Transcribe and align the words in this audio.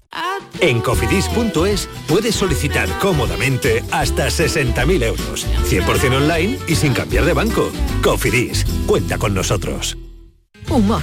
En 0.60 0.80
cofidis.es 0.80 1.88
puedes 2.06 2.36
solicitar 2.36 2.88
cómodamente 3.00 3.82
hasta 3.90 4.28
60.000 4.28 5.02
euros. 5.02 5.48
100% 5.68 6.16
online 6.16 6.60
y 6.68 6.76
sin 6.76 6.92
cambiar 6.92 7.24
de 7.24 7.32
banco. 7.32 7.72
Cofidis, 8.04 8.64
cuenta 8.86 9.18
con 9.18 9.34
nosotros. 9.34 9.98
Humor, 10.70 11.02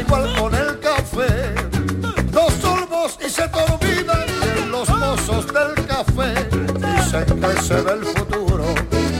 Igual 0.00 0.34
con 0.38 0.54
el 0.54 0.80
café. 0.80 1.54
Dos 2.32 2.54
sorbos 2.54 3.18
y 3.24 3.28
se 3.28 3.46
te 3.48 4.04
de 4.04 4.66
los 4.66 4.88
mozos 4.88 5.46
del 5.46 5.86
café. 5.86 6.32
Dicen 6.96 7.40
que 7.40 7.62
se 7.62 7.74
ve 7.82 7.92
el 7.92 8.04
futuro. 8.04 8.64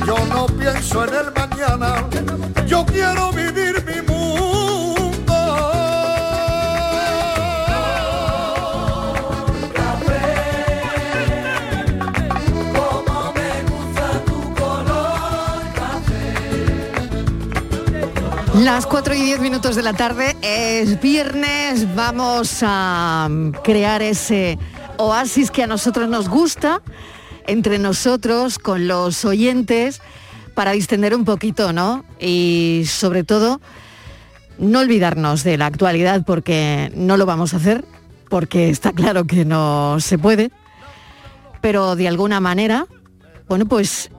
Yo 0.07 0.17
no 0.27 0.47
pienso 0.47 1.05
en 1.05 1.15
el 1.15 1.33
mañana. 1.33 2.09
Yo 2.67 2.87
quiero 2.87 3.31
vivir 3.33 3.50
Las 18.61 18.85
4 18.85 19.15
y 19.15 19.23
10 19.23 19.41
minutos 19.41 19.75
de 19.75 19.83
la 19.83 19.95
tarde 19.95 20.37
es 20.43 21.01
viernes, 21.01 21.95
vamos 21.95 22.59
a 22.61 23.27
crear 23.65 24.03
ese 24.03 24.59
oasis 24.99 25.51
que 25.51 25.63
a 25.63 25.67
nosotros 25.67 26.11
nos 26.11 26.29
gusta, 26.29 26.83
entre 27.47 27.79
nosotros, 27.79 28.59
con 28.59 28.87
los 28.87 29.25
oyentes, 29.25 30.03
para 30.53 30.73
distender 30.73 31.15
un 31.15 31.25
poquito, 31.25 31.73
¿no? 31.73 32.05
Y 32.21 32.83
sobre 32.87 33.25
todo, 33.25 33.63
no 34.59 34.81
olvidarnos 34.81 35.43
de 35.43 35.57
la 35.57 35.65
actualidad 35.65 36.23
porque 36.27 36.93
no 36.95 37.17
lo 37.17 37.25
vamos 37.25 37.55
a 37.55 37.57
hacer, 37.57 37.87
porque 38.29 38.69
está 38.69 38.93
claro 38.93 39.25
que 39.25 39.47
no 39.47 40.01
se 40.01 40.19
puede, 40.19 40.51
pero 41.63 41.97
de 41.97 42.09
alguna 42.09 42.41
manera, 42.41 42.87
bueno, 43.49 43.65
pues 43.65 44.11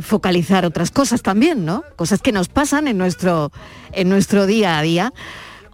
focalizar 0.00 0.64
otras 0.64 0.90
cosas 0.90 1.22
también, 1.22 1.64
¿no? 1.64 1.84
Cosas 1.96 2.20
que 2.20 2.32
nos 2.32 2.48
pasan 2.48 2.88
en 2.88 2.98
nuestro, 2.98 3.52
en 3.92 4.08
nuestro 4.08 4.46
día 4.46 4.78
a 4.78 4.82
día. 4.82 5.12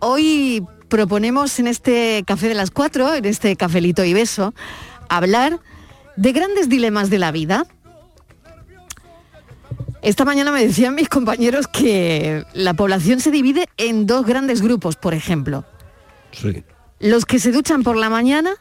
Hoy 0.01 0.65
proponemos 0.89 1.59
en 1.59 1.67
este 1.67 2.23
Café 2.27 2.49
de 2.49 2.55
las 2.55 2.71
Cuatro, 2.71 3.15
en 3.15 3.25
este 3.25 3.57
Cafelito 3.57 4.05
y 4.05 4.15
Beso, 4.15 4.55
hablar 5.09 5.61
de 6.17 6.33
grandes 6.33 6.69
dilemas 6.69 7.11
de 7.11 7.19
la 7.19 7.33
vida. 7.33 7.67
Esta 10.03 10.25
mañana 10.25 10.53
me 10.53 10.65
decían 10.65 10.95
mis 10.95 11.09
compañeros 11.09 11.67
que 11.67 12.45
la 12.53 12.75
población 12.75 13.21
se 13.21 13.31
divide 13.31 13.69
en 13.77 14.07
dos 14.07 14.25
grandes 14.25 14.63
grupos, 14.63 14.97
por 14.97 15.15
ejemplo. 15.15 15.65
Sí. 16.31 16.65
Los 17.01 17.25
que 17.25 17.39
se 17.39 17.51
duchan 17.51 17.83
por 17.83 17.97
la 17.97 18.09
mañana 18.09 18.55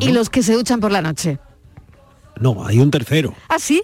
y 0.00 0.12
los 0.12 0.28
que 0.30 0.42
se 0.42 0.54
duchan 0.54 0.80
por 0.80 0.90
la 0.90 1.02
noche. 1.02 1.38
No, 2.40 2.66
hay 2.66 2.78
un 2.78 2.90
tercero. 2.90 3.34
¿Ah, 3.48 3.58
sí? 3.58 3.82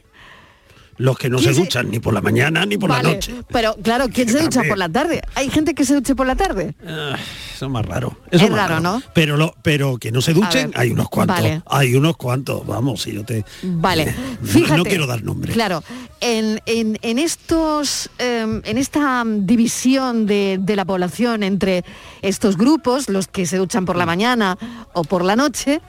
Los 0.98 1.18
que 1.18 1.28
no 1.28 1.38
se 1.38 1.44
¿Quién 1.44 1.54
se- 1.54 1.60
duchan 1.60 1.90
ni 1.90 1.98
por 1.98 2.14
la 2.14 2.20
mañana 2.22 2.64
ni 2.64 2.78
por 2.78 2.88
la 2.90 3.02
noche. 3.02 3.34
Pero 3.48 3.76
claro, 3.82 4.06
¿quién 4.12 4.28
se 4.28 4.40
ducha 4.40 4.62
por 4.66 4.78
la 4.78 4.88
tarde? 4.88 5.20
¿Hay 5.34 5.50
gente 5.50 5.74
que 5.74 5.84
se 5.84 5.94
duche 5.94 6.14
por 6.14 6.26
la 6.26 6.34
tarde? 6.36 6.74
Ah, 6.86 7.16
Eso 7.54 7.66
es 7.66 7.70
más 7.70 7.84
raro. 7.84 8.18
Eso 8.30 8.44
Es 8.46 8.50
más 8.50 8.58
raro, 8.68 8.80
¿no? 8.80 9.02
Pero, 9.14 9.36
lo, 9.36 9.54
pero 9.62 9.98
que 9.98 10.10
no 10.10 10.20
se 10.22 10.32
duchen, 10.32 10.72
hay 10.74 10.90
unos 10.90 11.08
cuantos. 11.10 11.36
vale. 11.36 11.62
Hay 11.66 11.94
unos 11.94 12.16
cuantos. 12.16 12.66
Vamos, 12.66 13.02
si 13.02 13.12
yo 13.12 13.24
te... 13.24 13.44
Vale, 13.62 14.14
No- 14.40 14.46
fíjate. 14.48 14.76
No, 14.78 14.84
quiero 14.84 15.06
dar 15.06 15.22
nombres. 15.22 15.54
Claro, 15.54 15.82
en, 16.20 16.60
en- 16.66 16.98
en 17.02 17.18
estos, 17.18 18.08
em, 18.18 18.62
en 18.64 18.78
esta 18.78 19.22
mm, 19.24 19.44
división 19.46 20.26
de, 20.26 20.58
de 20.60 20.76
la 20.76 20.84
población 20.86 21.42
entre 21.42 21.84
estos 22.22 22.56
grupos, 22.56 23.08
los 23.10 23.28
que 23.28 23.44
se 23.46 23.58
duchan 23.58 23.84
por 23.84 23.96
la 23.96 24.06
mañana 24.06 24.56
o 24.94 25.04
por 25.04 25.24
la 25.24 25.36
noche, 25.36 25.80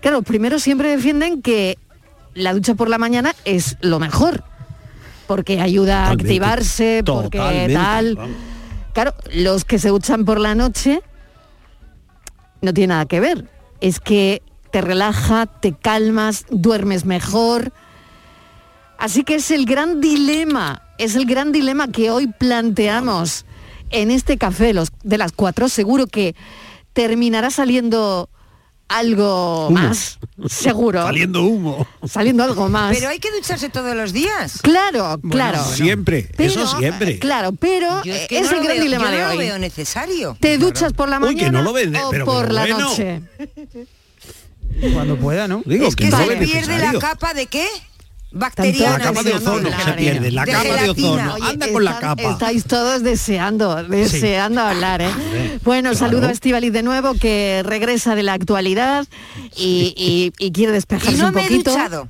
claro, 0.00 0.22
primero 0.22 0.58
siempre 0.58 0.88
defienden 0.90 1.40
que 1.42 1.78
la 2.34 2.52
ducha 2.52 2.74
por 2.74 2.88
la 2.88 2.98
mañana 2.98 3.34
es 3.44 3.76
lo 3.80 3.98
mejor, 3.98 4.44
porque 5.26 5.60
ayuda 5.60 6.06
a 6.06 6.10
activarse, 6.10 7.02
porque 7.04 7.38
tal. 7.72 8.16
vamos. 8.16 8.36
Claro, 8.92 9.14
los 9.32 9.64
que 9.64 9.78
se 9.78 9.88
duchan 9.88 10.24
por 10.24 10.38
la 10.40 10.54
noche 10.54 11.00
no 12.60 12.72
tiene 12.72 12.88
nada 12.94 13.06
que 13.06 13.20
ver. 13.20 13.48
Es 13.80 14.00
que 14.00 14.42
te 14.70 14.80
relaja, 14.80 15.46
te 15.46 15.72
calmas, 15.72 16.46
duermes 16.50 17.04
mejor. 17.04 17.72
Así 18.98 19.24
que 19.24 19.36
es 19.36 19.50
el 19.50 19.66
gran 19.66 20.00
dilema, 20.00 20.82
es 20.98 21.14
el 21.16 21.26
gran 21.26 21.52
dilema 21.52 21.88
que 21.88 22.10
hoy 22.10 22.26
planteamos 22.28 23.44
en 23.90 24.10
este 24.10 24.38
café 24.38 24.72
los- 24.72 24.92
de 25.02 25.18
las 25.18 25.32
cuatro. 25.32 25.68
Seguro 25.68 26.06
que 26.06 26.34
terminará 26.92 27.50
saliendo 27.50 28.28
algo 28.88 29.68
Humo. 29.68 29.80
más, 29.80 30.18
seguro. 30.46 31.02
Saliendo 31.02 31.42
humo. 31.44 31.86
Saliendo 32.06 32.44
algo 32.44 32.68
más. 32.68 32.96
Pero 32.96 33.08
hay 33.08 33.18
que 33.18 33.30
ducharse 33.32 33.68
todos 33.70 33.96
los 33.96 34.12
días. 34.12 34.60
Claro, 34.62 35.18
claro. 35.30 35.64
Siempre, 35.64 36.28
Pero, 36.36 36.50
eso 36.52 36.78
siempre. 36.78 37.18
Claro, 37.18 37.52
pero 37.52 38.02
Yo 38.04 38.12
es, 38.14 38.22
es 38.22 38.28
que 38.28 38.40
no 38.42 38.50
el 38.50 38.54
gran 38.62 38.76
veo- 38.76 38.82
dilema 38.84 39.04
yo 39.06 39.10
de 39.10 39.18
no 39.22 39.30
lo 39.32 39.38
veo 39.38 39.58
necesario. 39.58 40.36
¿Te 40.40 40.58
duchas 40.58 40.92
por 40.92 41.08
la 41.08 41.18
Uy, 41.18 41.26
mañana 41.34 41.44
que 41.44 41.50
no 41.52 41.62
lo 41.62 41.70
o 42.06 42.10
pero- 42.10 42.24
por 42.24 42.52
la 42.52 42.60
bueno. 42.62 42.78
noche? 42.80 43.22
Cuando 44.92 45.16
pueda, 45.16 45.46
¿no? 45.48 45.62
Digo, 45.64 45.86
es 45.86 45.96
que, 45.96 46.08
no 46.08 46.18
se 46.18 46.36
pierde 46.36 46.78
la 46.78 46.98
capa 46.98 47.32
de 47.32 47.46
qué? 47.46 47.66
Bacteriana. 48.34 48.98
La 48.98 49.04
capa 49.04 49.22
de 49.22 49.32
ozono 49.34 49.68
se 49.84 49.92
pierde, 49.92 50.30
la 50.32 50.44
de 50.44 50.52
capa 50.52 50.82
de 50.82 50.90
ozono. 50.90 51.34
Oye, 51.34 51.44
Anda 51.50 51.72
con 51.72 51.84
la 51.84 51.98
capa. 51.98 52.22
Estáis 52.30 52.64
todos 52.64 53.02
deseando, 53.02 53.82
deseando 53.84 54.60
hablar, 54.60 55.02
¿eh? 55.02 55.58
Bueno, 55.64 55.90
claro. 55.90 56.06
saludo 56.06 56.26
a 56.26 56.32
Estivali 56.32 56.70
de 56.70 56.82
nuevo, 56.82 57.14
que 57.14 57.62
regresa 57.64 58.14
de 58.14 58.22
la 58.24 58.32
actualidad 58.34 59.06
y, 59.56 59.94
y- 59.96 60.32
y 60.44 60.50
quiere 60.52 60.72
despejarse 60.72 61.16
Y 61.16 61.20
no 61.20 61.28
un 61.28 61.34
me 61.34 61.42
he 61.44 61.48
poquito. 61.48 61.70
duchado. 61.70 62.08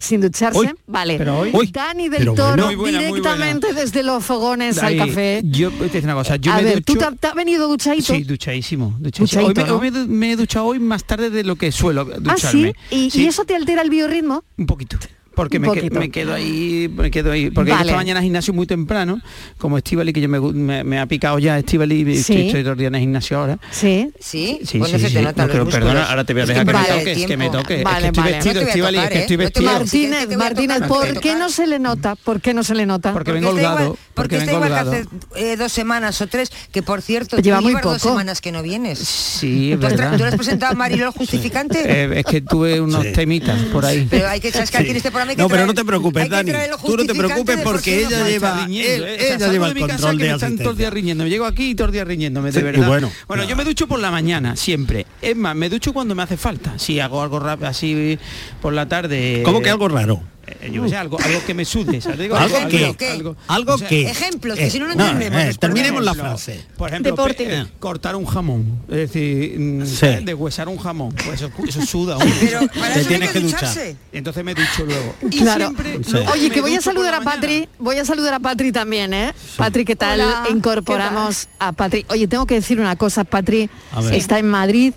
Sin 0.00 0.20
ducharse, 0.20 0.74
vale. 0.88 1.18
pero 1.18 1.38
hoy- 1.38 1.70
Dani 1.70 2.08
del 2.08 2.18
pero 2.18 2.34
Toro, 2.34 2.64
bueno. 2.64 2.78
Buena, 2.78 2.98
directamente 2.98 3.72
desde 3.74 4.02
los 4.02 4.24
fogones 4.24 4.76
al 4.82 4.96
café. 4.96 5.40
Yo 5.44 5.70
te 5.70 5.88
digo 5.88 6.00
una 6.04 6.14
cosa, 6.14 6.34
yo 6.34 6.52
a 6.52 6.56
me 6.56 6.62
ver, 6.64 6.82
¿tú 6.82 6.94
te, 6.96 7.04
has- 7.04 7.16
te 7.16 7.28
has 7.28 7.34
venido 7.34 7.68
duchadito? 7.68 8.12
Sí, 8.12 8.24
duchadísimo. 8.24 8.96
duchadísimo. 8.98 9.42
Hoy, 9.42 9.54
Duchadito, 9.54 9.60
me, 9.62 9.68
¿no? 9.68 9.74
hoy 9.76 9.80
me 9.82 9.86
he 9.86 9.90
du- 9.92 10.08
me 10.12 10.32
he 10.32 10.36
duchado 10.36 10.64
hoy 10.64 10.80
más 10.80 11.04
tarde 11.04 11.30
de 11.30 11.44
lo 11.44 11.54
que 11.54 11.70
suelo 11.70 12.08
ah, 12.12 12.16
ducharme. 12.18 12.74
sí, 12.90 12.96
¿Y, 12.96 13.10
Sí, 13.10 13.22
y 13.22 13.26
eso 13.28 13.44
te 13.44 13.54
altera 13.54 13.82
el 13.82 13.90
biorritmo? 13.90 14.42
Un 14.56 14.66
poquito. 14.66 14.98
Porque 15.38 15.58
me, 15.60 15.70
que- 15.72 15.90
me 15.90 16.10
quedo 16.10 16.34
ahí, 16.34 16.90
me 16.94 17.10
quedo 17.10 17.30
ahí. 17.32 17.50
Porque 17.50 17.70
Vale. 17.70 17.84
esta 17.84 17.96
mañana 17.96 18.20
gimnasio 18.20 18.52
muy 18.52 18.66
temprano, 18.66 19.20
como 19.56 19.78
Estivali, 19.78 20.12
que 20.12 20.20
yo 20.20 20.28
me, 20.28 20.40
me, 20.40 20.82
me 20.84 20.98
ha 20.98 21.06
picado 21.06 21.38
ya 21.38 21.56
Estivali, 21.58 22.00
y 22.02 22.04
Sí. 22.16 22.32
estoy, 22.32 22.46
estoy 22.48 22.62
todo 22.62 22.72
el 22.72 22.78
día 22.78 22.88
en 22.88 22.94
el 22.96 23.00
gimnasio 23.02 23.38
ahora. 23.38 23.58
Sí. 23.70 24.10
Sí, 24.20 24.58
Sí, 24.64 24.80
sí, 24.84 24.98
se 24.98 25.08
sí. 25.08 25.14
te 25.14 25.22
nota 25.22 25.46
No, 25.46 25.52
pero 25.52 25.68
perdona, 25.68 26.04
ahora 26.10 26.24
te 26.24 26.32
voy 26.32 26.40
a 26.40 26.42
Es 26.42 26.48
dejar 26.48 26.66
que, 26.66 26.72
vale 26.72 26.88
me 26.88 26.94
el 26.94 26.98
toques, 27.04 27.26
que 27.26 27.36
me 27.36 27.50
toques. 27.50 27.84
Vale, 27.84 27.96
es 27.98 28.02
que 28.02 28.08
estoy 28.08 28.22
vale. 28.22 28.34
vestido, 28.36 28.60
Estivali, 28.68 28.98
es 28.98 29.08
que 29.08 29.14
¿eh? 29.14 29.20
estoy 29.20 29.36
te 29.36 29.42
vestido. 29.44 29.72
Martínez, 29.72 30.26
que 30.26 30.36
Martínez, 30.36 30.82
¿por 30.88 31.20
qué 31.20 31.34
no 31.36 31.48
se 31.50 31.66
le 31.66 31.78
nota? 31.78 32.16
¿Por 32.16 32.40
qué 32.40 32.52
no 32.54 32.62
se 32.64 32.74
le 32.74 32.84
nota? 32.86 33.12
Porque 33.12 33.32
vengo 33.32 33.48
está 33.50 33.60
holgado, 33.60 33.84
igual, 33.84 33.98
porque 34.14 34.36
está 34.38 34.52
vengo 34.52 34.66
igual 34.66 34.82
que 34.84 34.88
holgado. 34.90 35.08
hace 35.36 35.52
eh, 35.52 35.56
dos 35.56 35.72
semanas 35.72 36.20
o 36.20 36.26
tres, 36.26 36.50
que 36.72 36.82
por 36.82 37.00
cierto, 37.02 37.36
Lleva 37.38 37.60
muy 37.60 37.70
llevas 37.70 37.84
dos 37.84 38.02
poco. 38.02 38.08
semanas 38.14 38.40
que 38.40 38.50
no 38.52 38.62
vienes. 38.62 38.98
Sí, 38.98 39.72
es 39.72 39.80
¿Tú 39.80 39.86
has, 39.86 39.92
tra- 39.92 39.96
verdad. 39.96 40.12
tú 40.16 40.22
le 40.24 40.28
has 40.30 40.34
presentado 40.36 40.72
a 40.72 40.74
Mariló 40.74 41.06
el 41.06 41.12
justificante? 41.12 41.82
Eh, 41.86 42.18
es 42.20 42.24
que 42.26 42.40
tuve 42.40 42.80
unos 42.80 43.04
Sí. 43.06 43.12
temitas 43.12 43.60
por 43.72 43.84
ahí. 43.86 44.06
Pero 44.10 44.28
hay 44.28 44.40
que, 44.40 44.50
sabes 44.50 44.70
que 44.70 44.78
aquí 44.78 44.90
en 44.90 44.96
este 44.96 45.10
programa 45.10 45.27
que 45.36 45.42
No, 45.42 45.48
pero 45.48 45.66
no 45.66 45.74
te 45.74 45.84
preocupes, 45.84 46.28
Dani. 46.28 46.52
Tú 46.84 46.96
no 46.96 47.04
te 47.04 47.14
preocupes 47.14 47.58
porque 47.62 48.00
ella 48.04 48.26
lleva- 48.28 48.64
riñendo, 48.66 49.06
él- 49.06 49.14
¿eh? 49.14 49.18
Sea, 49.20 49.36
ella 49.36 49.48
lleva 49.52 49.68
el 49.68 49.78
control 49.78 49.88
de 49.88 49.90
están 49.90 49.98
todo 50.00 50.10
el 50.10 50.18
día 50.18 50.34
asistencia. 50.36 50.90
riñendo. 50.90 51.24
Me 51.24 51.30
llego 51.30 51.44
aquí 51.46 51.70
y 51.70 51.74
todo 51.74 51.86
el 51.86 51.92
día 51.92 52.04
riñéndome, 52.04 52.50
de 52.52 52.58
Sí, 52.58 52.64
verdad. 52.64 52.86
bueno, 52.88 53.10
bueno, 53.26 53.44
yo 53.44 53.56
me 53.56 53.64
ducho 53.64 53.86
por 53.86 53.98
la 54.00 54.10
mañana, 54.10 54.56
siempre. 54.56 55.06
Es 55.22 55.36
más, 55.36 55.54
me 55.56 55.68
ducho 55.68 55.92
cuando 55.92 56.14
me 56.14 56.22
hace 56.22 56.36
falta. 56.36 56.78
Si 56.78 57.00
hago 57.00 57.22
algo 57.22 57.38
rápido 57.40 57.68
así 57.68 58.18
por 58.62 58.72
la 58.72 58.88
tarde. 58.88 59.42
¿Cómo 59.44 59.60
que 59.62 59.70
algo 59.70 59.88
raro? 59.88 60.22
Eh, 60.60 60.70
yo 60.72 60.88
sé, 60.88 60.96
algo, 60.96 61.18
algo 61.20 61.44
que 61.46 61.54
me 61.54 61.64
sude. 61.64 62.00
Digo, 62.16 62.36
¿Algo 62.36 62.56
ejemplo, 62.56 62.78
qué? 62.78 62.94
¿qué? 62.96 63.10
algo- 63.10 63.36
¿Algo 63.46 63.74
o 63.74 63.78
sea, 63.78 63.88
qué? 63.88 64.02
Ejemplos, 64.10 64.58
que 64.58 64.70
si 64.70 64.78
no, 64.78 64.88
no 64.88 64.94
no, 64.94 65.04
entendemos. 65.06 65.42
eh, 65.54 65.58
terminemos 65.58 66.04
la 66.04 66.14
frase. 66.14 66.64
Por 66.76 66.88
ejemplo, 66.88 67.12
Deporte. 67.12 67.44
pe- 67.44 67.58
eh, 67.60 67.66
cortar 67.78 68.16
un 68.16 68.24
jamón. 68.26 68.80
Es 68.88 68.96
decir, 69.12 69.58
mm, 69.58 69.86
Sí. 69.86 70.06
deshuesar 70.24 70.68
un 70.68 70.78
jamón. 70.78 71.14
Pues 71.24 71.40
eso, 71.42 71.50
eso 71.66 71.82
suda. 71.86 72.16
Pero 72.40 72.60
para 72.68 72.94
Te 72.94 73.00
eso 73.00 73.08
tienes 73.08 73.28
hay 73.28 73.34
que 73.34 73.40
que 73.40 73.46
duchar. 73.46 73.76
Entonces 74.12 74.44
me 74.44 74.54
ducho 74.54 74.84
luego. 74.84 75.14
Y 75.30 75.38
Claro. 75.38 75.64
siempre 75.66 75.98
Sí. 76.04 76.12
luego 76.12 76.32
Oye, 76.32 76.50
que 76.50 76.60
voy 76.60 76.74
a 76.74 76.80
saludar 76.80 77.14
a. 77.14 77.20
Patri, 77.20 77.68
voy 77.78 77.96
a 77.96 78.04
saludar 78.04 78.34
a 78.34 78.40
Patri 78.40 78.72
también, 78.72 79.12
¿eh? 79.14 79.32
Patri, 79.56 79.84
¿qué 79.84 79.96
tal? 79.96 80.20
Hola, 80.20 80.44
Incorporamos 80.50 81.48
a 81.58 81.72
Patri. 81.72 82.04
Oye, 82.08 82.26
tengo 82.28 82.46
que 82.46 82.54
decir 82.54 82.80
una 82.80 82.96
cosa, 82.96 83.24
Patri 83.24 83.68
está 84.12 84.38
en 84.38 84.48
Madrid 84.48 84.94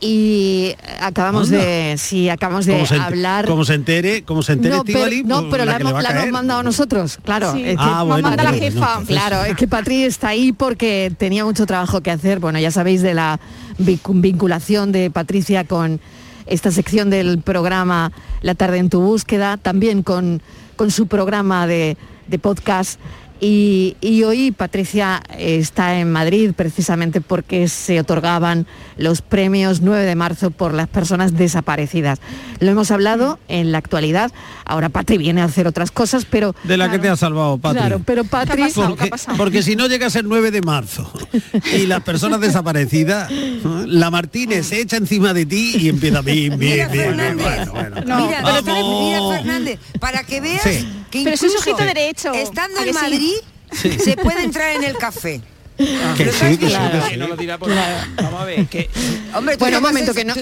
y 0.00 0.74
acabamos 1.00 1.50
Anda. 1.50 1.64
de 1.64 1.94
sí, 1.98 2.28
acabamos 2.28 2.66
de 2.66 2.84
se, 2.86 2.96
hablar 2.96 3.46
como 3.46 3.64
se 3.64 3.74
entere, 3.74 4.22
como 4.22 4.42
se 4.42 4.52
entere 4.52 4.76
no, 4.76 4.84
pero, 4.84 4.98
Estíbaliz, 4.98 5.24
no, 5.24 5.40
pues, 5.40 5.50
pero 5.52 5.64
la 5.64 5.76
hemos, 5.76 6.02
la 6.02 6.26
mandado 6.26 6.62
nosotros, 6.62 7.18
claro. 7.24 7.52
Sí. 7.54 7.62
es 7.64 7.76
que- 7.76 7.76
Ah, 7.78 8.02
bueno, 8.02 8.28
manda 8.28 8.44
la 8.44 8.52
jefa. 8.52 9.00
Claro, 9.06 9.44
es 9.44 9.56
que 9.56 9.66
Patri 9.68 10.02
está 10.04 10.28
ahí 10.28 10.52
porque 10.52 11.12
tenía 11.16 11.44
mucho 11.44 11.64
trabajo 11.66 12.00
que 12.02 12.10
hacer. 12.10 12.38
Bueno, 12.40 12.58
ya 12.58 12.70
sabéis 12.70 13.00
de 13.02 13.14
la 13.14 13.40
vincu- 13.78 14.20
vinculación 14.20 14.92
de 14.92 15.10
Patricia 15.10 15.64
con 15.64 16.00
esta 16.46 16.70
sección 16.70 17.08
del 17.08 17.38
programa 17.40 18.12
La 18.42 18.54
tarde 18.54 18.78
en 18.78 18.90
tu 18.90 19.00
búsqueda, 19.00 19.56
también 19.56 20.02
con, 20.02 20.42
con 20.76 20.90
su 20.90 21.06
programa 21.06 21.66
de, 21.66 21.96
de 22.26 22.38
podcast. 22.38 23.00
Y, 23.46 23.98
y 24.00 24.22
hoy 24.22 24.52
Patricia 24.52 25.22
está 25.36 25.98
en 25.98 26.10
Madrid 26.10 26.52
precisamente 26.56 27.20
porque 27.20 27.68
se 27.68 28.00
otorgaban 28.00 28.66
los 28.96 29.20
premios 29.20 29.82
9 29.82 30.02
de 30.04 30.14
marzo 30.14 30.50
por 30.50 30.72
las 30.72 30.88
personas 30.88 31.36
desaparecidas. 31.36 32.20
Lo 32.60 32.70
hemos 32.70 32.90
hablado 32.90 33.38
en 33.48 33.70
la 33.70 33.76
actualidad. 33.76 34.32
Ahora 34.64 34.88
Patri 34.88 35.18
viene 35.18 35.42
a 35.42 35.44
hacer 35.44 35.66
otras 35.66 35.90
cosas, 35.90 36.24
pero 36.24 36.54
De 36.64 36.78
la 36.78 36.90
que 36.90 36.98
te 36.98 37.10
ha 37.10 37.16
salvado, 37.16 37.58
Patri. 37.58 37.80
Claro, 37.80 38.00
pero 38.06 38.24
Patri... 38.24 38.62
Porque, 38.74 39.10
porque 39.36 39.62
si 39.62 39.76
no 39.76 39.88
llega 39.88 40.06
a 40.06 40.10
ser 40.10 40.24
9 40.24 40.50
de 40.50 40.62
marzo 40.62 41.12
y 41.74 41.84
las 41.84 42.02
personas 42.02 42.40
desaparecidas, 42.40 43.30
la 43.86 44.10
Martínez 44.10 44.68
se 44.68 44.80
echa 44.80 44.96
encima 44.96 45.34
de 45.34 45.44
ti 45.44 45.76
y 45.80 45.90
empieza 45.90 46.22
bien, 46.22 46.58
Mira, 46.58 46.88
bien, 46.88 46.92
bien, 46.92 47.16
bien. 47.16 47.36
Fernández. 47.36 47.68
Bueno, 47.68 47.90
bueno. 47.90 48.26
Mira, 48.26 48.42
pero 48.64 49.00
mira. 49.00 49.36
Fernández, 49.36 49.78
para 50.00 50.24
que 50.24 50.40
veas 50.40 50.62
Sí. 50.62 50.88
que 51.10 51.24
Pero 51.24 51.34
eso 51.34 51.44
es 51.46 51.52
incluso 51.52 51.70
ojito 51.70 51.84
derecho, 51.84 52.32
estando 52.32 52.80
¿a 52.80 52.84
en 52.86 52.94
sí? 52.94 53.33
se 53.74 54.16
puede 54.16 54.44
entrar 54.44 54.76
en 54.76 54.84
el 54.84 54.96
café. 54.96 55.40
Bueno, 59.58 59.78
un 59.78 59.82
momento, 59.82 60.14
que 60.14 60.24
no, 60.24 60.34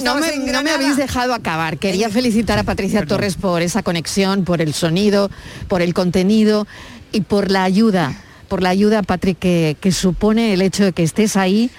me, 0.62 0.70
habéis 0.70 0.96
dejado 0.96 1.32
acabar. 1.32 1.78
Quería 1.78 2.08
eh, 2.08 2.10
felicitar 2.10 2.58
a 2.58 2.64
Patricia 2.64 3.06
Torres 3.06 3.36
por 3.36 3.62
esa 3.62 3.82
conexión, 3.82 4.44
por 4.44 4.60
el 4.60 4.74
sonido, 4.74 5.30
por 5.68 5.80
el 5.80 5.94
contenido 5.94 6.66
y 7.10 7.22
por 7.22 7.50
la 7.50 7.64
ayuda, 7.64 8.14
por 8.48 8.62
la 8.62 8.68
ayuda, 8.68 9.02
Patrick, 9.02 9.38
que, 9.38 9.76
que 9.80 9.92
supone 9.92 10.52
el 10.52 10.60
hecho 10.60 10.84
de 10.84 10.92
que 10.92 11.02
estés 11.02 11.36
ahí 11.36 11.70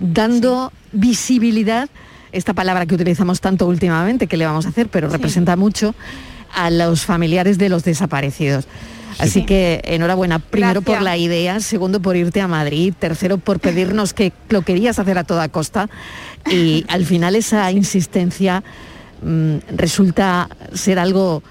dando 0.00 0.72
visibilidad, 0.92 1.90
esta 2.32 2.54
palabra 2.54 2.86
que 2.86 2.94
utilizamos 2.94 3.42
tanto 3.42 3.66
últimamente, 3.66 4.26
que 4.26 4.38
le 4.38 4.46
vamos 4.46 4.64
a 4.64 4.70
hacer, 4.70 4.88
pero 4.88 5.10
representa 5.10 5.56
mucho, 5.56 5.94
a 6.54 6.70
los 6.70 7.04
familiares 7.04 7.58
de 7.58 7.68
los 7.68 7.84
desaparecidos. 7.84 8.66
Así 9.18 9.44
que 9.44 9.80
enhorabuena, 9.84 10.38
primero 10.38 10.82
por 10.82 11.02
la 11.02 11.16
idea, 11.16 11.60
segundo 11.60 12.00
por 12.00 12.16
irte 12.16 12.40
a 12.40 12.48
Madrid, 12.48 12.94
tercero 12.98 13.38
por 13.38 13.60
pedirnos 13.60 14.14
que 14.14 14.32
lo 14.48 14.62
querías 14.62 14.98
hacer 14.98 15.18
a 15.18 15.24
toda 15.24 15.48
costa 15.48 15.88
y 16.50 16.84
al 16.88 17.04
final 17.04 17.36
esa 17.36 17.70
insistencia 17.72 18.62
mm, 19.22 19.56
resulta 19.76 20.48
ser 20.72 20.98
algo 20.98 21.42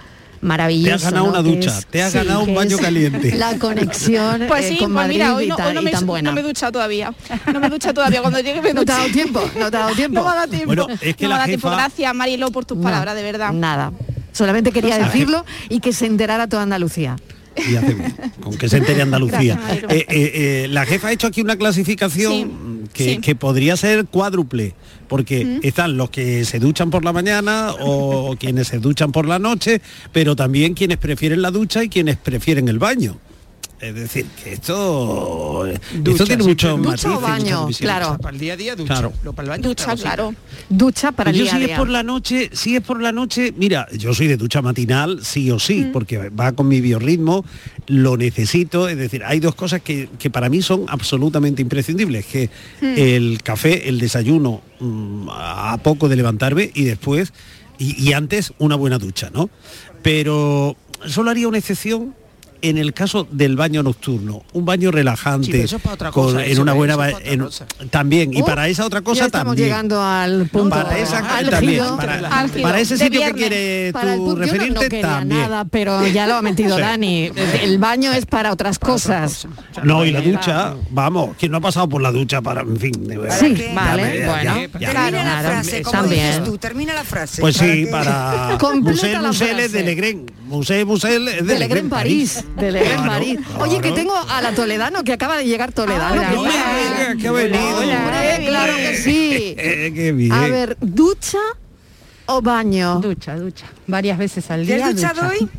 maravilloso. 0.43 0.89
Te 0.89 0.93
has 0.93 1.03
ganado 1.03 1.29
una 1.29 1.41
ducha, 1.41 1.79
te 1.89 2.01
has 2.01 2.13
ganado 2.13 2.43
un 2.43 2.53
baño 2.53 2.77
caliente. 2.77 3.35
La 3.35 3.57
conexión 3.57 4.43
pues 4.47 4.65
eh, 4.65 4.67
sí, 4.69 4.73
eh, 4.75 4.77
con 4.79 4.93
pues 4.93 4.95
Madrid 4.95 5.15
mira, 5.15 5.35
hoy 5.35 5.47
no, 5.47 5.81
me, 5.81 5.89
y 5.89 5.93
tan 5.93 6.05
buena. 6.05 6.31
No 6.31 6.41
me 6.41 6.47
he 6.47 6.53
todavía. 6.53 7.13
No 7.53 7.59
me 7.59 7.67
he 7.67 7.69
duchado 7.69 7.93
todavía. 7.93 8.21
Cuando 8.21 8.39
llegue 8.39 8.61
me 8.61 8.73
No 8.73 8.85
te 8.85 8.91
ha 8.91 8.97
dado 8.97 9.09
tiempo, 9.09 9.41
no 9.57 9.71
te 9.71 9.77
ha 9.77 9.79
dado 9.79 9.95
tiempo. 9.95 10.23
me 10.23 10.29
ha 10.29 10.35
dado 10.35 10.47
tiempo. 10.47 10.75
No 10.75 10.85
me 10.85 11.33
ha 11.33 11.37
dado 11.37 11.45
tiempo. 11.45 11.69
Gracias, 11.69 12.15
Marilo, 12.15 12.51
por 12.51 12.65
tus 12.65 12.77
palabras, 12.77 13.15
de 13.15 13.23
verdad. 13.23 13.51
Nada. 13.51 13.91
Solamente 14.31 14.71
quería 14.71 14.97
decirlo 14.97 15.45
y 15.69 15.79
que 15.79 15.93
se 15.93 16.05
enterara 16.05 16.47
toda 16.47 16.63
Andalucía 16.63 17.15
con 18.41 18.57
que 18.57 18.69
se 18.69 18.77
entere 18.77 19.01
Andalucía. 19.01 19.59
Eh, 19.71 19.85
eh, 19.89 20.05
eh, 20.09 20.67
la 20.69 20.85
jefa 20.85 21.09
ha 21.09 21.11
hecho 21.11 21.27
aquí 21.27 21.41
una 21.41 21.57
clasificación 21.57 22.89
que, 22.93 23.35
podría 23.35 23.75
ser 23.77 24.05
cuádruple, 24.05 24.75
porque 25.07 25.59
están 25.63 25.97
los 25.97 26.09
que 26.09 26.45
se 26.45 26.59
duchan 26.59 26.89
por 26.89 27.03
la 27.03 27.13
mañana 27.13 27.73
o 27.79 28.35
quienes 28.39 28.67
se 28.67 28.79
duchan 28.79 29.11
por 29.11 29.27
la 29.27 29.39
noche, 29.39 29.81
pero 30.11 30.35
también 30.35 30.73
quienes 30.73 30.97
prefieren 30.97 31.41
la 31.41 31.51
ducha 31.51 31.83
y 31.83 31.89
quienes 31.89 32.17
prefieren 32.17 32.67
el 32.67 32.79
baño. 32.79 33.17
Es 33.83 33.95
decir, 33.95 34.25
que 34.41 34.53
esto, 34.53 35.65
ducha, 35.93 36.11
esto 36.11 36.23
tiene 36.25 36.43
mucho 36.43 36.77
matices, 36.77 37.11
o 37.11 37.19
baño, 37.19 37.67
claro. 37.77 38.17
Para 38.17 38.33
el 38.33 38.39
día 38.39 38.53
a 38.53 38.55
día, 38.55 38.75
ducha. 38.77 38.93
Claro. 38.93 39.33
Para 39.35 39.55
el 39.55 39.61
ducha, 39.61 39.93
claro. 39.97 40.33
Ducha 40.69 41.11
para 41.11 41.31
el 41.31 41.35
día 41.35 41.51
si 41.51 41.57
a 41.57 41.65
es 41.65 41.77
por 41.77 41.89
la 41.89 42.01
noche, 42.01 42.49
si 42.53 42.77
es 42.77 42.81
por 42.81 43.01
la 43.01 43.11
noche, 43.11 43.53
mira, 43.57 43.85
yo 43.91 44.13
soy 44.13 44.27
de 44.27 44.37
ducha 44.37 44.61
matinal, 44.61 45.19
sí 45.25 45.51
o 45.51 45.59
sí, 45.59 45.81
mm. 45.81 45.91
porque 45.91 46.29
va 46.29 46.53
con 46.53 46.69
mi 46.69 46.79
biorritmo, 46.79 47.43
lo 47.87 48.15
necesito. 48.15 48.87
Es 48.87 48.95
decir, 48.95 49.21
hay 49.25 49.41
dos 49.41 49.53
cosas 49.53 49.81
que, 49.81 50.07
que 50.17 50.29
para 50.29 50.47
mí 50.47 50.61
son 50.61 50.85
absolutamente 50.87 51.61
imprescindibles, 51.61 52.25
que 52.25 52.49
mm. 52.79 52.85
el 52.97 53.43
café, 53.43 53.89
el 53.89 53.99
desayuno, 53.99 54.61
mm, 54.79 55.27
a 55.29 55.77
poco 55.83 56.07
de 56.07 56.15
levantarme 56.15 56.71
y 56.73 56.85
después, 56.85 57.33
y, 57.77 58.01
y 58.01 58.13
antes, 58.13 58.53
una 58.59 58.77
buena 58.77 58.97
ducha, 58.97 59.29
¿no? 59.33 59.49
Pero 60.01 60.77
solo 61.05 61.31
haría 61.31 61.49
una 61.49 61.57
excepción 61.57 62.15
en 62.63 62.77
el 62.77 62.93
caso 62.93 63.27
del 63.29 63.55
baño 63.55 63.83
nocturno, 63.83 64.43
un 64.53 64.65
baño 64.65 64.89
relajante, 64.89 65.65
con, 66.11 66.39
en 66.39 66.59
una 66.59 66.73
buena 66.73 66.93
eso 66.93 67.65
también 67.89 68.33
y 68.33 68.41
oh, 68.41 68.45
para 68.45 68.67
esa 68.67 68.85
otra 68.85 69.01
cosa 69.01 69.21
ya 69.21 69.25
estamos 69.25 69.51
también. 69.51 69.67
llegando 69.67 70.01
al 70.01 70.47
punto 70.47 70.69
para 70.75 70.97
esa 70.97 71.17
al 71.37 71.49
para, 72.61 72.79
ese 72.79 72.97
sitio 72.97 73.19
viernes, 73.19 73.33
que 73.33 73.49
quiere 73.49 73.93
tú 74.15 74.35
referirte 74.35 74.89
también. 75.01 75.41
Nada, 75.41 75.65
pero 75.65 76.07
ya 76.07 76.25
lo 76.27 76.35
ha 76.35 76.41
metido 76.41 76.77
Dani. 76.83 77.31
El 77.61 77.77
baño 77.77 78.11
es 78.11 78.25
para 78.25 78.51
otras 78.51 78.79
cosas. 78.79 79.47
No 79.83 80.05
y 80.05 80.11
la 80.11 80.21
ducha, 80.21 80.75
vamos, 80.89 81.35
quien 81.37 81.51
no 81.51 81.57
ha 81.57 81.61
pasado 81.61 81.89
por 81.89 82.01
la 82.01 82.11
ducha 82.11 82.41
para, 82.41 82.61
en 82.61 82.77
fin. 82.77 83.07
De 83.07 83.17
verdad. 83.17 83.39
Vale, 83.73 84.25
bueno. 84.25 84.55
Termina 84.79 85.41
la 85.41 85.49
frase, 85.49 85.81
también. 85.81 86.27
dices 86.27 86.43
tú, 86.43 86.57
termina 86.57 86.93
la 86.93 87.03
frase. 87.03 87.41
Pues 87.41 87.57
sí, 87.57 87.87
para 87.91 88.57
Musel 88.81 89.19
Musel 89.21 89.71
de 89.71 89.83
Legren, 89.83 90.31
Musel 90.45 90.85
Musel 90.85 91.25
de 91.25 91.59
Legren 91.59 91.89
París. 91.89 92.43
De 92.57 92.71
leer 92.71 92.95
claro, 92.97 93.25
Oye, 93.59 93.81
que 93.81 93.91
tengo 93.91 94.15
a 94.15 94.41
la 94.41 94.53
Toledano, 94.53 95.03
que 95.03 95.13
acaba 95.13 95.37
de 95.37 95.45
llegar 95.45 95.71
Toledano. 95.71 96.21
Ah, 96.21 96.29
ah 96.29 97.15
hola, 97.15 98.37
claro 98.45 98.75
que 98.75 98.95
sí. 98.95 99.55
A 100.31 100.47
ver, 100.47 100.77
ducha 100.79 101.39
o 102.27 102.41
baño. 102.41 102.99
Ducha, 102.99 103.35
ducha. 103.35 103.65
Varias 103.87 104.17
veces 104.17 104.49
al 104.51 104.65
día. 104.65 104.77
¿Te 104.77 104.83
has 104.83 104.95
duchado 104.95 105.29
hoy? 105.29 105.49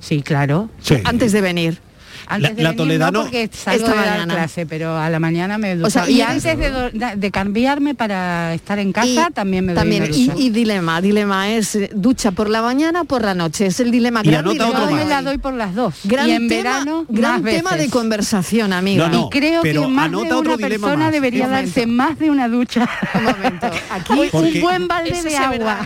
Sí, 0.00 0.22
claro. 0.22 0.70
Antes 1.04 1.32
de 1.32 1.40
venir. 1.40 1.87
Antes 2.28 2.50
la, 2.50 2.56
de 2.56 2.62
la 2.62 2.76
Toledano. 2.76 3.18
No 3.18 3.22
porque 3.24 3.50
salgo 3.52 3.88
de 3.88 4.26
clase, 4.26 4.66
pero 4.66 4.96
a 4.96 5.08
la 5.10 5.18
mañana 5.18 5.58
me 5.58 5.76
ducho. 5.76 5.86
O 5.86 5.90
sea, 5.90 6.08
y, 6.08 6.20
antes 6.20 6.58
de, 6.58 7.14
de, 7.16 7.30
cambiarme 7.30 7.94
para 7.94 8.54
estar 8.54 8.78
en 8.78 8.92
casa 8.92 9.30
también 9.32 9.66
me 9.66 9.74
doy 9.74 9.80
también. 9.80 10.10
Y, 10.14 10.50
dilema, 10.50 11.00
dilema 11.00 11.50
es 11.50 11.74
eh, 11.74 11.90
ducha 11.94 12.32
por 12.32 12.48
la 12.48 12.62
mañana 12.62 13.04
por 13.04 13.24
la 13.24 13.34
noche. 13.34 13.66
Es 13.66 13.80
el 13.80 13.90
dilema 13.90 14.20
y 14.22 14.30
grande. 14.30 14.56
Yo 14.56 14.90
me 14.90 15.04
la 15.04 15.22
doy 15.22 15.38
por 15.38 15.54
las 15.54 15.74
dos. 15.74 15.94
Gran 16.04 16.28
en 16.28 16.48
tema, 16.48 16.62
verano, 16.62 17.06
gran 17.08 17.42
tema 17.42 17.76
de 17.76 17.88
conversación, 17.88 18.72
amigo 18.72 19.06
y 19.06 19.30
creo 19.30 19.62
que 19.62 19.78
más 19.86 20.10
de 20.10 20.16
una 20.16 20.56
persona 20.56 21.10
debería 21.10 21.48
darse 21.48 21.86
más 21.86 22.18
de 22.18 22.30
una 22.30 22.48
ducha. 22.48 22.88
Un 23.14 23.24
momento. 23.24 23.66
Aquí 23.90 24.12
un 24.32 24.60
buen 24.60 24.88
balde 24.88 25.22
de 25.22 25.36
agua. 25.36 25.78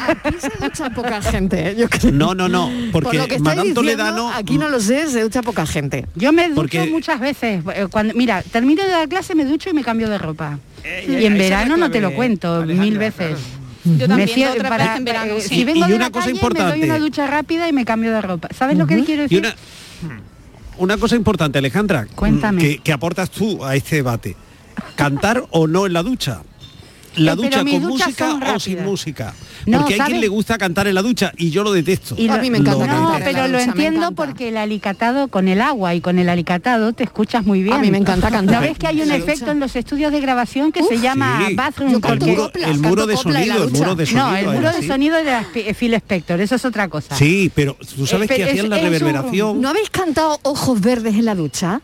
Ducha 0.60 0.90
poca 0.90 1.20
gente. 1.22 1.70
¿eh? 1.70 1.88
No, 2.12 2.34
no, 2.34 2.48
no. 2.48 2.70
Porque 2.92 3.18
por 3.42 3.74
Toledano. 3.74 4.30
Aquí 4.32 4.58
no 4.58 4.68
lo 4.68 4.80
sé, 4.80 5.08
se 5.08 5.22
ducha 5.22 5.42
poca 5.42 5.66
gente. 5.66 6.06
Yo 6.14 6.31
me 6.32 6.48
ducho 6.50 6.86
muchas 6.86 7.20
veces. 7.20 7.62
Eh, 7.74 7.86
cuando, 7.90 8.14
mira, 8.14 8.42
termino 8.42 8.82
de 8.84 8.90
dar 8.90 9.08
clase, 9.08 9.34
me 9.34 9.44
ducho 9.44 9.70
y 9.70 9.72
me 9.72 9.82
cambio 9.82 10.08
de 10.08 10.18
ropa. 10.18 10.58
Eh, 10.84 11.18
y, 11.20 11.26
en 11.26 11.38
verano 11.38 11.76
no 11.76 11.90
te 11.90 12.00
lo 12.00 12.12
cuento, 12.14 12.64
mil 12.66 12.98
veces. 12.98 13.38
Yo 13.84 14.06
también 14.08 14.28
en 14.30 15.04
verano. 15.04 15.34
Eh, 15.34 15.40
si 15.40 15.64
vengo 15.64 15.84
y 15.86 15.88
de 15.88 15.94
una 15.96 16.10
cosa 16.10 16.30
importante. 16.30 16.78
me 16.78 16.84
una 16.84 16.98
ducha 16.98 17.26
rápida 17.26 17.68
y 17.68 17.72
me 17.72 17.84
cambio 17.84 18.12
de 18.12 18.20
ropa. 18.20 18.48
¿Sabes 18.56 18.78
lo 18.78 18.86
que 18.86 19.02
quiero 19.04 19.22
decir? 19.22 19.40
Una, 19.40 19.50
hmm, 19.50 20.20
una, 20.78 20.96
cosa 20.98 21.16
importante, 21.16 21.58
Alejandra. 21.58 22.02
Hmm, 22.02 22.14
Cuéntame. 22.14 22.62
Que, 22.62 22.78
que 22.78 22.92
aportas 22.92 23.30
tú 23.30 23.64
a 23.64 23.74
este 23.74 23.96
debate. 23.96 24.36
¿Cantar 24.94 25.44
o 25.50 25.66
no 25.66 25.86
en 25.86 25.92
la 25.92 26.02
ducha? 26.02 26.42
la 27.16 27.34
ducha 27.34 27.64
con 27.64 27.82
música 27.82 28.54
o 28.54 28.60
sin 28.60 28.82
música. 28.84 29.34
No, 29.66 29.78
porque 29.78 29.94
hay 29.94 30.00
quien 30.00 30.20
le 30.20 30.28
gusta 30.28 30.58
cantar 30.58 30.86
en 30.88 30.94
la 30.94 31.02
ducha 31.02 31.32
y 31.36 31.50
yo 31.50 31.62
lo 31.62 31.72
detesto. 31.72 32.14
Y 32.18 32.28
a 32.28 32.38
mí 32.38 32.50
me 32.50 32.58
encanta. 32.58 32.86
No, 32.86 33.18
pero 33.24 33.48
lo 33.48 33.58
entiendo 33.58 34.12
porque 34.12 34.48
el 34.48 34.56
alicatado 34.56 35.28
con 35.28 35.48
el 35.48 35.60
agua 35.60 35.94
y 35.94 36.00
con 36.00 36.18
el 36.18 36.28
alicatado 36.28 36.92
te 36.92 37.04
escuchas 37.04 37.44
muy 37.44 37.62
bien. 37.62 37.76
A 37.76 37.78
mí 37.78 37.90
me 37.90 37.98
encanta 37.98 38.30
cantar. 38.30 38.56
¿Sabes 38.56 38.78
que 38.78 38.86
hay 38.86 39.02
un 39.02 39.10
efecto 39.10 39.50
en 39.50 39.60
los 39.60 39.76
estudios 39.76 40.12
de 40.12 40.20
grabación 40.20 40.72
que 40.72 40.82
se 40.82 40.98
llama 40.98 41.48
bathroom? 41.54 42.00
Porque 42.00 42.32
el, 42.64 42.78
muro, 42.78 43.06
de 43.06 43.16
sonido, 43.16 43.64
el 43.64 43.70
muro 43.70 43.94
de 43.94 44.06
sonido. 44.06 44.30
No, 44.30 44.36
el 44.36 44.46
muro 44.46 44.72
de 44.72 44.86
sonido 44.86 45.16
de 45.22 45.74
Phil 45.74 45.94
Spector, 45.94 46.40
eso 46.40 46.54
es 46.56 46.64
otra 46.64 46.88
cosa. 46.88 47.16
Sí, 47.16 47.50
pero 47.54 47.76
tú 47.96 48.06
sabes 48.06 48.30
eh, 48.30 48.36
que 48.36 48.44
hacían 48.44 48.68
la 48.68 48.78
reverberación. 48.78 49.60
¿No 49.60 49.68
habéis 49.68 49.90
cantado 49.90 50.38
Ojos 50.42 50.80
Verdes 50.80 51.14
en 51.14 51.24
la 51.24 51.34
ducha? 51.34 51.80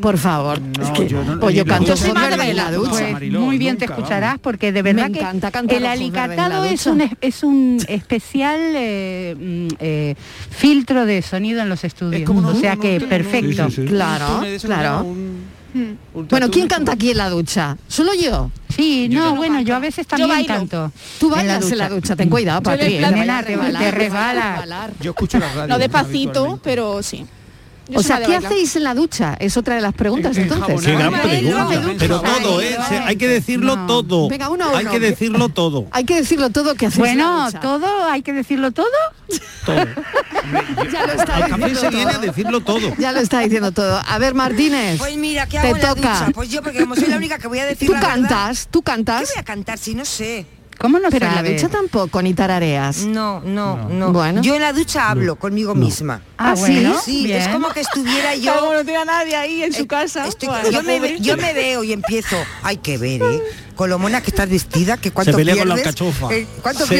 Por 0.00 0.18
favor. 0.18 0.60
No, 0.60 1.50
yo 1.50 1.64
pues 1.64 1.64
canto 1.64 1.94
en 2.42 2.56
la 2.56 2.72
ducha. 2.72 2.90
Pues, 3.18 3.30
muy 3.32 3.58
bien 3.58 3.76
te 3.76 3.84
escucharás 3.84 4.38
porque 4.38 4.72
de 4.72 4.82
verdad 4.82 5.10
que 5.10 5.76
el 5.76 5.86
alicatado 5.86 6.64
es 6.64 6.86
un, 6.86 7.02
es 7.20 7.42
un 7.42 7.78
especial 7.88 8.58
eh, 8.74 9.34
mm, 9.38 9.74
eh, 9.78 10.14
filtro 10.50 11.04
de 11.04 11.22
sonido 11.22 11.62
en 11.62 11.68
los 11.68 11.84
estudios. 11.84 12.28
O 12.28 12.54
sea 12.54 12.76
que 12.76 13.00
perfecto. 13.00 13.68
Claro, 13.86 14.42
claro. 14.62 15.04
Mm. 15.04 16.26
Bueno, 16.30 16.50
¿quién 16.50 16.68
canta 16.68 16.92
aquí 16.92 17.10
en 17.10 17.18
la 17.18 17.28
ducha? 17.28 17.76
¿Solo 17.86 18.14
yo? 18.14 18.50
Sí, 18.74 19.08
no, 19.10 19.36
bueno, 19.36 19.60
yo 19.60 19.76
a 19.76 19.78
veces 19.78 20.06
también 20.06 20.46
canto. 20.46 20.90
Tú 21.18 21.30
bailas 21.30 21.70
en 21.70 21.78
la, 21.78 21.88
ducha, 21.88 22.16
ten 22.16 22.30
cuidado, 22.30 22.62
Patri. 22.62 22.96
¿eh? 22.96 23.74
Te 23.78 23.90
resbala. 23.90 24.90
Yo 25.00 25.10
escucho 25.10 25.38
la 25.38 25.52
radio. 25.52 25.68
No 25.68 25.78
despacito, 25.78 26.58
pero 26.62 27.02
sí. 27.02 27.26
Yo 27.88 28.00
o 28.00 28.02
sea, 28.02 28.20
¿qué 28.20 28.36
hacéis 28.36 28.74
en 28.76 28.84
la 28.84 28.94
ducha? 28.94 29.36
Es 29.38 29.56
otra 29.56 29.76
de 29.76 29.80
las 29.80 29.94
preguntas 29.94 30.36
entonces. 30.36 30.80
Qué 30.84 30.92
gran 30.92 31.12
pregunta. 31.12 31.96
Pero 31.98 32.20
todo, 32.20 32.60
¿eh? 32.60 32.76
Hay 33.04 33.16
que 33.16 33.28
decirlo 33.28 33.76
no. 33.76 33.86
todo. 33.86 34.28
Venga, 34.28 34.48
uno 34.50 34.64
a 34.64 34.68
uno. 34.68 34.76
Hay 34.78 34.86
que 34.86 35.00
decirlo 35.00 35.48
todo. 35.48 35.86
hay 35.92 36.04
que 36.04 36.16
decirlo 36.16 36.50
todo 36.50 36.74
que 36.74 36.86
hacéis. 36.86 36.98
Bueno, 36.98 37.48
todo, 37.60 38.04
hay 38.10 38.22
que 38.22 38.32
decirlo 38.32 38.72
todo. 38.72 38.86
Todo. 39.64 39.76
ya 40.92 41.06
lo 41.06 41.12
está 41.12 41.36
diciendo 41.36 41.48
también 41.48 41.76
se 41.76 41.90
viene 41.90 42.12
a 42.12 42.18
decirlo 42.18 42.60
todo. 42.60 42.94
Ya 42.98 43.12
lo 43.12 43.20
está 43.20 43.40
diciendo 43.40 43.72
todo. 43.72 44.00
A 44.06 44.18
ver, 44.18 44.34
Martínez. 44.34 44.98
Pues 44.98 45.16
mira, 45.16 45.46
¿qué 45.46 45.58
hago 45.58 45.68
te 45.68 45.76
en 45.76 45.82
la 45.82 45.94
toca. 45.94 46.12
Ducha? 46.12 46.30
Pues 46.34 46.50
yo, 46.50 46.62
porque 46.62 46.80
como 46.80 46.96
soy 46.96 47.08
la 47.08 47.16
única 47.16 47.38
que 47.38 47.48
voy 47.48 47.58
a 47.58 47.66
decir. 47.66 47.86
Tú 47.86 47.94
la 47.94 48.00
cantas, 48.00 48.48
verdad, 48.48 48.68
tú 48.70 48.82
cantas. 48.82 49.20
¿Qué 49.20 49.34
voy 49.34 49.40
a 49.40 49.44
cantar 49.44 49.78
si 49.78 49.94
no 49.94 50.04
sé? 50.04 50.46
¿Cómo 50.78 50.98
no 50.98 51.08
Pero 51.10 51.26
en 51.26 51.34
la 51.34 51.42
ducha 51.42 51.68
tampoco, 51.68 52.22
ni 52.22 52.34
tarareas. 52.34 53.04
No, 53.04 53.40
no, 53.40 53.88
no. 53.88 54.12
Bueno. 54.12 54.42
Yo 54.42 54.54
en 54.54 54.62
la 54.62 54.72
ducha 54.72 55.10
hablo 55.10 55.36
conmigo 55.36 55.74
misma. 55.74 56.22
Ah, 56.36 56.52
ah, 56.52 56.56
¿sí? 56.56 56.72
Bueno, 56.74 57.00
sí, 57.02 57.32
es 57.32 57.48
como 57.48 57.70
que 57.70 57.80
estuviera 57.80 58.34
yo... 58.36 58.54
Como 58.60 58.72
no 58.74 58.84
tenga 58.84 59.04
nadie 59.04 59.36
ahí 59.36 59.62
en 59.62 59.72
su 59.72 59.82
eh, 59.82 59.86
casa. 59.86 60.26
Yo, 60.70 60.82
me, 60.82 61.18
yo, 61.20 61.36
me, 61.36 61.52
veo 61.52 61.82
y 61.82 61.92
empiezo, 61.92 62.36
hay 62.62 62.76
que 62.76 62.98
ver, 62.98 63.22
¿eh? 63.22 63.42
con 63.76 63.90
lo 63.90 63.98
mona 63.98 64.22
que 64.22 64.30
estás 64.30 64.48
vestida, 64.48 64.96
que 64.96 65.10
cuánto 65.10 65.32
se 65.32 65.36
pelea 65.36 65.54
pierdes, 65.54 65.84
con 65.84 66.30
la 66.30 66.34
eh, 66.34 66.46
cuánto 66.62 66.86
se 66.86 66.96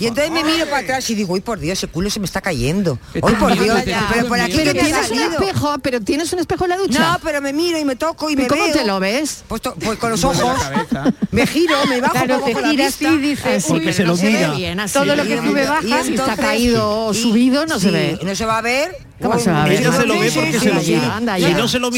Y 0.00 0.06
entonces 0.06 0.30
me 0.32 0.42
miro 0.42 0.64
para 0.66 0.78
atrás 0.78 1.08
y 1.10 1.14
digo, 1.14 1.34
uy 1.34 1.40
por 1.40 1.60
Dios, 1.60 1.78
ese 1.78 1.86
culo 1.86 2.10
se 2.10 2.18
me 2.18 2.26
está 2.26 2.40
cayendo. 2.40 2.98
Este 3.14 3.20
Hoy 3.22 3.34
por 3.34 3.56
Dios, 3.58 3.80
pero 3.84 4.72
tienes 4.72 5.10
un 5.10 5.18
espejo, 5.18 5.78
pero 5.82 6.00
tienes 6.00 6.32
un 6.32 6.38
espejo 6.40 6.64
en 6.64 6.70
la 6.70 6.76
ducha. 6.78 6.98
No, 6.98 7.18
pero 7.22 7.40
me 7.40 7.52
miro 7.52 7.78
y 7.78 7.84
me 7.84 7.96
toco 7.96 8.30
y, 8.30 8.36
me 8.36 8.46
¿Cómo 8.46 8.66
te 8.72 8.84
lo 8.84 8.98
ves? 8.98 9.44
Pues, 9.46 9.60
pues 9.84 9.98
con 9.98 10.10
los 10.10 10.24
ojos. 10.24 10.58
me 11.30 11.46
giro, 11.46 11.84
me 11.86 12.00
bajo, 12.00 12.14
claro, 12.14 12.40
te 12.40 12.54
giras 12.54 12.94
sí, 12.94 13.18
dices, 13.18 13.66
porque 13.68 13.92
se 13.92 14.04
lo 14.04 14.16
mira. 14.16 14.86
Todo 14.92 15.14
lo 15.14 15.24
que 15.24 15.36
tú 15.36 15.52
me 15.52 15.66
bajas 15.66 16.08
y 16.08 16.14
está 16.14 16.36
caído 16.36 17.06
o 17.06 17.14
subido 17.14 17.66
no 17.66 17.78
se 17.78 17.90
ve. 17.90 18.18
No 18.22 18.34
se 18.34 18.46
va 18.46 18.58
a 18.58 18.62
ver 18.62 19.07
¿Qué 19.18 19.92
se 19.92 20.06
lo 20.06 20.18
ve 20.18 20.30
porque 20.30 20.60
se 20.60 20.70
lo 20.70 20.80
mira. 20.80 21.20
Se 21.68 21.78
lo 21.80 21.90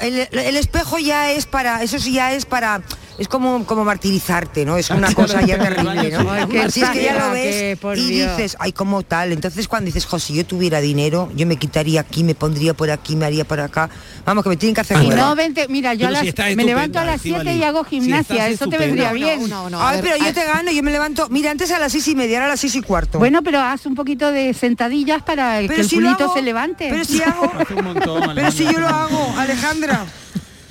el, 0.00 0.28
el 0.30 0.56
espejo 0.56 0.98
ya 0.98 1.32
es 1.32 1.46
para... 1.46 1.82
Eso 1.82 1.98
sí 1.98 2.12
ya 2.12 2.32
es 2.32 2.44
para 2.44 2.82
es 3.18 3.28
como, 3.28 3.64
como 3.66 3.84
martirizarte, 3.84 4.64
¿no? 4.64 4.76
Es 4.76 4.90
una 4.90 5.12
cosa 5.14 5.40
ya 5.42 5.58
terrible, 5.58 6.10
¿no? 6.10 6.34
Es 6.34 6.74
que 6.74 7.02
ya 7.02 7.18
lo 7.18 7.32
ves 7.32 7.78
y 7.96 8.10
dices, 8.10 8.56
ay, 8.58 8.72
como 8.72 9.02
tal. 9.02 9.32
Entonces 9.32 9.68
cuando 9.68 9.86
dices, 9.86 10.06
jo, 10.06 10.18
si 10.18 10.34
yo 10.34 10.46
tuviera 10.46 10.80
dinero, 10.80 11.30
yo 11.34 11.46
me 11.46 11.56
quitaría 11.56 12.00
aquí, 12.00 12.24
me 12.24 12.34
pondría 12.34 12.74
por 12.74 12.90
aquí, 12.90 13.16
me 13.16 13.26
haría 13.26 13.44
por 13.44 13.60
acá. 13.60 13.90
Vamos, 14.24 14.44
que 14.44 14.50
me 14.50 14.56
tienen 14.56 14.74
que 14.74 14.80
hacer... 14.80 14.96
Ah, 14.96 15.02
no, 15.02 15.34
vente, 15.34 15.66
mira, 15.68 15.94
yo 15.94 16.08
me 16.56 16.64
levanto 16.64 16.98
a 16.98 17.04
las 17.04 17.20
7 17.20 17.54
y 17.54 17.62
hago 17.62 17.84
gimnasia, 17.84 18.48
eso 18.48 18.66
te 18.66 18.78
vendría 18.78 19.12
bien. 19.12 19.48
No, 19.48 19.68
no, 19.68 19.80
pero 20.00 20.16
yo 20.16 20.32
te 20.32 20.44
gano, 20.44 20.70
yo 20.70 20.82
me 20.82 20.90
levanto, 20.90 21.28
mira, 21.28 21.50
antes 21.50 21.70
a 21.70 21.78
las 21.78 21.92
6 21.92 22.08
y 22.08 22.14
media, 22.14 22.38
ahora 22.38 22.46
a 22.46 22.50
las 22.50 22.60
6 22.60 22.76
y 22.76 22.82
cuarto. 22.82 23.18
Bueno, 23.18 23.42
pero 23.42 23.60
haz 23.60 23.86
un 23.86 23.94
poquito 23.94 24.32
de 24.32 24.54
sentadillas 24.54 25.22
para 25.22 25.58
pero 25.58 25.74
que 25.74 25.80
el 25.82 25.90
culito 25.90 26.32
se 26.32 26.42
levante. 26.42 26.88
Pero 26.90 27.04
si 27.04 27.22
hago... 27.22 27.52
pero 28.34 28.50
si 28.50 28.64
yo 28.64 28.78
lo 28.78 28.88
hago, 28.88 29.34
Alejandra. 29.38 30.06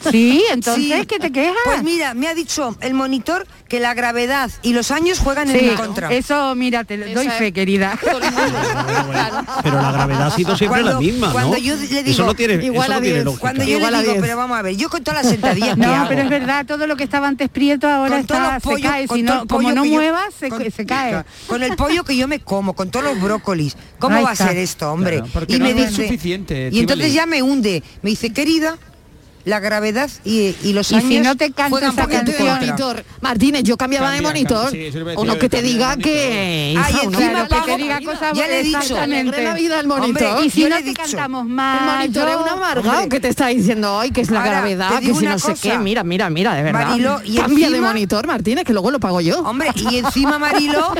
Sí, 0.11 0.43
entonces, 0.51 0.83
sí. 0.83 1.19
te 1.19 1.31
quejas? 1.31 1.55
Pues 1.63 1.83
mira, 1.83 2.13
me 2.13 2.27
ha 2.27 2.33
dicho 2.33 2.75
el 2.81 2.93
monitor 2.93 3.45
que 3.67 3.79
la 3.79 3.93
gravedad 3.93 4.51
y 4.61 4.73
los 4.73 4.91
años 4.91 5.19
juegan 5.19 5.49
en 5.49 5.69
mi 5.69 5.75
contra. 5.75 6.11
Eso, 6.11 6.53
mira, 6.55 6.83
te 6.83 6.97
doy 6.97 7.29
fe, 7.29 7.53
querida. 7.53 7.97
pero 9.63 9.81
la 9.81 9.91
gravedad 9.91 10.27
ha 10.27 10.31
sido 10.31 10.57
siempre 10.57 10.81
cuando, 10.81 10.99
la 10.99 10.99
misma, 10.99 11.31
cuando 11.31 11.57
yo 11.57 11.75
le 11.75 11.87
digo, 11.87 12.09
eso 12.09 12.25
no 12.25 12.33
tiene, 12.33 12.63
igual 12.65 12.91
a 12.91 12.95
no 12.95 13.01
10. 13.01 13.25
cuando 13.39 13.63
yo 13.63 13.79
le 13.79 14.01
digo, 14.01 14.15
pero 14.19 14.37
vamos 14.37 14.57
a 14.57 14.61
ver, 14.61 14.75
yo 14.75 14.89
con 14.89 15.03
todas 15.03 15.23
las 15.23 15.31
sentadillas 15.31 15.77
No, 15.77 16.03
que 16.03 16.09
pero 16.09 16.21
es 16.23 16.29
verdad, 16.29 16.65
todo 16.65 16.87
lo 16.87 16.95
que 16.95 17.03
estaba 17.03 17.27
antes 17.27 17.49
prieto 17.49 17.87
ahora 17.87 18.19
está, 18.19 18.59
todos 18.59 18.81
los 18.81 18.81
pollos. 18.81 18.91
Si 19.13 19.23
no, 19.23 19.85
muevas, 19.85 20.33
se, 20.37 20.49
con, 20.49 20.63
cae. 20.85 21.23
Con 21.47 21.63
el 21.63 21.75
pollo 21.75 22.03
que 22.03 22.15
yo 22.15 22.27
me 22.27 22.39
como, 22.39 22.73
con 22.73 22.89
todos 22.91 23.05
los 23.05 23.21
brócolis. 23.21 23.75
¿Cómo 23.99 24.21
va 24.21 24.31
a 24.31 24.35
ser 24.35 24.57
esto, 24.57 24.91
hombre? 24.91 25.23
Y 25.47 25.59
me 25.59 25.73
dice, 25.73 25.91
suficiente, 25.91 26.69
y 26.71 26.79
entonces 26.79 27.13
ya 27.13 27.25
me 27.25 27.41
hunde. 27.41 27.83
Me 28.01 28.09
dice, 28.09 28.31
querida, 28.31 28.77
la 29.45 29.59
gravedad 29.59 30.09
y, 30.23 30.53
los 30.73 30.91
y 30.91 30.95
años. 30.95 31.09
si 31.09 31.19
no 31.19 31.35
te 31.35 31.51
canta 31.51 31.87
esa 31.87 32.07
canción. 32.07 33.03
Martínez, 33.21 33.63
yo 33.63 33.77
cambiaba 33.77 34.11
de 34.11 34.21
monitor. 34.21 34.71
Sí, 34.71 34.91
uno 35.15 35.37
que 35.37 35.49
te 35.49 35.61
diga 35.61 35.97
que. 35.97 36.75
Ay, 36.77 36.95
ah, 36.95 37.01
que 37.01 37.71
te 37.71 37.77
diga 37.77 37.99
cosas 38.01 38.37
Ya 38.37 38.47
le 38.47 38.59
he 38.59 38.63
dicho. 38.63 38.95
La 39.41 39.53
vida 39.53 39.79
el 39.79 39.87
monitor. 39.87 40.43
Y 40.43 40.49
si 40.49 40.65
no 40.65 40.77
te 40.77 40.93
cantamos 40.93 41.45
más. 41.45 41.81
El 41.81 41.87
monitor 41.87 42.29
es 42.29 42.35
un 42.35 42.49
amargado 42.49 43.09
que 43.09 43.19
te 43.19 43.29
está 43.29 43.47
diciendo 43.47 43.95
hoy 43.95 44.11
que 44.11 44.21
es 44.21 44.31
la 44.31 44.43
gravedad, 44.43 44.99
que 44.99 45.13
si 45.13 45.25
no 45.25 45.33
cosa, 45.33 45.55
sé 45.55 45.69
qué. 45.69 45.77
Mira, 45.77 46.03
mira, 46.03 46.29
mira, 46.29 46.53
de 46.53 46.63
verdad. 46.63 46.89
Marilo, 46.89 47.21
y 47.23 47.37
Cambia 47.37 47.67
encima, 47.67 47.87
de 47.87 47.93
monitor, 47.93 48.27
Martínez, 48.27 48.63
que 48.65 48.73
luego 48.73 48.91
lo 48.91 48.99
pago 48.99 49.21
yo. 49.21 49.39
Hombre, 49.41 49.71
y 49.75 49.97
encima, 49.97 50.37
Marilo, 50.39 50.93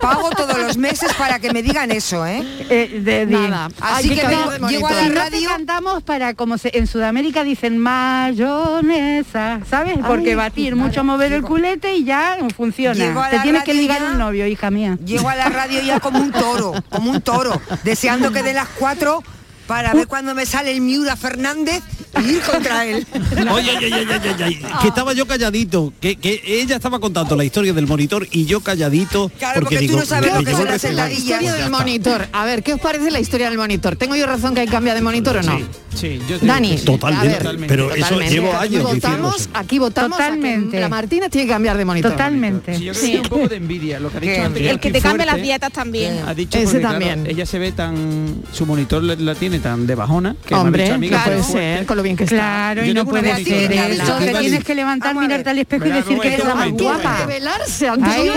pago 0.00 0.30
todos 0.30 0.58
los 0.58 0.76
meses 0.76 1.12
para 1.14 1.38
que 1.38 1.52
me 1.52 1.62
digan 1.62 1.90
eso, 1.90 2.26
¿eh? 2.26 2.44
eh 2.68 3.00
de, 3.02 3.26
Nada. 3.26 3.68
Así 3.80 4.10
que, 4.10 4.22
llego 4.68 4.86
a 4.86 4.92
la 4.92 5.08
radio. 5.08 5.48
cantamos 5.48 6.02
para, 6.02 6.34
como 6.34 6.56
en 6.62 6.86
Sudamérica 6.86 7.44
dicen 7.44 7.78
mayonesa, 7.86 9.60
¿sabes? 9.70 9.98
Porque 10.04 10.34
batir, 10.34 10.74
mucho 10.74 11.04
mover 11.04 11.32
el 11.32 11.42
culete 11.42 11.94
y 11.94 12.04
ya 12.04 12.36
funciona. 12.56 13.30
Te 13.30 13.38
tienes 13.40 13.62
que 13.62 13.74
ligar 13.74 14.00
ya, 14.00 14.10
el 14.10 14.18
novio, 14.18 14.46
hija 14.46 14.72
mía. 14.72 14.98
Llego 15.04 15.28
a 15.28 15.36
la 15.36 15.48
radio 15.48 15.80
ya 15.82 16.00
como 16.00 16.18
un 16.18 16.32
toro, 16.32 16.72
como 16.90 17.12
un 17.12 17.20
toro, 17.20 17.60
deseando 17.84 18.32
que 18.32 18.42
de 18.42 18.54
las 18.54 18.66
cuatro 18.68 19.22
para 19.68 19.92
ver 19.94 20.06
cuándo 20.06 20.34
me 20.34 20.46
sale 20.46 20.72
el 20.72 20.80
Miura 20.80 21.16
Fernández 21.16 21.82
y 22.20 22.30
ir 22.30 22.40
contra 22.40 22.86
él. 22.86 23.06
Oye, 23.50 23.76
oye, 23.76 23.86
oye, 23.86 24.06
oye, 24.06 24.44
oye 24.44 24.62
que 24.80 24.88
estaba 24.88 25.12
yo 25.12 25.26
calladito, 25.26 25.92
que, 26.00 26.18
ella 26.44 26.76
estaba 26.76 26.98
contando 26.98 27.36
la 27.36 27.44
historia 27.44 27.72
del 27.72 27.86
monitor 27.86 28.26
y 28.30 28.46
yo 28.46 28.60
calladito. 28.60 29.30
Claro, 29.38 29.60
porque, 29.60 29.86
tú 29.86 29.96
no 29.96 30.06
sabes 30.06 30.32
lo 30.32 30.42
que 30.42 30.50
es 30.50 30.92
la, 30.92 31.06
del 31.52 31.70
monitor. 31.70 32.26
A 32.32 32.44
ver, 32.44 32.62
¿qué 32.62 32.74
os 32.74 32.80
parece 32.80 33.10
la 33.10 33.20
historia 33.20 33.48
del 33.48 33.58
monitor? 33.58 33.96
¿Tengo 33.96 34.16
yo 34.16 34.26
razón 34.26 34.54
que 34.54 34.60
hay 34.60 34.68
cambia 34.68 34.94
de 34.94 35.02
monitor 35.02 35.36
o 35.36 35.42
no? 35.42 35.85
Sí, 35.96 36.20
yo 36.28 36.38
Dani, 36.38 36.72
ver, 36.72 36.84
totalmente. 36.84 37.66
Pero 37.66 37.88
totalmente. 37.88 38.34
llevo 38.34 38.52
años 38.54 38.84
aquí 38.84 38.94
votamos, 38.94 39.48
aquí 39.54 39.78
votamos 39.78 40.18
totalmente. 40.18 40.78
La 40.78 40.88
Martina 40.88 41.28
tiene 41.30 41.46
que 41.46 41.52
cambiar 41.52 41.76
de 41.76 41.84
monitor. 41.84 42.12
Totalmente. 42.12 42.76
Sí, 42.76 42.84
yo 42.84 42.92
creo 42.92 43.04
sí. 43.04 43.12
que 43.12 43.18
un 43.18 43.28
poco 43.28 43.48
de 43.48 43.56
envidia. 43.56 43.98
Lo 43.98 44.10
que 44.10 44.18
ha 44.18 44.20
dicho 44.20 44.42
antes, 44.44 44.62
el 44.62 44.80
que 44.80 44.90
te 44.90 45.00
cambie 45.00 45.26
las 45.26 45.40
dietas 45.40 45.72
también. 45.72 46.22
Ha 46.26 46.34
dicho 46.34 46.58
Ese 46.58 46.80
también. 46.80 47.26
Ella 47.26 47.46
se 47.46 47.58
ve 47.58 47.72
tan, 47.72 48.42
su 48.52 48.66
monitor 48.66 49.02
la, 49.02 49.34
tiene 49.34 49.58
tan 49.58 49.86
de 49.86 49.94
bajona 49.94 50.36
que 50.44 50.54
Hombre, 50.54 50.90
amiga, 50.90 51.22
claro, 51.22 51.40
puede 51.42 51.52
ser 51.52 51.86
con 51.86 51.96
lo 51.96 52.02
bien 52.02 52.16
que 52.16 52.24
está. 52.24 52.36
Claro, 52.36 52.84
y 52.84 52.92
no 52.92 53.06
puede 53.06 53.44
ser 53.44 53.72
¿eh? 53.72 53.92
eso. 53.92 54.16
Te 54.18 54.34
tienes 54.34 54.64
que 54.64 54.74
levantar, 54.74 55.14
mirarte 55.14 55.50
al 55.50 55.58
espejo 55.58 55.86
y 55.86 55.90
decir 55.90 56.18
que 56.18 56.28
eres 56.28 56.44
la 56.44 56.54
más 56.54 56.70
guapa. 56.72 57.26
Velarse 57.26 57.88
ante 57.88 58.30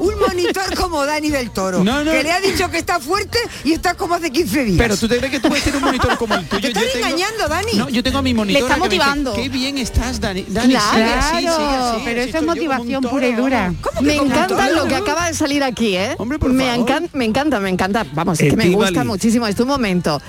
un 0.00 0.18
monitor 0.18 0.74
como 0.76 1.04
Dani 1.04 1.30
del 1.30 1.50
Toro, 1.50 1.82
que 1.82 2.22
le 2.22 2.32
ha 2.32 2.40
dicho 2.40 2.70
que 2.70 2.78
está 2.78 3.00
fuerte 3.00 3.38
y 3.64 3.72
está 3.72 3.94
como 3.94 4.14
hace 4.14 4.30
15 4.30 4.64
días. 4.64 4.78
Pero 4.78 4.96
tú 4.96 5.08
te 5.08 5.18
crees 5.18 5.32
que 5.32 5.40
tú 5.40 5.48
puedes 5.48 5.64
tener 5.64 5.78
un 5.78 5.84
monitor 5.84 6.16
como 6.16 6.34
el 6.34 6.44
te 6.58 6.68
estás 6.68 6.82
yo 6.82 6.98
engañando, 6.98 7.36
tengo... 7.36 7.48
Dani. 7.48 7.72
No, 7.76 7.88
yo 7.88 8.02
tengo 8.02 8.22
mi 8.22 8.34
monitora. 8.34 8.66
Le 8.66 8.72
está 8.72 8.78
motivando. 8.78 9.30
Dice, 9.30 9.42
Qué 9.42 9.48
bien 9.48 9.78
estás, 9.78 10.20
Dani. 10.20 10.44
Dani 10.48 10.74
claro, 10.74 10.92
sigue 10.92 11.12
así, 11.12 11.36
sigue 11.38 11.48
así, 11.48 12.02
pero 12.04 12.20
eso 12.20 12.38
es 12.38 12.44
motivación 12.44 13.02
pura 13.04 13.28
y 13.28 13.32
dura. 13.34 13.74
Me 14.00 14.16
encanta 14.16 14.70
lo 14.70 14.86
que 14.86 14.96
acaba 14.96 15.26
de 15.26 15.34
salir 15.34 15.62
aquí, 15.62 15.96
¿eh? 15.96 16.14
Hombre, 16.18 16.38
me. 16.38 16.74
Encanta, 16.74 17.16
me 17.16 17.24
encanta, 17.24 17.60
me 17.60 17.68
encanta. 17.68 18.06
Vamos, 18.12 18.40
es 18.40 18.46
eh, 18.46 18.50
que 18.50 18.56
me 18.56 18.68
gusta 18.70 19.04
muchísimo. 19.04 19.46
Es 19.46 19.56
tu 19.56 19.66
momento. 19.66 20.20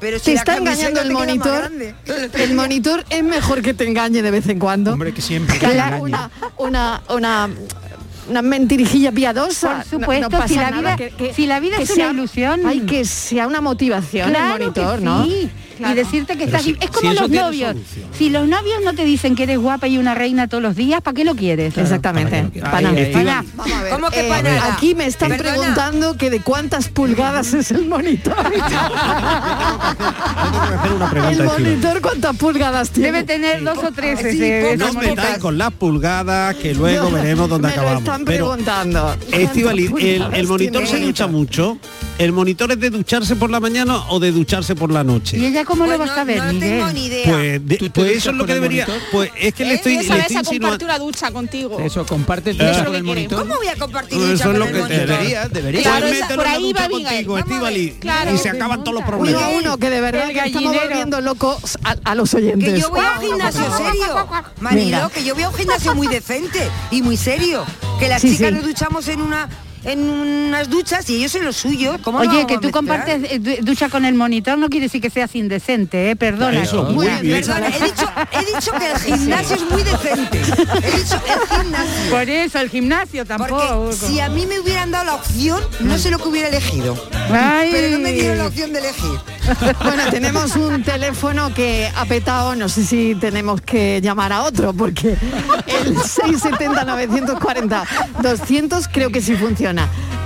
Pero 0.00 0.18
si 0.18 0.26
te 0.26 0.32
está 0.34 0.56
engañando 0.56 1.00
el 1.00 1.10
monitor. 1.12 1.70
El 2.34 2.54
monitor 2.54 3.04
es 3.10 3.22
mejor 3.22 3.62
que 3.62 3.74
te 3.74 3.86
engañe 3.86 4.22
de 4.22 4.30
vez 4.30 4.48
en 4.48 4.58
cuando. 4.58 4.92
Hombre, 4.92 5.12
que 5.12 5.20
siempre. 5.20 5.58
Te 5.58 5.66
una, 6.00 6.30
una, 6.56 7.02
una 7.08 7.50
una 8.30 8.42
mentirijilla 8.42 9.12
piadosa. 9.12 9.84
Por 9.90 10.00
supuesto, 10.00 10.38
si, 10.46 11.46
la 11.46 11.60
vida, 11.60 11.76
es 11.78 11.90
una 11.90 12.10
ilusión. 12.10 12.66
Hay 12.66 12.80
que 12.80 13.04
sea 13.04 13.46
una 13.46 13.60
motivación 13.60 14.34
el 14.34 14.42
monitor, 14.48 14.94
que 14.94 14.98
sí. 14.98 15.04
¿no? 15.04 15.69
y 15.80 15.94
decirte 15.94 16.36
que 16.36 16.44
estás... 16.44 16.66
Es 16.66 16.90
como 16.90 17.12
los 17.12 17.30
novios. 17.30 17.76
Si 18.16 18.30
los 18.30 18.46
novios 18.46 18.80
no 18.84 18.94
te 18.94 19.04
dicen 19.04 19.34
que 19.34 19.44
eres 19.44 19.58
guapa 19.58 19.88
y 19.88 19.98
una 19.98 20.14
reina 20.14 20.48
todos 20.48 20.62
los 20.62 20.76
días, 20.76 21.00
¿para 21.02 21.14
qué 21.14 21.24
lo 21.24 21.34
quieres? 21.34 21.76
Exactamente. 21.76 22.44
Para 22.60 22.94
que 22.94 23.12
lo 23.12 23.90
¿Cómo 23.90 24.10
que 24.10 24.26
eh, 24.26 24.28
para 24.28 24.72
aquí 24.72 24.94
me 24.94 25.06
están 25.06 25.36
preguntando 25.36 26.16
que 26.16 26.30
de 26.30 26.40
cuántas 26.40 26.88
pulgadas 26.88 27.54
es 27.54 27.70
el 27.70 27.86
monitor. 27.86 28.36
el 31.30 31.44
monitor 31.44 32.00
cuántas 32.00 32.36
pulgadas 32.36 32.90
tiene. 32.90 33.12
Debe 33.12 33.24
tener 33.24 33.62
dos 33.62 33.78
o 33.78 33.92
tres. 33.92 34.20
Sí, 34.20 34.76
no 34.76 34.92
metáis 34.94 35.38
con 35.38 35.58
las 35.58 35.72
pulgadas 35.72 36.56
que 36.56 36.74
luego 36.74 37.10
veremos 37.10 37.48
dónde 37.48 37.68
me 37.68 37.74
acabamos. 37.74 38.04
Lo 38.04 38.12
están 38.12 38.24
preguntando. 38.24 39.16
Estivali, 39.32 39.90
el 40.32 40.46
monitor 40.46 40.86
se 40.86 41.00
lucha 41.00 41.26
mucho 41.26 41.78
el 42.20 42.32
monitor 42.32 42.70
es 42.70 42.78
de 42.78 42.90
ducharse 42.90 43.34
por 43.34 43.50
la 43.50 43.60
mañana 43.60 44.10
o 44.10 44.20
de 44.20 44.30
ducharse 44.30 44.74
por 44.74 44.92
la 44.92 45.02
noche. 45.02 45.38
¿Y 45.38 45.46
ella 45.46 45.64
cómo 45.64 45.86
pues 45.86 45.98
lo 45.98 46.04
va 46.04 46.12
a 46.12 46.14
saber? 46.14 46.36
No 46.36 46.60
tengo 46.60 46.92
ni 46.92 47.06
idea. 47.06 47.24
Pues, 47.26 47.90
pues 47.94 48.12
eso 48.18 48.30
es 48.30 48.36
lo 48.36 48.44
que 48.44 48.54
debería. 48.54 48.86
Pues 49.10 49.30
es 49.38 49.54
que 49.54 49.64
le 49.64 49.70
eh, 49.70 49.74
estoy. 49.76 49.96
Esa 49.96 50.42
comparte 50.42 50.84
una 50.84 50.98
ducha 50.98 51.30
contigo. 51.30 51.80
Eso 51.80 52.04
comparte 52.04 52.50
eh, 52.50 52.56
eso 52.60 52.94
el 52.94 53.04
monitor. 53.04 53.38
¿Cómo 53.38 53.56
voy 53.56 53.68
a 53.68 53.76
compartir 53.76 54.18
pues 54.18 54.32
ducha 54.32 54.42
eso 54.44 54.52
es 54.52 54.58
lo 54.58 54.66
que? 54.66 54.94
Debería, 54.94 55.48
debería. 55.48 55.82
Claro, 55.82 56.06
pues 56.08 56.36
por 56.36 56.46
ahí 56.46 56.72
va 56.74 56.88
contigo, 56.88 57.38
claro, 58.00 58.34
y 58.34 58.38
se 58.38 58.50
acaban 58.50 58.84
todos 58.84 58.96
los 58.96 59.04
problemas. 59.04 59.42
Uno 59.54 59.70
uno 59.70 59.78
que 59.78 59.88
de 59.88 60.00
verdad 60.02 60.28
que 60.28 60.40
estamos 60.40 60.74
volviendo 60.74 61.20
locos 61.22 61.78
a, 62.04 62.14
los 62.14 62.34
oyentes. 62.34 62.74
Que 62.74 62.80
yo 62.80 62.90
voy 62.90 63.00
a 63.00 63.18
un 63.18 63.26
gimnasio 63.26 63.64
serio, 63.78 64.28
Marilo, 64.60 65.08
que 65.08 65.24
yo 65.24 65.34
voy 65.34 65.44
a 65.44 65.48
un 65.48 65.54
gimnasio 65.54 65.94
muy 65.94 66.06
decente 66.06 66.68
y 66.90 67.00
muy 67.00 67.16
serio. 67.16 67.64
Que 67.98 68.08
las 68.08 68.20
chicas 68.20 68.52
nos 68.52 68.64
duchamos 68.64 69.08
en 69.08 69.22
una 69.22 69.48
en 69.84 70.08
unas 70.08 70.68
duchas 70.68 71.08
y 71.10 71.16
ellos 71.16 71.34
en 71.34 71.44
lo 71.44 71.52
suyo. 71.52 71.96
¿Cómo 72.02 72.18
Oye, 72.18 72.46
que 72.46 72.58
tú 72.58 72.70
compartes 72.70 73.22
eh, 73.30 73.60
ducha 73.62 73.88
con 73.88 74.04
el 74.04 74.14
monitor 74.14 74.58
no 74.58 74.68
quiere 74.68 74.86
decir 74.86 75.00
que 75.00 75.10
seas 75.10 75.34
indecente. 75.34 76.10
Eh, 76.10 76.16
perdona. 76.16 76.60
Muy 76.60 77.06
bueno. 77.06 77.20
Perdona, 77.22 77.68
he 77.68 77.84
dicho, 77.84 78.06
que 78.72 78.90
el 78.90 78.98
gimnasio 78.98 79.56
es 79.56 79.70
muy 79.70 79.82
decente. 79.82 80.38
He 80.38 80.96
dicho 80.96 81.20
el 81.26 81.56
gimnasio. 81.56 82.10
Por 82.10 82.28
eso, 82.28 82.60
el 82.60 82.70
gimnasio 82.70 83.24
tampoco. 83.24 83.86
Porque 83.86 83.96
si 83.96 84.20
a 84.20 84.28
mí 84.28 84.46
me 84.46 84.60
hubieran 84.60 84.90
dado 84.90 85.06
la 85.06 85.14
opción, 85.14 85.62
no 85.80 85.98
sé 85.98 86.10
lo 86.10 86.18
que 86.18 86.28
hubiera 86.28 86.48
elegido. 86.48 86.96
Pero 87.28 87.90
no 87.90 87.98
me 88.00 88.12
dieron 88.12 88.38
la 88.38 88.46
opción 88.46 88.72
de 88.72 88.80
elegir. 88.80 89.18
Bueno, 89.82 90.04
tenemos 90.10 90.56
un 90.56 90.82
teléfono 90.82 91.52
que 91.52 91.90
ha 91.96 92.04
petado, 92.04 92.54
no 92.54 92.68
sé 92.68 92.84
si 92.84 93.16
tenemos 93.16 93.60
que 93.60 94.00
llamar 94.00 94.32
a 94.32 94.42
otro, 94.42 94.72
porque 94.72 95.16
el 95.66 95.96
670-940-200 95.96 98.88
creo 98.92 99.10
que 99.10 99.20
sí 99.20 99.34
funciona. 99.34 99.69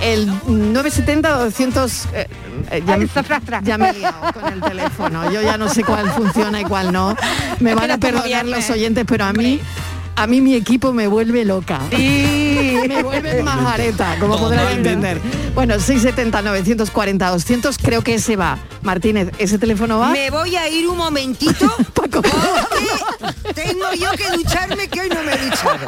El 0.01 0.29
970-200... 0.29 2.05
Eh, 2.13 2.27
eh, 2.71 2.83
ya, 2.85 3.61
ya, 3.61 3.77
me 3.77 3.89
he 3.89 3.93
liado 3.93 4.33
con 4.33 4.51
el 4.51 4.61
teléfono. 4.61 5.31
Yo 5.31 5.41
ya 5.41 5.57
no 5.57 5.69
sé 5.69 5.83
cuál 5.83 6.09
funciona 6.11 6.61
y 6.61 6.63
cuál 6.63 6.91
no. 6.91 7.15
Me 7.59 7.75
van 7.75 7.91
a 7.91 7.97
perdonar 7.97 8.45
los 8.45 8.69
oyentes, 8.69 9.05
pero 9.07 9.25
a 9.25 9.33
mí 9.33 9.59
a 10.15 10.27
mí 10.27 10.41
mi 10.41 10.55
equipo 10.55 10.93
me 10.93 11.07
vuelve 11.07 11.45
loca. 11.45 11.81
Sí, 11.89 12.77
me 12.87 13.03
vuelve 13.03 13.43
majareta, 13.43 14.17
como 14.19 14.37
podrás 14.37 14.73
entender. 14.73 15.19
Bueno, 15.53 15.75
670-940-200, 15.75 17.77
creo 17.81 18.01
que 18.01 18.15
ese 18.15 18.35
va. 18.35 18.57
Martínez, 18.81 19.31
¿ese 19.37 19.57
teléfono 19.57 19.99
va? 19.99 20.11
Me 20.11 20.29
voy 20.29 20.55
a 20.55 20.69
ir 20.69 20.87
un 20.87 20.97
momentito 20.97 21.73
porque 21.93 22.21
tengo 23.53 23.93
yo 23.93 24.11
que 24.11 24.37
ducharme 24.37 24.87
que 24.87 25.01
hoy 25.01 25.09
no 25.09 25.23
me 25.23 25.33
he 25.33 25.37
duchado. 25.37 25.79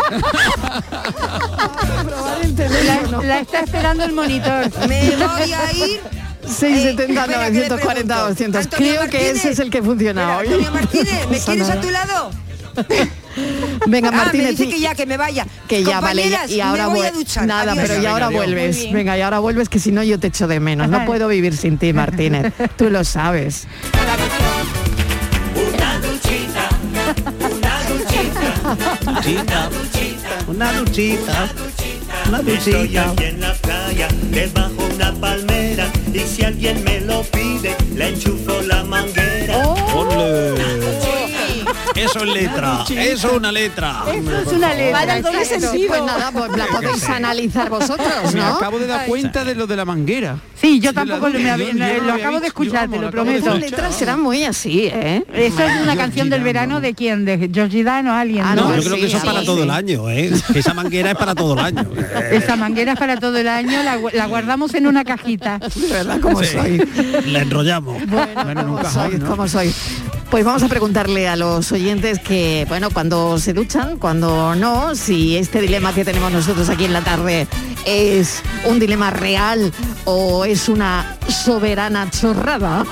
La, 3.24 3.40
está 3.40 3.62
esperando 3.62 4.04
el 4.04 4.13
monitor. 4.13 4.70
Me 4.88 5.16
voy 5.16 5.54
a 5.54 5.72
ir 5.74 6.02
670 6.48 7.28
940 7.28 8.20
200. 8.30 8.68
Creo 8.68 9.10
que 9.10 9.32
ese 9.32 9.52
es 9.52 9.60
el 9.60 9.70
que 9.70 9.82
funciona 9.82 10.38
hoy. 10.38 10.48
Martínez, 10.72 11.22
¿me 11.22 11.28
pues 11.28 11.46
quieres 11.46 11.70
a 11.70 11.80
tu 11.80 11.90
lado? 11.90 12.32
Venga, 13.86 14.10
Ah, 14.10 14.12
me 14.12 14.17
Martínez. 14.17 14.58
dice 14.58 14.69
que 14.69 14.80
ya, 14.80 14.95
que 14.95 15.06
me 15.06 15.17
vaya. 15.17 15.45
Que 15.67 15.84
ya 15.84 16.00
vale, 16.02 16.30
ya- 16.30 16.45
y 16.47 16.60
ahora 16.62 16.88
me 16.88 16.95
voy 16.95 17.06
a 17.08 17.12
vuel- 17.12 17.13
duchar. 17.15 17.45
Nada, 17.45 17.71
Adiós. 17.73 17.88
pero 17.88 18.02
ya 18.02 18.12
ahora 18.12 18.28
Muy 18.28 18.36
vuelves. 18.38 18.91
Venga, 18.91 19.17
y 19.17 19.21
ahora 19.21 19.39
vuelves 19.39 19.69
que 19.69 19.80
si 19.80 19.91
no 19.91 20.04
yo 20.04 20.19
te 20.19 20.28
echo 20.28 20.47
de 20.47 20.60
menos. 20.60 20.89
No 20.89 21.06
puedo 21.06 21.28
vivir 21.28 21.56
sin 21.56 21.78
ti, 21.78 21.93
Martínez. 21.93 22.54
Tú 22.78 22.89
lo 22.89 23.04
sabes. 23.04 23.67
Una 25.56 26.00
duchita, 26.00 26.69
una 27.39 27.84
duchita, 27.89 28.47
Duchita, 29.12 29.69
una 30.47 30.71
duchita, 30.73 31.50
una 32.28 32.38
Estoy 32.39 32.73
duchita. 32.88 33.10
aquí 33.12 33.23
en 33.26 33.41
la 33.41 33.54
playa, 33.54 34.08
debajo 34.32 34.89
una 34.93 35.13
palmera, 35.13 35.88
y 36.13 36.19
si 36.19 36.43
alguien 36.43 36.84
me 36.84 37.00
lo 37.02 37.21
pide, 37.23 37.76
le 37.95 38.10
enchufo 38.10 38.62
la 38.63 38.84
manguera. 38.84 39.58
Ole. 39.95 41.16
Eso 41.97 42.23
es 42.23 42.33
letra, 42.33 42.83
eso 42.89 43.27
es 43.31 43.33
una 43.38 43.51
letra. 43.51 44.03
Eso 44.13 44.41
es 44.41 44.53
una 44.53 44.73
letra. 44.73 44.99
Vaya 45.05 45.21
doble 45.21 45.39
exacto. 45.41 45.67
sentido. 45.67 45.88
Pues 45.89 46.03
nada, 46.03 46.31
pues 46.31 46.51
la 46.57 46.65
podéis 46.67 47.10
analizar 47.10 47.69
vosotros, 47.69 48.33
Me 48.33 48.41
acabo 48.41 48.79
de 48.79 48.88
dar 48.88 49.05
cuenta 49.07 49.43
de 49.43 49.55
lo 49.55 49.67
de 49.67 49.75
la 49.75 49.86
manguera. 49.86 50.38
Sí, 50.60 50.79
yo 50.79 50.91
tampoco 50.93 51.29
lo, 51.29 52.13
acabo 52.13 52.39
de 52.39 52.47
escuchar, 52.47 52.89
te 52.89 52.97
lo 52.99 53.12
prometo. 53.12 53.45
Las 53.49 53.60
letras 53.60 53.95
serán 53.95 54.21
muy 54.21 54.43
así, 54.43 54.89
¿eh? 54.91 55.23
Eso 55.33 55.63
es 55.63 55.81
una 55.81 55.95
canción 55.95 56.29
del 56.29 56.41
verano 56.43 56.81
de 56.81 56.93
quién, 56.95 57.25
de 57.25 57.49
Georgie 57.53 57.83
Dan 57.83 58.07
o 58.07 58.13
alguien. 58.13 58.43
Ah, 58.45 58.55
No, 58.55 58.75
yo 58.75 58.81
creo 58.83 58.95
que 58.95 59.05
eso 59.05 59.17
es 59.17 59.23
para 59.25 59.43
todo 59.43 59.63
el 59.63 59.69
año, 59.71 60.10
¿eh? 60.10 60.31
Esa 60.55 60.73
manguera 60.73 61.12
es 61.12 61.17
para 61.17 61.36
todo 61.36 61.53
el 61.53 61.60
año. 61.60 61.86
Esa 62.31 62.55
manguera 62.55 62.93
es 62.93 62.99
para 62.99 63.17
todo 63.17 63.38
el 63.38 63.47
año, 63.47 63.83
la, 63.83 63.97
gu- 63.99 64.12
la 64.13 64.25
guardamos 64.27 64.73
en 64.73 64.88
una 64.88 65.03
cajita. 65.03 65.60
De 65.60 65.88
verdad, 65.88 66.19
como 66.19 66.43
soy. 66.43 66.77
La 67.27 67.39
enrollamos. 67.41 67.97
Bueno, 68.07 68.65
como 68.65 68.89
soy, 68.89 69.19
como 69.19 69.47
soy. 69.47 69.73
Pues 70.30 70.44
vamos 70.44 70.62
a 70.62 70.68
preguntarle 70.68 71.28
a 71.30 71.38
los 71.38 71.72
oyentes 71.72 72.20
que, 72.20 72.66
bueno, 72.68 72.90
cuando 72.92 73.40
se 73.40 73.54
duchan, 73.54 73.98
cuando 73.98 74.56
no, 74.56 74.94
si 74.94 75.38
este 75.38 75.62
dilema 75.62 75.94
que 75.94 76.04
tenemos 76.04 76.32
nosotros 76.32 76.70
aquí 76.70 76.84
en 76.84 76.92
la 76.92 77.02
tarde 77.02 77.48
es 77.86 78.44
un 78.66 78.78
dilema 78.78 79.10
real 79.10 79.72
o 80.04 80.44
es 80.44 80.68
una 80.68 81.18
soberana 81.30 82.12
chorrada. 82.12 82.86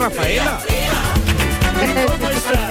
Rafaela. 0.00 0.62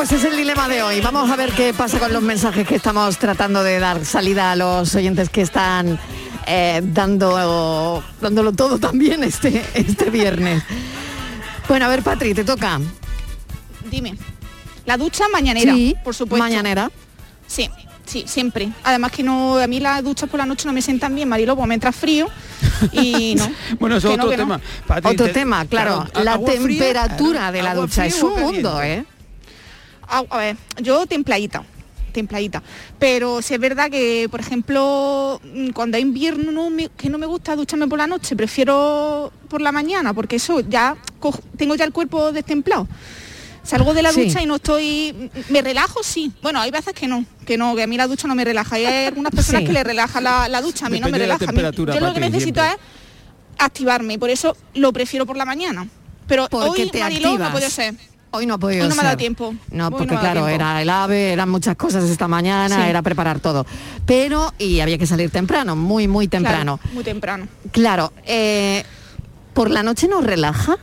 pues 0.00 0.12
es 0.12 0.24
el 0.24 0.34
dilema 0.34 0.66
de 0.66 0.82
hoy. 0.82 0.98
Vamos 1.02 1.30
a 1.30 1.36
ver 1.36 1.52
qué 1.52 1.74
pasa 1.74 1.98
con 1.98 2.10
los 2.10 2.22
mensajes 2.22 2.66
que 2.66 2.74
estamos 2.74 3.18
tratando 3.18 3.62
de 3.62 3.78
dar 3.78 4.02
salida 4.06 4.52
a 4.52 4.56
los 4.56 4.94
oyentes 4.94 5.28
que 5.28 5.42
están 5.42 5.98
eh, 6.46 6.80
dando, 6.82 8.02
dándolo 8.18 8.52
todo 8.52 8.78
también 8.78 9.22
este, 9.22 9.62
este 9.74 10.08
viernes. 10.08 10.62
Bueno, 11.68 11.84
a 11.84 11.88
ver, 11.88 12.02
Patri, 12.02 12.32
te 12.32 12.44
toca. 12.44 12.80
Dime. 13.90 14.16
La 14.86 14.96
ducha 14.96 15.24
mañanera, 15.30 15.74
Sí, 15.74 15.94
por 16.02 16.14
supuesto. 16.14 16.42
mañanera. 16.42 16.90
Sí, 17.46 17.68
sí, 18.06 18.24
siempre. 18.26 18.70
Además 18.84 19.12
que 19.12 19.22
no, 19.22 19.58
a 19.58 19.66
mí 19.66 19.80
las 19.80 20.02
duchas 20.02 20.30
por 20.30 20.38
la 20.38 20.46
noche 20.46 20.66
no 20.66 20.72
me 20.72 20.80
sientan 20.80 21.14
bien, 21.14 21.28
Marilo, 21.28 21.56
porque 21.56 21.68
me 21.68 21.74
entra 21.74 21.92
frío 21.92 22.26
y 22.92 23.34
no. 23.34 23.52
Bueno, 23.78 23.96
eso 23.98 24.10
es 24.12 24.16
no, 24.16 24.24
otro 24.24 24.36
no. 24.38 24.42
tema. 24.44 24.60
Patri, 24.86 25.10
Otro 25.12 25.26
te- 25.26 25.32
tema, 25.34 25.66
claro. 25.66 26.06
la 26.14 26.38
fría, 26.38 26.54
temperatura 26.54 27.52
de 27.52 27.62
la 27.62 27.74
ducha 27.74 28.04
fría 28.04 28.06
es 28.06 28.22
un 28.22 28.40
mundo, 28.40 28.76
caliente. 28.78 29.00
¿eh? 29.10 29.19
Ah, 30.10 30.24
A, 30.28 30.38
ver, 30.38 30.56
yo 30.82 31.06
templadita, 31.06 31.62
templadita. 32.12 32.62
Pero 32.98 33.40
si 33.42 33.54
es 33.54 33.60
verdad 33.60 33.88
que, 33.90 34.26
por 34.30 34.40
ejemplo, 34.40 35.40
mm, 35.44 35.70
cuando 35.70 35.96
hay 35.96 36.02
invierno 36.02 36.50
no 36.52 36.68
me- 36.70 36.88
que 36.88 37.08
no 37.08 37.16
me 37.18 37.26
gusta 37.26 37.54
ducharme 37.54 37.86
por 37.86 37.98
la 37.98 38.06
noche, 38.08 38.34
prefiero 38.36 39.32
por 39.48 39.60
la 39.60 39.70
mañana, 39.72 40.12
porque 40.12 40.36
eso 40.36 40.60
ya 40.60 40.96
cojo- 41.20 41.40
tengo 41.56 41.74
ya 41.76 41.84
el 41.84 41.92
cuerpo 41.92 42.32
destemplado. 42.32 42.88
Salgo 43.62 43.92
de 43.94 44.02
la 44.02 44.10
Sí. 44.12 44.24
ducha 44.24 44.42
y 44.42 44.46
no 44.46 44.56
estoy. 44.56 45.30
Me 45.50 45.60
relajo, 45.62 46.02
sí. 46.02 46.32
Bueno, 46.42 46.60
hay 46.60 46.70
veces 46.70 46.94
que 46.94 47.06
no, 47.06 47.24
que 47.46 47.56
no, 47.58 47.76
que 47.76 47.82
a 47.82 47.86
mí 47.86 47.96
la 47.96 48.06
ducha 48.08 48.26
no 48.26 48.34
me 48.34 48.44
relaja. 48.44 48.78
Y 48.80 48.86
hay 48.86 49.06
algunas 49.06 49.32
personas 49.32 49.60
Sí. 49.60 49.66
que 49.66 49.72
le 49.74 49.84
relaja 49.84 50.20
la, 50.20 50.48
la 50.48 50.60
ducha, 50.62 50.86
a 50.86 50.88
mí 50.88 50.98
no 50.98 51.06
me 51.06 51.12
Depende 51.12 51.24
de 51.24 51.28
la 51.28 51.34
relaja. 51.34 51.52
Mí- 51.52 51.56
temperatura, 51.56 51.94
yo 51.94 52.00
lo 52.00 52.14
que 52.14 52.20
necesito 52.20 52.60
siempre. 52.62 52.82
es 52.82 53.60
activarme, 53.62 54.14
y 54.14 54.18
por 54.18 54.30
eso 54.30 54.56
lo 54.74 54.92
prefiero 54.92 55.26
por 55.26 55.36
la 55.36 55.44
mañana. 55.44 55.86
Pero 56.26 56.48
Porque 56.48 56.82
hoy, 56.84 56.90
te 56.90 57.00
Mariló, 57.00 57.28
activas. 57.28 57.48
no 57.48 57.52
puede 57.52 57.70
ser. 57.70 57.94
Hoy 58.32 58.46
no 58.46 58.54
ha 58.54 58.58
podido 58.58 58.84
Hoy 58.84 58.88
no 58.90 58.94
me 58.94 59.00
ha 59.02 59.04
dado 59.06 59.16
tiempo. 59.16 59.54
No, 59.72 59.86
Hoy 59.86 59.90
porque 59.98 60.14
no 60.14 60.20
claro, 60.20 60.44
tiempo. 60.46 60.48
era 60.54 60.80
el 60.82 60.88
ave, 60.90 61.32
eran 61.32 61.48
muchas 61.48 61.74
cosas 61.76 62.04
esta 62.08 62.28
mañana, 62.28 62.76
Sí. 62.84 62.88
era 62.88 63.02
preparar 63.02 63.40
todo. 63.40 63.66
Pero, 64.06 64.52
y 64.58 64.80
había 64.80 64.98
que 64.98 65.06
salir 65.06 65.30
temprano, 65.30 65.74
muy, 65.74 66.06
muy 66.06 66.28
temprano. 66.28 66.78
Claro, 66.78 66.94
muy 66.94 67.02
temprano. 67.04 67.48
Claro, 67.72 68.12
eh, 68.26 68.84
¿por 69.52 69.70
la 69.70 69.82
noche 69.82 70.06
nos 70.06 70.24
relaja? 70.24 70.78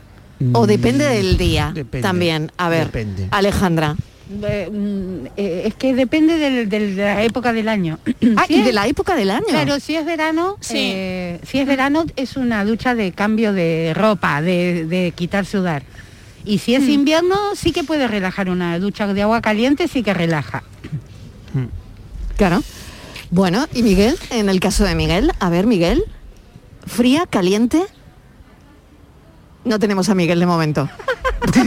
¿O 0.52 0.66
depende 0.66 1.04
del 1.06 1.36
día? 1.38 1.70
Mm, 1.70 1.74
depende, 1.74 2.02
También. 2.06 2.52
A 2.58 2.68
ver, 2.68 2.84
depende. 2.86 3.28
Alejandra. 3.30 3.96
Eh, 4.42 4.68
mm, 4.70 5.26
eh, 5.38 5.62
es 5.64 5.74
que 5.74 5.94
depende 5.94 6.36
del- 6.36 6.68
del- 6.68 6.96
de 6.96 7.02
la 7.02 7.22
época 7.24 7.54
del 7.54 7.66
año. 7.66 7.98
Ah, 8.36 8.44
Si 8.46 8.56
y 8.56 8.58
es- 8.60 8.66
de 8.66 8.72
la 8.74 8.86
época 8.86 9.16
del 9.16 9.30
año. 9.30 9.46
Claro, 9.48 9.80
si 9.80 9.96
es 9.96 10.04
verano, 10.04 10.56
Sí. 10.60 10.74
eh, 10.76 11.40
si 11.44 11.58
es 11.58 11.66
verano 11.66 12.04
es 12.14 12.36
una 12.36 12.62
ducha 12.66 12.94
de 12.94 13.10
cambio 13.12 13.54
de 13.54 13.92
ropa, 13.96 14.42
de, 14.42 14.84
de 14.84 15.12
quitar 15.16 15.46
sudar. 15.46 15.82
Y 16.48 16.58
si 16.60 16.74
es 16.74 16.84
Hmm. 16.84 16.90
invierno, 16.90 17.36
sí 17.54 17.72
que 17.72 17.84
puede 17.84 18.08
relajar 18.08 18.48
una 18.48 18.78
ducha 18.78 19.06
de 19.12 19.20
agua 19.22 19.42
caliente, 19.42 19.86
sí 19.86 20.02
que 20.02 20.14
relaja. 20.14 20.62
Claro. 22.38 22.62
Bueno, 23.30 23.66
y 23.74 23.82
Miguel, 23.82 24.16
en 24.30 24.48
el 24.48 24.58
caso 24.58 24.84
de 24.84 24.94
Miguel, 24.94 25.32
a 25.40 25.50
ver, 25.50 25.66
Miguel, 25.66 26.02
fría, 26.86 27.26
caliente. 27.28 27.84
No 29.68 29.78
tenemos 29.78 30.08
a 30.08 30.14
Miguel 30.14 30.40
de 30.40 30.46
momento. 30.46 30.88
Se 31.52 31.60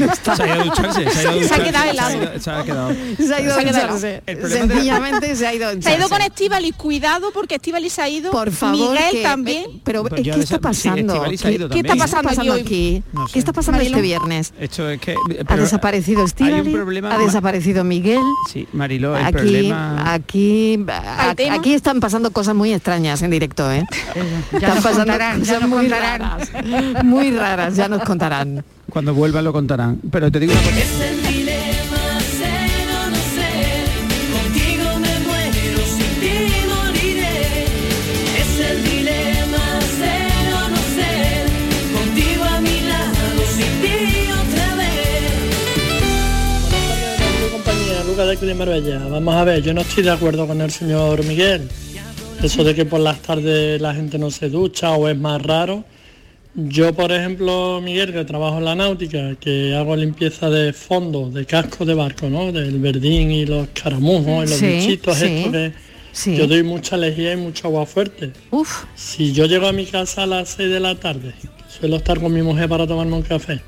ha 0.44 0.48
ido 0.48 0.62
a 0.62 0.64
ducharse, 0.66 1.10
se 1.10 1.28
ha 1.28 1.34
ido 1.38 1.46
a 1.46 1.48
Se 1.48 1.54
ha 1.54 1.58
ducharse, 1.58 1.64
quedado 1.64 1.84
se 1.84 1.88
ha 1.88 1.92
helado. 1.92 2.18
ido- 2.18 2.40
Se 2.42 2.52
ha 2.52 2.64
quedado. 2.64 2.92
Se 3.18 3.34
ha 3.34 3.42
ido 3.42 3.54
a 3.54 3.64
ducharse. 3.64 4.24
Sencillamente 4.50 5.36
se 5.36 5.48
ha 5.48 5.54
ido 5.56 5.68
a 5.70 5.82
Se 5.82 5.90
ha 5.90 5.98
ido 5.98 6.10
con 6.10 6.22
Estivali, 6.22 6.72
cuidado 6.74 7.32
porque 7.34 7.56
Estivali 7.56 7.90
se 7.90 8.02
ha 8.02 8.10
ido. 8.10 8.32
Por 8.32 8.52
favor, 8.52 8.76
Miguel 8.92 9.12
que- 9.12 9.24
también. 9.24 9.66
Pero, 9.84 10.04
Pues 10.04 10.22
¿qué 10.22 10.24
yo 10.28 10.34
está 10.36 10.56
sí, 10.58 10.62
pasando? 10.62 11.22
Ha 11.24 11.30
¿Qué, 11.30 11.38
qué 11.38 11.80
está 11.80 11.96
pasando, 11.96 12.30
pasando 12.30 12.54
aquí 12.54 12.62
aquí? 12.62 13.04
No 13.14 13.28
sé. 13.28 13.34
¿Qué 13.34 13.40
está 13.40 13.54
pasando 13.54 13.78
Marilo. 13.78 13.96
este 13.98 14.02
viernes? 14.08 14.54
Esto 14.60 14.90
es 14.90 15.00
que... 15.00 15.14
Ha 15.14 15.44
pero 15.48 15.62
desaparecido 15.64 16.20
Hay 16.22 16.26
Estivali, 16.28 16.68
un 16.70 16.74
problema... 16.74 17.16
ha 17.16 17.18
desaparecido 17.18 17.84
Miguel. 17.84 18.22
Sí, 18.52 18.68
Mariló, 18.74 19.16
el 19.18 19.26
Aquí, 19.26 19.32
problema... 19.38 20.14
aquí, 20.14 20.86
a- 20.90 21.34
aquí 21.54 21.74
están 21.74 22.00
pasando 22.02 22.32
cosas 22.32 22.56
muy 22.56 22.74
extrañas 22.74 23.22
en 23.22 23.32
directo, 23.32 23.72
¿eh? 23.72 23.86
Ya 24.52 24.68
Están 24.68 24.84
pasando 24.84 24.98
contarán, 25.14 25.40
cosas 25.40 25.68
muy 25.68 25.88
raras, 25.88 26.50
muy 27.04 27.32
raras, 27.32 27.76
ya 27.76 27.88
nos 27.92 28.04
contarán. 28.04 28.64
Cuando 28.90 29.14
vuelvan 29.14 29.44
lo 29.44 29.54
contarán. 29.54 30.00
Pero 30.12 30.32
te 30.32 30.40
digo 30.40 30.54
una 30.54 30.62
cosa. 30.62 31.12
de 48.40 48.56
Marbella. 48.56 49.00
Vamos 49.10 49.36
a 49.36 49.44
ver, 49.44 49.62
yo 49.62 49.74
no 49.74 49.82
estoy 49.82 50.04
de 50.04 50.10
acuerdo 50.10 50.48
con 50.48 50.62
el 50.62 50.72
señor 50.72 51.24
Miguel. 51.26 51.68
Eso 52.42 52.64
de 52.64 52.74
que 52.74 52.86
por 52.86 53.00
las 53.00 53.22
tardes 53.22 53.80
la 53.80 53.94
gente 53.94 54.18
no 54.18 54.32
se 54.32 54.50
ducha 54.50 54.92
o 54.92 55.08
es 55.10 55.18
más 55.18 55.42
raro. 55.42 55.84
Yo, 56.54 56.94
por 56.94 57.12
ejemplo, 57.14 57.80
Miguel, 57.82 58.12
que 58.12 58.26
trabajo 58.26 58.58
en 58.58 58.66
la 58.66 58.76
náutica, 58.76 59.36
que 59.40 59.74
hago 59.74 59.96
limpieza 59.96 60.50
de 60.50 60.74
fondo, 60.74 61.30
de 61.30 61.46
casco 61.46 61.86
de 61.86 61.94
barco, 61.94 62.30
¿no? 62.30 62.52
Del 62.52 62.78
verdín 62.80 63.32
y 63.32 63.46
los 63.46 63.70
caramujos 63.70 64.46
y 64.46 64.50
los 64.50 64.60
Sí, 64.60 64.66
bichitos 64.68 65.18
sí, 65.18 65.26
estos 65.26 65.52
que 65.54 65.72
sí. 66.12 66.36
yo 66.36 66.48
doy 66.48 66.64
mucha 66.64 66.98
lejía 66.98 67.34
y 67.34 67.38
mucho 67.38 67.68
agua 67.68 67.86
fuerte. 67.86 68.34
Uf. 68.52 68.84
Si 68.96 69.32
yo 69.32 69.46
llego 69.46 69.66
a 69.68 69.72
mi 69.72 69.86
casa 69.86 70.24
a 70.24 70.26
las 70.26 70.50
6 70.50 70.70
de 70.70 70.80
la 70.82 70.96
tarde, 70.96 71.32
suelo 71.70 71.96
estar 71.96 72.20
con 72.20 72.34
mi 72.34 72.42
mujer 72.42 72.68
para 72.68 72.86
tomarme 72.86 73.14
un 73.16 73.22
café. 73.22 73.62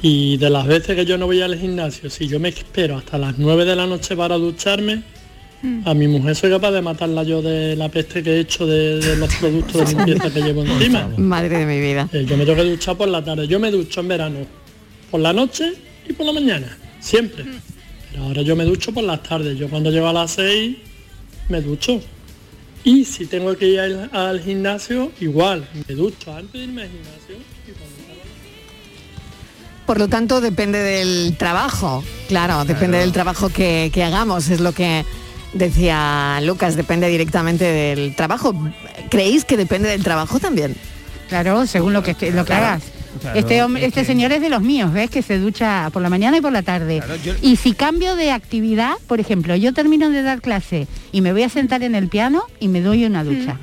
Y 0.00 0.36
de 0.36 0.48
las 0.48 0.66
veces 0.68 0.94
que 0.94 1.04
yo 1.04 1.18
no 1.18 1.26
voy 1.26 1.42
al 1.42 1.58
gimnasio, 1.58 2.08
si 2.08 2.28
yo 2.28 2.38
me 2.38 2.50
espero 2.50 2.98
hasta 2.98 3.18
las 3.18 3.36
9 3.36 3.64
de 3.64 3.74
la 3.74 3.86
noche 3.88 4.16
para 4.16 4.36
ducharme, 4.36 5.02
a 5.84 5.94
mi 5.94 6.08
mujer 6.08 6.34
soy 6.34 6.50
capaz 6.50 6.70
de 6.70 6.80
matarla 6.80 7.22
yo 7.22 7.42
de 7.42 7.76
la 7.76 7.88
peste 7.90 8.22
que 8.22 8.36
he 8.36 8.40
hecho 8.40 8.66
de, 8.66 8.98
de 8.98 9.16
los 9.16 9.34
productos 9.34 9.88
de 9.88 9.94
limpieza 9.94 10.32
que 10.32 10.40
llevo 10.40 10.62
encima. 10.64 11.08
Madre 11.18 11.58
de 11.58 11.66
mi 11.66 11.80
vida. 11.80 12.08
Eh, 12.12 12.24
yo 12.26 12.36
me 12.36 12.44
tengo 12.44 12.62
que 12.62 12.70
duchar 12.70 12.96
por 12.96 13.08
la 13.08 13.22
tarde. 13.22 13.46
Yo 13.46 13.60
me 13.60 13.70
ducho 13.70 14.00
en 14.00 14.08
verano 14.08 14.38
por 15.10 15.20
la 15.20 15.32
noche 15.32 15.72
y 16.08 16.12
por 16.12 16.26
la 16.26 16.32
mañana, 16.32 16.76
siempre. 17.00 17.44
Pero 18.10 18.24
ahora 18.24 18.42
yo 18.42 18.56
me 18.56 18.64
ducho 18.64 18.92
por 18.92 19.04
las 19.04 19.22
tardes. 19.22 19.58
Yo 19.58 19.68
cuando 19.68 19.90
llego 19.90 20.08
a 20.08 20.12
las 20.12 20.32
6 20.32 20.76
me 21.48 21.60
ducho. 21.60 22.00
Y 22.82 23.04
si 23.04 23.26
tengo 23.26 23.54
que 23.56 23.68
ir 23.68 23.80
al, 23.80 24.10
al 24.12 24.40
gimnasio, 24.40 25.12
igual, 25.20 25.68
me 25.86 25.94
ducho 25.94 26.34
antes 26.34 26.52
de 26.52 26.60
irme 26.60 26.82
al 26.82 26.88
gimnasio. 26.88 27.34
y 27.68 27.72
cuando 27.72 27.96
salgo 27.96 28.22
Por 29.84 29.98
lo 29.98 30.08
tanto, 30.08 30.40
depende 30.40 30.78
del 30.78 31.36
trabajo. 31.36 32.02
Claro, 32.28 32.64
depende 32.64 32.98
del 32.98 33.12
trabajo 33.12 33.50
que, 33.50 33.90
que 33.92 34.02
hagamos. 34.02 34.48
Es 34.48 34.60
lo 34.60 34.72
que 34.72 35.04
decía 35.52 36.40
Lucas, 36.42 36.76
depende 36.76 37.08
directamente 37.08 37.64
del 37.64 38.14
trabajo. 38.14 38.54
¿Creéis 39.10 39.44
que 39.44 39.56
depende 39.56 39.88
del 39.88 40.02
trabajo 40.02 40.38
también? 40.38 40.74
Claro, 41.28 41.66
según 41.66 41.92
lo 41.92 42.02
que 42.02 42.12
esté- 42.12 42.30
lo 42.32 42.44
que 42.44 42.48
Claro. 42.52 42.66
hagas. 42.66 42.82
Claro, 43.20 43.38
este 43.38 43.62
hombre, 43.62 43.82
es 43.82 43.88
este 43.88 44.00
que- 44.02 44.06
señor 44.06 44.30
es 44.32 44.40
de 44.40 44.48
los 44.48 44.62
míos, 44.62 44.92
¿ves? 44.92 45.10
Que 45.10 45.22
se 45.22 45.38
ducha 45.38 45.90
por 45.92 46.00
la 46.00 46.08
mañana 46.10 46.36
y 46.38 46.40
por 46.40 46.52
la 46.52 46.62
tarde. 46.62 47.02
Y 47.42 47.56
si 47.56 47.72
cambio 47.72 48.14
de 48.16 48.30
actividad, 48.30 48.94
por 49.08 49.18
ejemplo, 49.20 49.56
yo 49.56 49.72
termino 49.74 50.10
de 50.10 50.22
dar 50.22 50.40
clase 50.40 50.86
y 51.12 51.20
me 51.20 51.32
voy 51.32 51.42
a 51.42 51.48
sentar 51.48 51.82
en 51.82 51.94
el 51.96 52.08
piano 52.08 52.42
y 52.60 52.68
me 52.68 52.80
doy 52.80 53.04
una 53.04 53.24
ducha. 53.24 53.56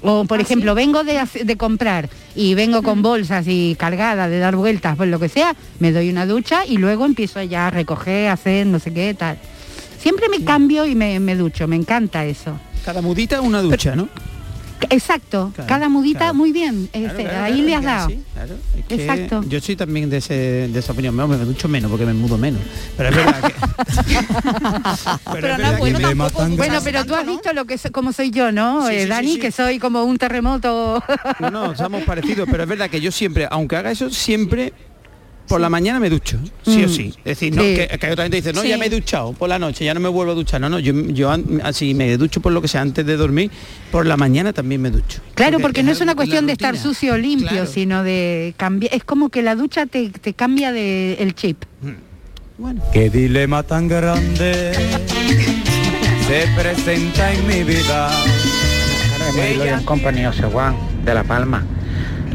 O, 0.00 0.24
por 0.24 0.40
ejemplo, 0.40 0.74
vengo 0.74 1.02
de, 1.04 1.20
de 1.44 1.56
comprar 1.56 2.08
y 2.34 2.54
vengo 2.54 2.82
con 2.82 3.02
bolsas 3.02 3.46
y 3.48 3.74
cargada 3.78 4.28
de 4.28 4.38
dar 4.38 4.54
vueltas, 4.56 4.96
pues 4.96 5.10
lo 5.10 5.18
que 5.18 5.28
sea, 5.28 5.54
me 5.80 5.92
doy 5.92 6.08
una 6.08 6.24
ducha 6.24 6.64
y 6.64 6.76
luego 6.78 7.04
empiezo 7.04 7.42
ya 7.42 7.66
a 7.66 7.70
recoger, 7.70 8.28
a 8.28 8.34
hacer 8.34 8.66
no 8.66 8.78
sé 8.78 8.92
qué, 8.92 9.12
tal. 9.14 9.38
Siempre 9.98 10.28
me 10.28 10.44
cambio 10.44 10.86
y 10.86 10.94
me, 10.94 11.18
me 11.20 11.34
ducho, 11.36 11.66
me 11.68 11.76
encanta 11.76 12.24
eso. 12.24 12.58
Cada 12.84 13.02
mudita 13.02 13.40
una 13.40 13.60
ducha, 13.62 13.94
¿no? 13.96 14.08
Exacto, 14.90 15.50
Claro, 15.56 15.68
cada 15.68 15.88
mudita 15.88 16.18
claro. 16.20 16.34
muy 16.34 16.52
bien, 16.52 16.88
este, 16.92 17.24
claro, 17.24 17.44
ahí 17.46 17.52
claro, 17.54 17.66
le 17.66 17.74
has 17.74 17.82
dado. 17.84 18.08
sí, 18.10 18.22
claro, 18.32 18.54
es 18.78 18.84
que 18.86 18.94
Exacto. 18.94 19.44
Yo 19.48 19.60
soy 19.60 19.74
también 19.74 20.08
de, 20.08 20.18
ese, 20.18 20.34
de 20.68 20.78
esa 20.78 20.92
opinión. 20.92 21.16
Me, 21.16 21.26
me 21.26 21.36
ducho 21.38 21.66
menos 21.66 21.90
porque 21.90 22.06
me 22.06 22.14
mudo 22.14 22.38
menos. 22.38 22.60
Pero 22.96 23.08
es 23.08 23.16
verdad 23.16 23.42
que... 23.42 23.54
Pero 25.32 25.48
es 25.48 25.56
verdad 25.58 25.80
que 25.82 25.92
me 26.06 26.14
matan 26.14 26.56
Bueno, 26.56 26.78
pero 26.84 27.04
tú 27.04 27.14
has 27.16 27.26
visto 27.26 27.52
lo 27.52 27.64
que 27.64 27.76
so- 27.76 27.90
como 27.90 28.12
soy 28.12 28.30
yo, 28.30 28.52
¿no? 28.52 28.86
Sí, 28.86 28.94
Eh, 28.94 28.98
sí, 28.98 29.02
sí, 29.04 29.08
Dani, 29.08 29.32
sí. 29.34 29.38
que 29.40 29.50
soy 29.50 29.80
como 29.80 30.04
un 30.04 30.16
terremoto. 30.16 31.02
No, 31.40 31.50
no, 31.50 31.76
somos 31.76 32.04
parecidos, 32.04 32.48
pero 32.48 32.62
es 32.62 32.68
verdad 32.68 32.88
que 32.88 33.00
yo 33.00 33.10
siempre, 33.10 33.48
aunque 33.50 33.74
haga 33.76 33.90
eso, 33.90 34.10
siempre 34.10 34.72
por 35.48 35.60
la 35.60 35.68
mañana 35.70 35.98
me 35.98 36.10
ducho, 36.10 36.38
sí 36.64 36.84
o 36.84 36.86
Mm. 36.86 36.90
sí. 36.90 37.14
Es 37.18 37.24
decir, 37.24 37.54
no, 37.54 37.62
Sí. 37.62 37.74
que, 37.74 37.88
que 37.98 38.06
hay 38.06 38.12
otra 38.12 38.24
gente 38.24 38.36
que 38.36 38.42
dice, 38.42 38.52
no, 38.52 38.62
Sí. 38.62 38.68
ya 38.68 38.78
me 38.78 38.86
he 38.86 38.90
duchado 38.90 39.32
por 39.32 39.48
la 39.48 39.58
noche, 39.58 39.84
ya 39.84 39.94
no 39.94 40.00
me 40.00 40.08
vuelvo 40.08 40.32
a 40.32 40.34
duchar. 40.34 40.60
No, 40.60 40.68
no, 40.68 40.78
yo, 40.78 40.92
yo 41.08 41.34
así 41.64 41.94
me 41.94 42.16
ducho 42.16 42.40
por 42.40 42.52
lo 42.52 42.60
que 42.62 42.68
sea 42.68 42.82
antes 42.82 43.04
de 43.06 43.16
dormir, 43.16 43.50
por 43.90 44.06
la 44.06 44.16
mañana 44.16 44.52
también 44.52 44.80
me 44.82 44.90
ducho. 44.90 45.20
Claro, 45.34 45.58
porque 45.60 45.82
no 45.82 45.90
es 45.92 46.00
una 46.00 46.14
cuestión 46.14 46.46
de 46.46 46.52
estar 46.52 46.76
sucio 46.76 47.14
o 47.14 47.16
limpio, 47.18 47.48
Claro. 47.48 47.66
sino 47.66 48.02
de 48.02 48.54
cambiar. 48.56 48.94
Es 48.94 49.04
como 49.04 49.30
que 49.30 49.42
la 49.42 49.54
ducha 49.56 49.86
te, 49.86 50.10
te 50.10 50.34
cambia 50.34 50.70
de, 50.72 51.14
el 51.14 51.34
chip. 51.34 51.64
Qué 52.92 53.08
dilema 53.08 53.62
tan 53.62 53.86
grande 53.88 54.72
se 56.26 56.46
presenta 56.60 57.32
en 57.32 57.46
mi 57.46 57.62
vida. 57.64 58.10
Company 59.84 60.24
José 60.24 60.42
Juan 60.44 60.74
de 61.04 61.14
La 61.14 61.22
Palma. 61.24 61.64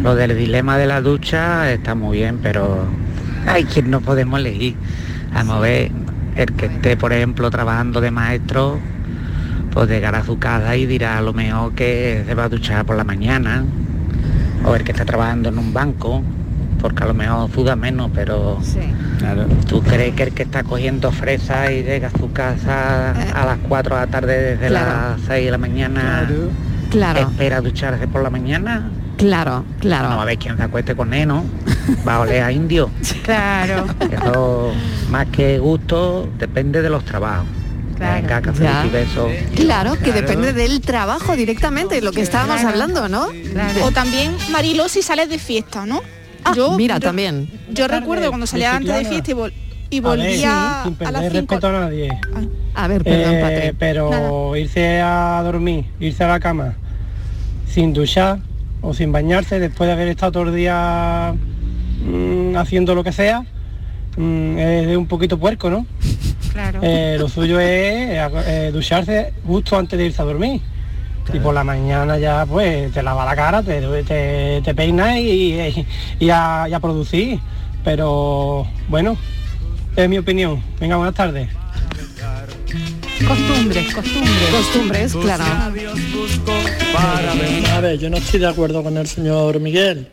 Lo 0.02 0.16
del 0.16 0.38
dilema 0.38 0.78
de 0.78 0.86
la 0.88 1.02
ducha 1.02 1.72
está 1.72 1.94
muy 1.96 2.18
bien, 2.20 2.40
pero 2.42 2.86
hay 3.48 3.66
quien 3.66 3.90
no 3.92 4.02
podemos 4.02 4.40
elegir. 4.40 4.76
A 5.34 5.44
ver, 5.60 5.92
el 6.36 6.52
que 6.54 6.66
esté, 6.68 6.98
por 6.98 7.14
ejemplo, 7.14 7.50
trabajando 7.52 8.02
de 8.02 8.12
maestro, 8.12 8.80
pues 9.72 9.90
llegará 9.90 10.20
a 10.20 10.24
su 10.26 10.38
casa 10.40 10.76
y 10.76 10.86
dirá 10.86 11.18
a 11.18 11.22
lo 11.22 11.34
mejor 11.34 11.74
que 11.74 12.24
se 12.26 12.36
va 12.36 12.46
a 12.46 12.50
duchar 12.50 12.86
por 12.86 12.96
la 12.96 13.04
mañana. 13.04 13.64
O 14.66 14.76
el 14.76 14.84
que 14.84 14.92
está 14.92 15.04
trabajando 15.06 15.50
en 15.50 15.58
un 15.58 15.74
banco, 15.74 16.22
porque 16.80 17.04
a 17.04 17.08
lo 17.08 17.14
mejor 17.14 17.50
suda 17.52 17.76
menos, 17.76 18.12
pero 18.14 18.60
¿tú 19.68 19.82
crees 19.82 20.14
que 20.16 20.24
el 20.24 20.32
que 20.34 20.44
está 20.44 20.64
cogiendo 20.64 21.12
fresas 21.12 21.70
y 21.72 21.84
llega 21.84 22.08
a 22.08 22.12
su 22.18 22.32
casa 22.32 23.12
a 23.12 23.46
las 23.46 23.58
4 23.68 23.96
de 23.96 24.02
la 24.02 24.08
tarde 24.08 24.42
desde 24.56 24.68
Claro. 24.68 24.86
las 25.18 25.22
6 25.28 25.46
de 25.46 25.52
la 25.52 25.58
mañana 25.58 26.30
Claro. 26.92 27.20
espera 27.20 27.60
ducharse 27.62 28.08
por 28.08 28.22
la 28.24 28.30
mañana? 28.30 28.90
Claro, 29.18 29.64
claro. 29.80 30.10
No 30.10 30.18
va 30.18 30.24
a 30.24 30.26
ver 30.26 30.38
quién 30.38 30.58
se 30.58 30.64
acueste 30.64 30.96
con 30.96 31.14
él, 31.14 31.28
¿no? 31.28 31.46
Va 32.08 32.16
a 32.16 32.20
oler 32.22 32.44
a 32.44 32.52
indio. 32.52 32.90
Claro. 33.24 33.86
Eso, 34.12 34.72
más 35.10 35.28
que 35.28 35.60
gusto, 35.60 36.28
depende 36.38 36.82
de 36.82 36.90
los 36.90 37.06
trabajos. 37.06 37.46
Venga, 38.00 38.42
café 38.42 38.68
y 38.86 38.90
besos. 38.90 39.32
Claro, 39.56 39.94
que 39.98 40.12
depende 40.12 40.52
del 40.52 40.82
trabajo 40.82 41.36
directamente, 41.38 42.02
lo 42.02 42.12
que 42.12 42.22
estábamos 42.22 42.56
Claro. 42.60 42.70
hablando, 42.70 43.08
¿no? 43.08 43.28
O 43.84 43.92
también, 43.92 44.36
Marilo, 44.52 44.90
si 44.90 45.02
sales 45.02 45.30
de 45.30 45.38
fiesta, 45.40 45.86
¿no? 45.86 46.02
Ah, 46.44 46.54
mira, 46.76 47.00
también. 47.00 47.50
Yo 47.72 47.88
recuerdo 47.88 48.28
cuando 48.30 48.46
salía 48.48 48.76
antes 48.76 48.94
de 48.94 49.06
fiesta 49.06 49.32
y, 49.32 49.34
vol- 49.36 49.54
y 49.90 50.00
volvía 50.02 50.82
sin 50.84 50.98
a 51.08 51.12
las 51.12 51.22
perder 51.22 51.32
5. 51.32 51.34
respeto 51.54 51.68
a 51.68 51.72
nadie. 51.72 52.10
A 52.74 52.88
ver, 52.88 53.04
perdón, 53.06 53.34
Eh, 53.36 53.74
pero 53.80 54.56
irse 54.58 55.00
a 55.00 55.42
dormir, 55.44 55.86
irse 56.02 56.24
a 56.24 56.28
la 56.28 56.40
cama 56.42 56.74
sin 57.70 57.94
duchar 57.94 58.40
o 58.84 58.94
sin 58.94 59.12
bañarse 59.12 59.60
después 59.60 59.88
de 59.88 59.94
haber 59.94 60.10
estado 60.10 60.34
todo 60.34 60.44
el 60.44 60.56
día 60.56 61.34
mm, 62.06 62.56
haciendo 62.58 62.94
lo 62.94 63.04
que 63.04 63.12
sea, 63.12 63.42
mm, 64.18 64.58
es 64.60 64.96
un 64.98 65.08
poquito 65.08 65.40
puerco, 65.40 65.70
¿no? 65.72 65.86
Claro. 66.54 66.82
Eh, 66.84 67.16
lo 67.18 67.28
suyo 67.30 67.60
es 67.60 68.12
eh, 68.46 68.70
ducharse 68.72 69.34
justo 69.48 69.76
antes 69.76 69.98
de 69.98 70.06
irse 70.06 70.22
a 70.22 70.26
dormir. 70.26 70.62
Y 71.34 71.40
por 71.40 71.56
la 71.56 71.64
mañana 71.64 72.20
ya 72.20 72.46
pues 72.46 72.92
te 72.92 73.02
lava 73.02 73.26
la 73.26 73.36
cara, 73.36 73.64
te, 73.64 73.82
te, 74.04 74.62
te 74.62 74.76
peinas 74.76 75.18
y, 75.18 75.54
y- 75.56 75.88
y 76.20 76.30
a, 76.30 76.68
y 76.70 76.74
a 76.74 76.80
producir. 76.80 77.40
Pero 77.84 78.68
bueno, 78.88 79.18
es 79.96 80.08
mi 80.08 80.20
opinión. 80.20 80.62
Venga, 80.80 80.98
buenas 80.98 81.16
tardes. 81.16 81.48
Costumbres, 83.28 83.94
costumbres. 83.94 84.50
Costumbres, 84.52 85.14
claro. 85.16 85.44
A 87.74 87.80
ver, 87.82 87.98
yo 88.00 88.10
no 88.10 88.18
estoy 88.18 88.40
de 88.40 88.48
acuerdo 88.48 88.84
con 88.84 88.98
el 88.98 89.08
señor 89.08 89.60
Miguel. 89.60 90.08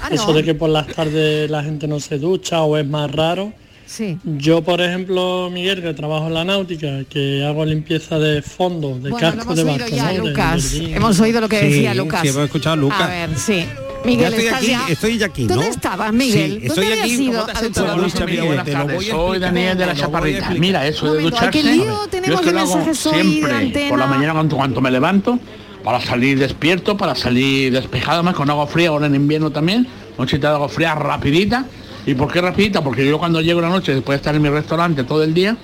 Ah, 0.00 0.08
Eso 0.10 0.28
no. 0.28 0.32
de 0.34 0.44
que 0.44 0.54
por 0.54 0.68
las 0.70 0.86
tardes 0.88 1.50
la 1.50 1.62
gente 1.62 1.86
no 1.86 2.00
se 2.00 2.18
ducha 2.18 2.62
o 2.62 2.76
es 2.76 2.86
más 2.86 3.10
raro. 3.10 3.52
Sí. 3.86 4.18
Yo, 4.24 4.62
por 4.62 4.80
ejemplo, 4.80 5.48
Miguel, 5.52 5.80
que 5.80 5.94
trabajo 5.94 6.26
en 6.26 6.34
la 6.34 6.44
náutica, 6.44 7.04
que 7.08 7.44
hago 7.44 7.64
limpieza 7.64 8.18
de 8.18 8.42
fondo, 8.42 8.98
de 8.98 9.10
Bueno, 9.10 9.30
lo 9.30 9.36
casco 9.36 9.52
hemos 9.52 9.56
de 9.56 9.62
oído 9.62 9.78
barco. 9.78 9.96
ya, 9.96 10.04
¿no? 10.04 10.10
De- 10.24 10.30
Lucas. 10.30 10.72
de- 10.72 10.92
Hemos 10.96 11.20
oído 11.20 11.40
lo 11.40 11.48
que 11.48 11.60
Sí, 11.60 11.66
decía 11.66 11.94
Lucas. 11.94 12.22
sí, 12.22 12.28
hemos 12.28 12.44
escuchado 12.44 12.72
a 12.72 12.76
Lucas. 12.76 13.00
A 13.02 13.06
ver, 13.08 13.30
sí. 13.38 13.64
Miguel, 14.06 14.30
Ya 14.32 14.36
estoy 14.38 14.48
aquí, 14.54 14.66
ya- 14.68 14.88
estoy 14.88 15.18
ya 15.18 15.26
aquí, 15.26 15.42
¿no? 15.44 15.54
¿Dónde 15.54 15.68
estabas, 15.70 16.12
Miguel? 16.12 16.50
Sí, 16.60 16.66
estoy 16.66 16.84
¿Dónde 16.86 16.92
aquí. 16.92 17.02
habías 17.02 17.20
ido 17.20 17.32
¿Cómo 17.32 17.44
te 17.46 17.52
has 17.52 17.58
a 17.58 17.60
sentado, 17.60 17.86
ducharte? 17.96 18.12
Lucha 18.14 18.26
Miguel? 18.26 18.44
Buenas 18.46 18.64
Te 18.64 18.72
lo 18.72 18.78
tardes, 18.78 18.96
voy 18.96 19.06
a 19.08 19.12
soy. 19.12 19.38
Daniel 19.38 19.78
de 19.78 19.86
la 19.86 19.94
Chaparrita. 19.94 20.50
Mira, 20.50 20.86
eso 20.86 21.06
de 21.12 21.18
momento, 21.18 21.36
¿a 21.36 21.50
qué 21.50 21.58
ducharse. 21.62 21.76
lío 21.76 21.84
yo 21.84 22.08
tenemos 22.08 22.40
esto 22.40 22.46
de 22.46 22.52
lo 22.52 22.60
hago 22.60 22.76
mensajes 22.76 23.06
hoy 23.06 23.12
de 23.16 23.22
siempre 23.22 23.52
antena? 23.52 23.88
por 23.90 23.98
la 23.98 24.06
mañana 24.06 24.32
cuando, 24.32 24.56
cuando 24.56 24.80
me 24.80 24.90
levanto, 24.90 25.38
para 25.84 26.00
salir 26.00 26.38
despierto, 26.38 26.96
para 26.96 27.14
salir 27.14 27.72
despejado, 27.72 28.22
más 28.22 28.34
con 28.34 28.48
agua 28.50 28.66
fría, 28.66 28.88
ahora 28.88 29.06
en 29.06 29.14
invierno 29.14 29.50
también, 29.50 29.86
nochita 30.18 30.48
de 30.48 30.54
agua 30.54 30.68
fría 30.68 30.94
rapidita. 30.94 31.64
¿Y 32.06 32.14
por 32.14 32.32
qué 32.32 32.40
rapidita? 32.40 32.82
Porque 32.82 33.04
yo 33.06 33.18
cuando 33.18 33.40
llego 33.40 33.60
la 33.60 33.68
noche, 33.68 33.92
después 33.94 34.14
de 34.14 34.20
estar 34.20 34.34
en 34.34 34.42
mi 34.42 34.48
restaurante 34.48 35.02
todo 35.04 35.22
el 35.24 35.34
día, 35.34 35.56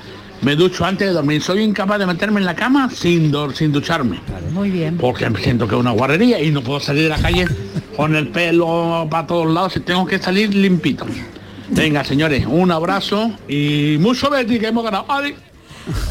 me 0.42 0.54
ducho 0.56 0.84
antes 0.84 1.08
de 1.08 1.14
dormir. 1.14 1.42
Soy 1.42 1.62
incapaz 1.62 1.98
de 1.98 2.06
meterme 2.06 2.40
en 2.40 2.46
la 2.46 2.54
cama 2.54 2.90
sin, 2.90 3.32
dor- 3.32 3.54
sin 3.54 3.72
ducharme. 3.72 4.20
Muy 4.52 4.70
bien. 4.70 4.96
Porque 4.98 5.28
me 5.30 5.40
siento 5.40 5.66
que 5.66 5.74
es 5.74 5.80
una 5.80 5.92
guarrería 5.92 6.40
y 6.42 6.50
no 6.50 6.62
puedo 6.62 6.80
salir 6.80 7.04
de 7.04 7.08
la 7.08 7.18
calle 7.18 7.46
con 7.96 8.14
el 8.16 8.28
pelo 8.28 9.06
para 9.10 9.26
todos 9.26 9.52
lados 9.52 9.76
y 9.76 9.80
tengo 9.80 10.06
que 10.06 10.18
salir 10.18 10.54
limpito. 10.54 11.06
Venga, 11.68 12.04
señores, 12.04 12.44
un 12.46 12.70
abrazo 12.70 13.30
y 13.48 13.96
mucho 13.98 14.28
Betty 14.30 14.58
que 14.58 14.68
hemos 14.68 14.84
ganado. 14.84 15.06
Adiós. 15.08 15.38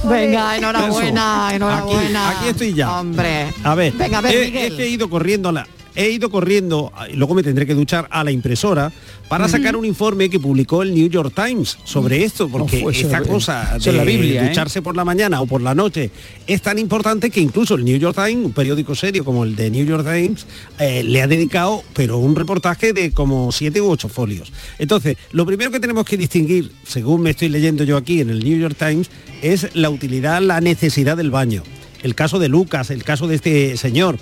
Venga, 0.03 0.57
enhorabuena, 0.57 1.49
enhorabuena. 1.53 2.29
Aquí, 2.29 2.37
aquí 2.39 2.49
estoy 2.49 2.73
ya. 2.73 2.99
Hombre. 2.99 3.47
A 3.63 3.75
ver, 3.75 3.93
Venga, 3.93 4.17
a 4.17 4.21
ver, 4.21 4.35
he- 4.35 4.45
Miguel. 4.45 4.71
es 4.71 4.73
que 4.77 4.83
he 4.83 4.89
ido 4.89 5.09
corriendo 5.09 5.49
a 5.49 5.51
la... 5.53 5.67
he 5.95 6.09
ido 6.09 6.29
corriendo, 6.29 6.91
luego 7.13 7.33
me 7.35 7.43
tendré 7.43 7.65
que 7.65 7.73
duchar 7.73 8.07
a 8.11 8.23
la 8.23 8.31
impresora 8.31 8.91
para 9.29 9.47
sacar 9.47 9.75
un 9.77 9.85
informe 9.85 10.29
que 10.29 10.39
publicó 10.39 10.83
el 10.83 10.93
New 10.93 11.07
York 11.09 11.33
Times 11.33 11.77
sobre 11.85 12.23
esto, 12.23 12.49
porque 12.49 12.79
eso 12.79 12.89
esta 12.89 13.19
es- 13.19 13.27
cosa 13.27 13.77
es 13.77 13.85
la 13.87 14.03
de 14.03 14.05
Biblia, 14.05 14.43
¿eh? 14.43 14.49
ducharse 14.49 14.81
por 14.81 14.95
la 14.97 15.05
mañana 15.05 15.39
o 15.41 15.45
por 15.45 15.61
la 15.61 15.73
noche 15.73 16.11
es 16.47 16.61
tan 16.61 16.77
importante 16.79 17.29
que 17.29 17.39
incluso 17.39 17.75
el 17.75 17.85
New 17.85 17.97
York 17.97 18.15
Times, 18.15 18.45
un 18.45 18.51
periódico 18.51 18.93
serio 18.93 19.23
como 19.23 19.45
el 19.45 19.55
de 19.55 19.69
New 19.71 19.85
York 19.85 20.03
Times, 20.05 20.45
eh, 20.79 21.03
le 21.03 21.21
ha 21.21 21.27
dedicado, 21.27 21.81
pero 21.93 22.17
un 22.17 22.35
reportaje 22.35 22.91
de 22.93 23.11
como 23.11 23.51
siete 23.53 23.79
u 23.81 23.89
ocho 23.89 24.09
folios. 24.09 24.51
Entonces, 24.79 25.15
lo 25.31 25.45
primero 25.45 25.71
que 25.71 25.79
tenemos 25.79 26.03
que 26.05 26.17
distinguir, 26.17 26.71
según 26.85 27.21
me 27.21 27.29
estoy 27.29 27.47
leyendo 27.49 27.83
yo 27.85 27.95
aquí 27.95 28.19
en 28.21 28.29
el 28.31 28.43
New 28.43 28.57
York 28.59 28.75
Times, 28.77 29.09
es 29.41 29.73
la 29.75 29.89
utilidad, 29.89 30.41
la 30.41 30.59
necesidad 30.59 31.15
del 31.15 31.31
baño. 31.31 31.63
El 32.03 32.15
caso 32.15 32.37
de 32.39 32.49
Lucas, 32.49 32.89
el 32.89 33.03
caso 33.03 33.27
de 33.27 33.35
este 33.35 33.77
señor, 33.77 34.17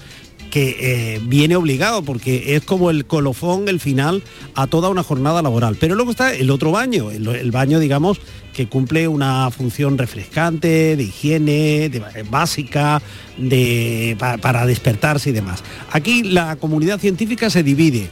que 0.50 0.78
eh, 1.16 1.22
viene 1.24 1.56
obligado 1.56 2.02
porque 2.04 2.56
es 2.56 2.64
como 2.64 2.90
el 2.90 3.06
colofón, 3.06 3.68
el 3.68 3.80
final 3.80 4.24
a 4.56 4.68
toda 4.68 4.90
una 4.90 5.04
jornada 5.04 5.42
laboral. 5.42 5.78
Pero 5.80 5.96
luego 5.96 6.12
está 6.12 6.34
el 6.34 6.50
otro 6.52 6.72
baño, 6.72 7.12
el, 7.12 7.52
baño, 7.52 7.80
digamos, 7.80 8.20
que 8.54 8.68
cumple 8.68 9.08
una 9.08 9.50
función 9.52 9.98
refrescante, 9.98 10.96
de 10.96 11.04
higiene, 11.04 11.90
de- 11.90 12.04
básica, 12.30 13.02
de, 13.38 14.16
pa- 14.20 14.38
para 14.38 14.66
despertarse 14.66 15.30
y 15.30 15.34
demás. 15.34 15.64
Aquí 15.92 16.24
la 16.24 16.56
comunidad 16.56 17.00
científica 17.00 17.50
se 17.50 17.64
divide. 17.64 18.10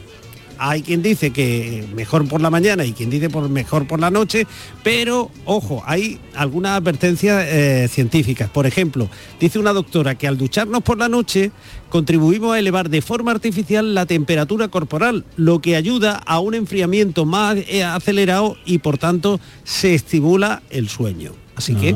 Hay 0.58 0.82
quien 0.82 1.02
dice 1.02 1.30
que 1.30 1.86
mejor 1.94 2.26
por 2.28 2.40
la 2.40 2.50
mañana 2.50 2.84
y 2.84 2.92
quien 2.92 3.10
dice 3.10 3.30
por 3.30 3.48
mejor 3.48 3.86
por 3.86 4.00
la 4.00 4.10
noche, 4.10 4.46
pero 4.82 5.30
ojo, 5.44 5.82
hay 5.86 6.18
algunas 6.34 6.72
advertencias 6.78 7.44
eh, 7.48 7.88
científicas. 7.90 8.50
Por 8.50 8.66
ejemplo, 8.66 9.08
dice 9.38 9.58
una 9.58 9.72
doctora 9.72 10.16
que 10.16 10.26
al 10.26 10.36
ducharnos 10.36 10.82
por 10.82 10.98
la 10.98 11.08
noche 11.08 11.52
contribuimos 11.90 12.54
a 12.54 12.58
elevar 12.58 12.90
de 12.90 13.00
forma 13.02 13.30
artificial 13.30 13.94
la 13.94 14.04
temperatura 14.06 14.68
corporal, 14.68 15.24
lo 15.36 15.60
que 15.60 15.76
ayuda 15.76 16.20
a 16.26 16.40
un 16.40 16.54
enfriamiento 16.54 17.24
más 17.24 17.56
eh, 17.68 17.84
acelerado 17.84 18.56
y 18.66 18.78
por 18.78 18.98
tanto 18.98 19.40
se 19.64 19.94
estimula 19.94 20.62
el 20.70 20.88
sueño. 20.88 21.32
Así 21.56 21.74
que 21.74 21.94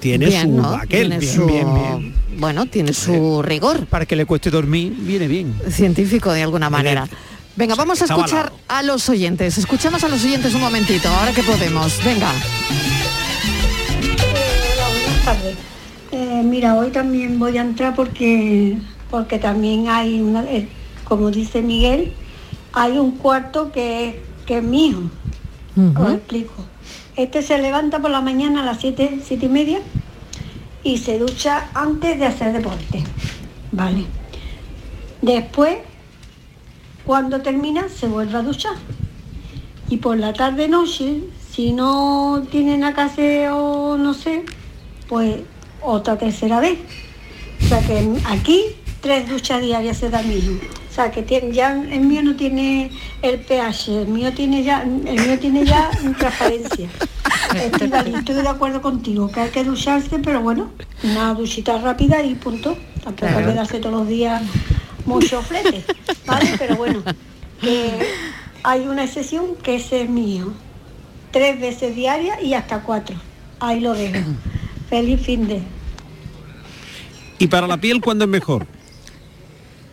tiene 0.00 0.26
Bien, 0.26 0.42
su 0.42 0.56
¿no? 0.56 0.68
aquel. 0.74 1.08
Tiene 1.08 1.18
bien, 1.18 1.34
su- 1.34 1.46
bien, 1.46 1.66
bien. 1.74 2.14
Bueno, 2.38 2.64
tiene 2.66 2.92
su 2.94 3.42
rigor. 3.42 3.86
Para 3.86 4.06
que 4.06 4.16
le 4.16 4.24
cueste 4.24 4.50
dormir, 4.50 4.94
viene 4.98 5.28
bien. 5.28 5.54
Científico 5.70 6.32
de 6.32 6.42
alguna 6.42 6.70
manera. 6.70 7.06
Venga, 7.56 7.74
vamos 7.74 8.00
a 8.00 8.04
escuchar 8.04 8.52
a 8.68 8.82
los 8.82 9.08
oyentes. 9.08 9.58
Escuchamos 9.58 10.02
a 10.04 10.08
los 10.08 10.24
oyentes 10.24 10.54
un 10.54 10.60
momentito, 10.60 11.08
ahora 11.08 11.32
que 11.32 11.42
podemos. 11.42 12.02
Venga. 12.04 12.30
Hola, 14.72 14.88
buenas 14.88 15.24
tardes. 15.24 15.56
Eh, 16.12 16.42
mira, 16.44 16.74
hoy 16.74 16.90
también 16.90 17.38
voy 17.38 17.58
a 17.58 17.62
entrar 17.62 17.94
porque 17.94 18.78
porque 19.10 19.38
también 19.38 19.88
hay 19.88 20.20
una, 20.20 20.44
eh, 20.44 20.68
como 21.04 21.30
dice 21.30 21.62
Miguel, 21.62 22.12
hay 22.72 22.98
un 22.98 23.12
cuarto 23.12 23.72
que, 23.72 24.22
que 24.46 24.58
es 24.58 24.62
mío. 24.64 25.10
Os 25.96 26.12
explico. 26.12 26.52
Este 27.16 27.42
se 27.42 27.58
levanta 27.58 28.00
por 28.00 28.10
la 28.10 28.20
mañana 28.20 28.62
a 28.62 28.64
las 28.64 28.80
7, 28.80 29.20
siete 29.24 29.46
y 29.46 29.48
media 29.48 29.80
y 30.82 30.98
se 30.98 31.18
ducha 31.18 31.68
antes 31.74 32.18
de 32.18 32.26
hacer 32.26 32.52
deporte. 32.52 33.02
Vale. 33.72 34.04
Después, 35.22 35.78
cuando 37.10 37.42
termina, 37.42 37.88
se 37.88 38.06
vuelve 38.06 38.38
a 38.38 38.42
duchar. 38.42 38.74
Y 39.88 39.96
por 39.96 40.16
la 40.16 40.32
tarde 40.32 40.68
noche, 40.68 41.24
si 41.50 41.72
no 41.72 42.46
tienen 42.52 42.84
a 42.84 42.94
casa 42.94 43.52
o 43.52 43.96
no 43.96 44.14
sé, 44.14 44.44
pues 45.08 45.38
otra 45.82 46.16
tercera 46.16 46.60
vez. 46.60 46.78
O 47.64 47.66
sea 47.66 47.80
que 47.80 48.16
aquí 48.26 48.62
tres 49.00 49.28
duchas 49.28 49.60
diarias 49.60 49.96
se 49.96 50.08
da 50.08 50.22
mío. 50.22 50.52
O 50.88 50.94
sea 50.94 51.10
que 51.10 51.24
tiene, 51.24 51.50
ya 51.52 51.72
el 51.72 52.02
mío 52.02 52.22
no 52.22 52.36
tiene 52.36 52.92
el 53.22 53.40
pH, 53.40 54.02
el 54.02 54.06
mío 54.06 54.32
tiene 54.32 54.62
ya, 54.62 54.82
el 54.82 55.20
mío 55.20 55.36
tiene 55.40 55.64
ya 55.64 55.90
transparencia. 56.16 56.88
Estoy 57.56 57.88
de 58.36 58.48
acuerdo 58.48 58.80
contigo, 58.80 59.32
que 59.32 59.40
hay 59.40 59.50
que 59.50 59.64
ducharse, 59.64 60.20
pero 60.20 60.42
bueno, 60.42 60.70
una 61.02 61.34
duchita 61.34 61.76
rápida 61.78 62.22
y 62.22 62.36
punto. 62.36 62.78
Tampoco 63.02 63.32
Claro. 63.32 63.52
darse 63.52 63.80
todos 63.80 63.96
los 63.96 64.06
días 64.06 64.40
mucho 65.10 65.42
flete, 65.42 65.84
¿vale? 66.26 66.54
Pero 66.58 66.76
bueno, 66.76 67.02
que 67.60 67.98
hay 68.62 68.80
una 68.86 69.04
excepción 69.04 69.56
que 69.62 69.76
ese 69.76 70.02
es 70.02 70.08
mío. 70.10 70.52
Tres 71.32 71.60
veces 71.60 71.94
diarias 71.94 72.42
y 72.42 72.54
hasta 72.54 72.80
cuatro. 72.80 73.16
Ahí 73.60 73.80
lo 73.80 73.92
dejo. 73.94 74.18
Feliz 74.90 75.20
fin 75.20 75.46
de. 75.46 75.60
Y 77.38 77.46
para 77.46 77.66
la 77.66 77.76
piel, 77.78 78.00
¿cuándo 78.00 78.24
es 78.24 78.30
mejor? 78.30 78.66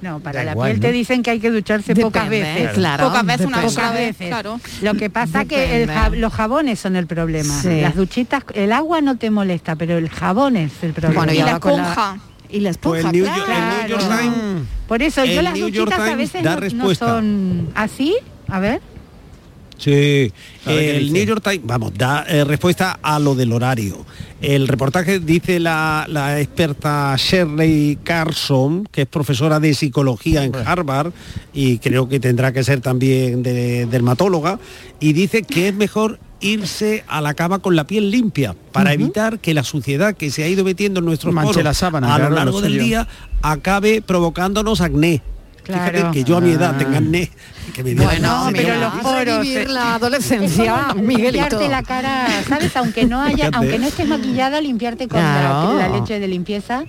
No, 0.02 0.20
para 0.20 0.40
Da 0.40 0.46
la 0.46 0.52
igual, 0.52 0.70
piel 0.72 0.80
¿no? 0.80 0.88
te 0.88 0.92
dicen 0.92 1.24
que 1.24 1.32
hay 1.32 1.40
que 1.40 1.50
ducharse 1.50 1.96
pocas 1.96 2.30
Depende, 2.30 2.62
veces. 2.62 2.76
claro, 2.76 3.08
Pocas 3.08 3.26
veces, 3.26 3.46
una 3.48 3.62
Pocas 3.62 3.94
vez, 3.94 4.10
veces. 4.18 4.28
claro. 4.28 4.60
Lo 4.84 4.94
que 4.94 5.10
pasa 5.10 5.46
que 5.46 5.64
el 5.82 5.88
Depende. 5.88 5.94
ja- 5.94 6.10
los 6.10 6.34
jabones 6.34 6.80
son 6.80 6.96
el 6.96 7.08
problema. 7.08 7.60
Sí. 7.62 7.82
Las 7.82 7.96
duchitas, 7.96 8.44
el 8.54 8.74
agua 8.74 9.02
no 9.02 9.18
te 9.18 9.32
molesta, 9.32 9.76
pero 9.76 9.98
el 9.98 10.10
jabón 10.10 10.56
es 10.56 10.72
el 10.84 10.94
problema. 10.94 11.22
Bueno, 11.24 11.34
y 11.34 11.38
Y 11.38 11.40
la 11.40 11.54
ahora 11.54 12.18
con 12.52 12.64
la- 12.64 12.70
esponja. 12.70 13.00
Y 13.00 13.02
Pues 13.02 13.06
el 13.06 13.12
New, 13.12 13.24
claro. 13.26 13.40
York- 13.40 13.50
el 13.58 13.80
New 13.80 13.90
York 13.90 14.06
Claro. 14.08 14.22
Times 14.24 14.68
Por 14.88 15.02
eso 15.02 15.26
yo 15.26 15.42
las 15.42 15.54
New 15.54 15.68
York 15.70 15.92
a 15.92 16.16
veces 16.16 16.74
no- 16.74 16.96
son 16.96 17.70
así. 17.76 18.16
A 18.48 18.60
ver. 18.60 18.82
Sí, 19.78 20.32
¿Sabe 20.64 20.78
qué 20.78 20.98
el? 20.98 21.14
New 21.14 21.26
York 21.26 21.44
Times, 21.44 21.66
vamos, 21.66 21.94
da 21.96 22.26
eh, 22.28 22.44
respuesta 22.44 23.00
a 23.02 23.20
lo 23.20 23.36
del 23.36 23.54
horario. 23.54 24.06
El 24.42 24.68
reportaje 24.68 25.20
dice 25.20 25.60
la, 25.60 26.06
la 26.10 26.40
experta 26.40 27.16
Shirley 27.18 27.98
Carson, 28.04 28.88
que 28.92 29.04
es 29.04 29.08
profesora 29.08 29.60
de 29.60 29.74
psicología 29.74 30.44
en 30.44 30.56
Harvard 30.56 31.12
y 31.54 31.80
creo 31.80 32.08
que 32.08 32.20
tendrá 32.20 32.52
que 32.54 32.64
ser 32.64 32.82
también 32.82 33.42
de, 33.44 33.86
dermatóloga, 33.86 34.60
y 35.00 35.14
dice 35.14 35.44
que 35.44 35.70
es 35.70 35.74
mejor 35.74 36.20
irse 36.40 37.04
a 37.08 37.22
la 37.22 37.34
cama 37.34 37.60
con 37.60 37.76
la 37.76 37.88
piel 37.88 38.12
limpia 38.12 38.56
para 38.72 38.94
evitar 38.94 39.40
que 39.40 39.56
la 39.56 39.64
suciedad 39.64 40.16
que 40.16 40.30
se 40.30 40.44
ha 40.44 40.48
ido 40.48 40.64
metiendo 40.64 41.00
en 41.00 41.06
nuestros 41.06 41.34
Manche 41.34 41.50
poros 41.50 41.64
la 41.64 41.74
sábana, 41.74 42.14
a 42.14 42.20
lo 42.20 42.30
lo 42.30 42.36
largo 42.36 42.62
del 42.62 42.78
día 42.78 43.08
acabe 43.42 44.02
provocándonos 44.02 44.82
acné. 44.82 45.22
Fíjate 45.68 46.12
que 46.12 46.24
yo 46.24 46.38
a 46.38 46.42
mi 46.42 46.52
edad 46.52 46.74
Ah. 46.76 46.78
tenga 46.78 46.98
acné. 46.98 47.30
Que 47.74 47.84
me 47.84 47.94
Bueno, 47.96 48.46
que 48.48 48.52
me 48.54 48.62
pero 48.64 48.80
los 48.80 48.94
poros. 48.96 49.42
vivir 49.42 49.70
la 49.70 49.74
la 49.84 49.96
adolescencia, 49.96 50.94
Miguelito. 50.96 51.32
limpiarte 51.60 51.70
la 51.70 51.84
cara, 51.84 52.28
¿sabes? 52.48 52.76
Aunque 52.78 53.06
no 53.06 53.22
haya, 53.22 53.36
Fíjate. 53.36 53.58
aunque 53.58 53.80
no 53.80 53.88
estés 53.88 54.08
maquillada, 54.08 54.62
limpiarte 54.62 55.08
con 55.08 55.20
la- 55.20 55.40
Claro. 55.42 55.78
la, 55.78 55.90
leche 55.90 56.20
de 56.20 56.28
limpieza, 56.28 56.84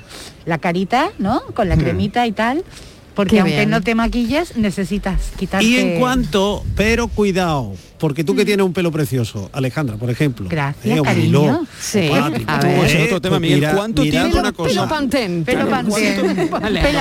la 0.47 0.59
carita, 0.59 1.11
¿no? 1.19 1.43
Con 1.55 1.69
la 1.69 1.77
cremita 1.77 2.27
y 2.27 2.33
tal. 2.33 2.65
Porque 3.19 3.35
Qué 3.35 3.41
aunque 3.41 3.57
bien. 3.57 3.71
no 3.71 3.81
te 3.81 3.97
maquilles, 3.97 4.57
necesitas 4.57 5.21
quitarte. 5.37 5.67
Y 5.67 5.77
en 5.77 5.99
cuanto, 5.99 6.65
pero 6.77 7.09
cuidado, 7.09 7.73
porque 7.99 8.23
tú 8.23 8.37
que 8.37 8.45
tienes 8.45 8.65
un 8.65 8.73
pelo 8.73 8.93
precioso, 8.93 9.51
Alejandra, 9.53 9.97
por 9.97 10.09
ejemplo. 10.09 10.47
Mm. 10.47 10.49
Gracias, 10.49 11.01
o 11.01 11.03
cariño. 11.03 11.67
Sí, 11.81 12.11
a 12.13 12.29
ver. 12.29 12.43
eh, 12.87 12.97
es 13.01 13.07
otro 13.07 13.21
tema, 13.21 13.33
pues 13.39 13.41
Miguel. 13.41 13.59
mira- 13.59 13.73
¿Cuánto 13.75 14.03
tiempo- 14.03 14.39
una 14.39 14.53
cosa. 14.53 14.69
Pelo 14.71 14.89
pantén. 14.89 15.45
Pelo 15.45 15.69
pantén. 15.69 16.49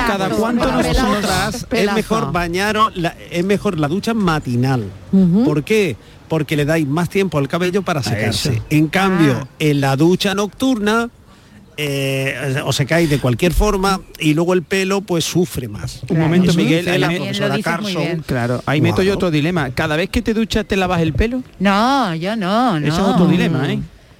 Cada 0.07 0.29
cuánto 0.29 0.71
nosotras 0.71 1.67
es 1.71 1.93
mejor 1.93 2.31
bañaros, 2.31 2.97
la- 2.97 3.15
es 3.29 3.45
mejor 3.45 3.77
la 3.79 3.87
ducha 3.87 4.15
matinal. 4.15 4.85
¿Por 5.45 5.63
qué? 5.63 5.95
Porque 6.27 6.57
le 6.57 6.65
dais 6.65 6.87
más 6.87 7.09
tiempo 7.09 7.37
al 7.37 7.47
cabello 7.47 7.83
para 7.83 8.01
secarse. 8.01 8.61
En 8.71 8.87
cambio, 8.87 9.37
Ah. 9.43 9.47
en 9.59 9.81
la 9.81 9.95
ducha 9.95 10.33
nocturna 10.33 11.09
eh, 11.77 12.61
o 12.65 12.73
se 12.73 12.85
cae 12.85 13.07
de 13.07 13.19
cualquier 13.19 13.53
forma 13.53 14.01
y 14.19 14.33
luego 14.33 14.53
el 14.53 14.63
pelo 14.63 15.01
pues 15.01 15.23
sufre 15.25 15.67
más. 15.67 16.01
Un 16.09 16.19
momento, 16.19 16.49
Eso 16.51 16.59
Miguel, 16.59 16.99
la 16.99 17.09
profesora 17.09 17.59
Carson. 17.61 18.23
Claro, 18.25 18.63
ahí 18.65 18.81
meto 18.81 19.03
yo 19.03 19.13
otro 19.13 19.29
dilema. 19.31 19.69
Cada 19.71 19.95
vez 19.95 20.09
que 20.09 20.21
te 20.21 20.33
duchas 20.33 20.65
te 20.65 20.75
lavas 20.75 21.01
el 21.01 21.13
pelo. 21.13 21.43
No, 21.59 22.15
yo 22.15 22.35
no, 22.35 22.79
no. 22.79 22.87
Ese 22.87 22.97
es 22.97 23.03
otro 23.03 23.27
dilema, 23.27 23.71
¿eh? 23.71 23.79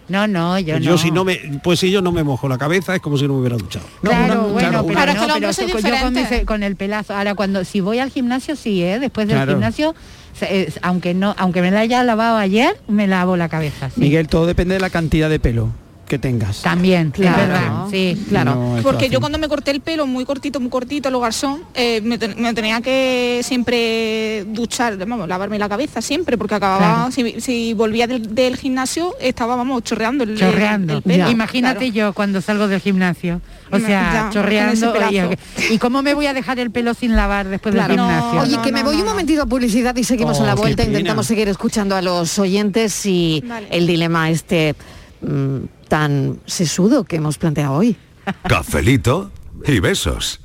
No, 0.10 0.26
no, 0.26 0.58
yo, 0.58 0.78
Yo 0.78 0.92
no. 0.92 0.98
si 0.98 1.12
no 1.12 1.26
me, 1.26 1.36
pues 1.62 1.80
si 1.82 1.92
yo 1.92 2.02
no 2.02 2.14
me 2.14 2.24
mojo 2.24 2.48
la 2.48 2.58
cabeza 2.58 2.96
es 2.96 3.02
como 3.02 3.18
si 3.18 3.28
no 3.28 3.34
me 3.34 3.40
hubiera 3.42 3.58
duchado. 3.58 3.86
No, 4.02 4.10
claro, 4.12 4.26
una- 4.26 4.36
bueno, 4.54 4.54
claro, 4.54 4.84
pero, 4.88 4.96
una- 4.96 5.06
no, 5.06 5.16
pero 5.18 5.52
yo 5.52 5.58
con, 5.74 5.76
diferentes. 5.84 6.32
ese- 6.32 6.46
con 6.46 6.64
el 6.64 6.76
pelazo. 6.78 7.14
Ahora 7.14 7.36
cuando 7.36 7.66
si 7.66 7.82
voy 7.82 8.00
al 8.00 8.10
gimnasio 8.10 8.56
sí, 8.56 8.82
¿eh? 8.84 9.00
Después 9.00 9.28
del 9.28 9.36
Claro. 9.36 9.52
gimnasio, 9.52 9.96
eh, 10.42 10.72
aunque 10.82 11.14
no, 11.14 11.36
aunque 11.38 11.62
me 11.62 11.72
la 11.72 11.82
haya 11.82 12.02
lavado 12.06 12.38
ayer, 12.38 12.78
me 12.88 13.06
lavo 13.08 13.36
la 13.36 13.50
cabeza. 13.50 13.90
sí. 13.90 14.00
Miguel, 14.00 14.30
todo 14.30 14.46
depende 14.46 14.76
de 14.76 14.80
la 14.80 14.90
cantidad 14.90 15.30
de 15.30 15.40
pelo 15.42 15.72
que 16.08 16.18
tengas. 16.18 16.62
También, 16.62 17.12
Claro. 17.12 17.42
es 17.42 17.48
verdad. 17.50 17.72
Sí, 17.92 18.26
Claro. 18.30 18.56
No 18.56 18.82
Porque 18.82 19.00
fácil. 19.06 19.12
yo 19.12 19.20
cuando 19.20 19.38
me 19.38 19.48
corté 19.48 19.72
el 19.72 19.82
pelo 19.82 20.08
muy 20.08 20.26
cortito, 20.26 20.60
muy 20.60 20.70
cortito, 20.70 21.10
lo 21.12 21.20
garzón, 21.20 21.62
eh, 21.76 22.02
me, 22.02 22.18
ten- 22.18 22.36
me 22.42 22.54
tenía 22.54 22.82
que 22.82 23.42
siempre 23.44 24.46
duchar, 24.48 24.98
vamos, 24.98 25.28
lavarme 25.28 25.60
la 25.60 25.70
cabeza 25.70 26.02
siempre, 26.02 26.38
porque 26.38 26.56
acababa, 26.56 27.10
Claro. 27.10 27.12
si, 27.12 27.42
si 27.42 27.74
volvía 27.74 28.08
del, 28.08 28.34
del 28.34 28.56
gimnasio, 28.58 29.14
estaba, 29.20 29.56
vamos, 29.56 29.84
chorreando 29.84 30.24
el, 30.24 30.38
chorreando. 30.38 30.98
el 30.98 31.02
pelo. 31.04 31.30
Imagínate 31.30 31.92
Claro. 31.92 32.10
yo 32.10 32.14
cuando 32.14 32.42
salgo 32.42 32.68
del 32.68 32.80
gimnasio. 32.82 33.42
O 33.72 33.80
sea, 33.80 33.88
ya, 34.14 34.30
chorreando. 34.32 34.94
y. 35.12 35.74
¿y 35.74 35.78
cómo 35.78 36.02
me 36.02 36.14
voy 36.14 36.26
a 36.28 36.34
dejar 36.34 36.58
el 36.60 36.72
pelo 36.72 36.94
sin 36.94 37.16
lavar 37.16 37.48
después 37.48 37.76
Claro. 37.76 37.90
del 37.90 37.98
No, 37.98 38.08
gimnasio? 38.08 38.42
Oye, 38.42 38.56
no, 38.58 38.62
que 38.62 38.72
me 38.72 38.84
voy 38.84 38.94
no, 38.96 39.00
un 39.02 39.06
no. 39.06 39.12
momentito 39.12 39.42
a 39.42 39.46
publicidad 39.46 39.96
y 39.98 40.04
seguimos 40.06 40.40
Oh, 40.40 40.44
a 40.44 40.46
la 40.48 40.56
vuelta. 40.56 40.84
Intentamos 40.84 41.28
seguir 41.28 41.50
escuchando 41.50 41.96
a 41.96 42.02
los 42.02 42.40
oyentes 42.40 43.06
y 43.06 43.44
Vale. 43.46 43.68
el 43.72 43.86
dilema 43.86 44.30
este 44.30 44.74
mm, 45.22 45.58
tan 45.88 46.40
sesudo 46.46 47.04
que 47.04 47.18
hemos 47.18 47.38
planteado 47.38 47.74
hoy. 47.74 47.96
Cafelito 48.48 49.32
y 49.66 49.80
besos. 49.80 50.40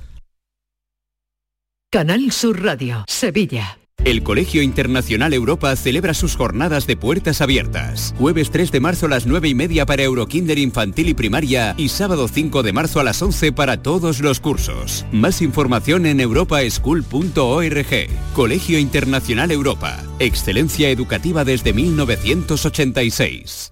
Canal 1.90 2.32
Sur 2.32 2.62
Radio, 2.62 3.04
Sevilla. 3.06 3.76
El 4.04 4.24
Colegio 4.24 4.62
Internacional 4.62 5.32
Europa 5.32 5.76
celebra 5.76 6.12
sus 6.12 6.34
jornadas 6.34 6.88
de 6.88 6.96
puertas 6.96 7.40
abiertas. 7.40 8.16
Jueves 8.18 8.50
3 8.50 8.72
de 8.72 8.80
marzo 8.80 9.06
a 9.06 9.10
las 9.10 9.26
9 9.26 9.48
y 9.48 9.54
media 9.54 9.86
para 9.86 10.02
Eurokinder 10.02 10.58
infantil 10.58 11.08
y 11.08 11.14
primaria 11.14 11.74
y 11.76 11.88
sábado 11.88 12.26
5 12.26 12.64
de 12.64 12.72
marzo 12.72 12.98
a 12.98 13.04
las 13.04 13.22
11 13.22 13.52
para 13.52 13.80
todos 13.80 14.20
los 14.20 14.40
cursos. 14.40 15.06
Más 15.12 15.40
información 15.40 16.06
en 16.06 16.18
europaschool.org. 16.18 18.08
Colegio 18.34 18.80
Internacional 18.80 19.52
Europa. 19.52 20.02
Excelencia 20.18 20.90
educativa 20.90 21.44
desde 21.44 21.72
1986. 21.72 23.71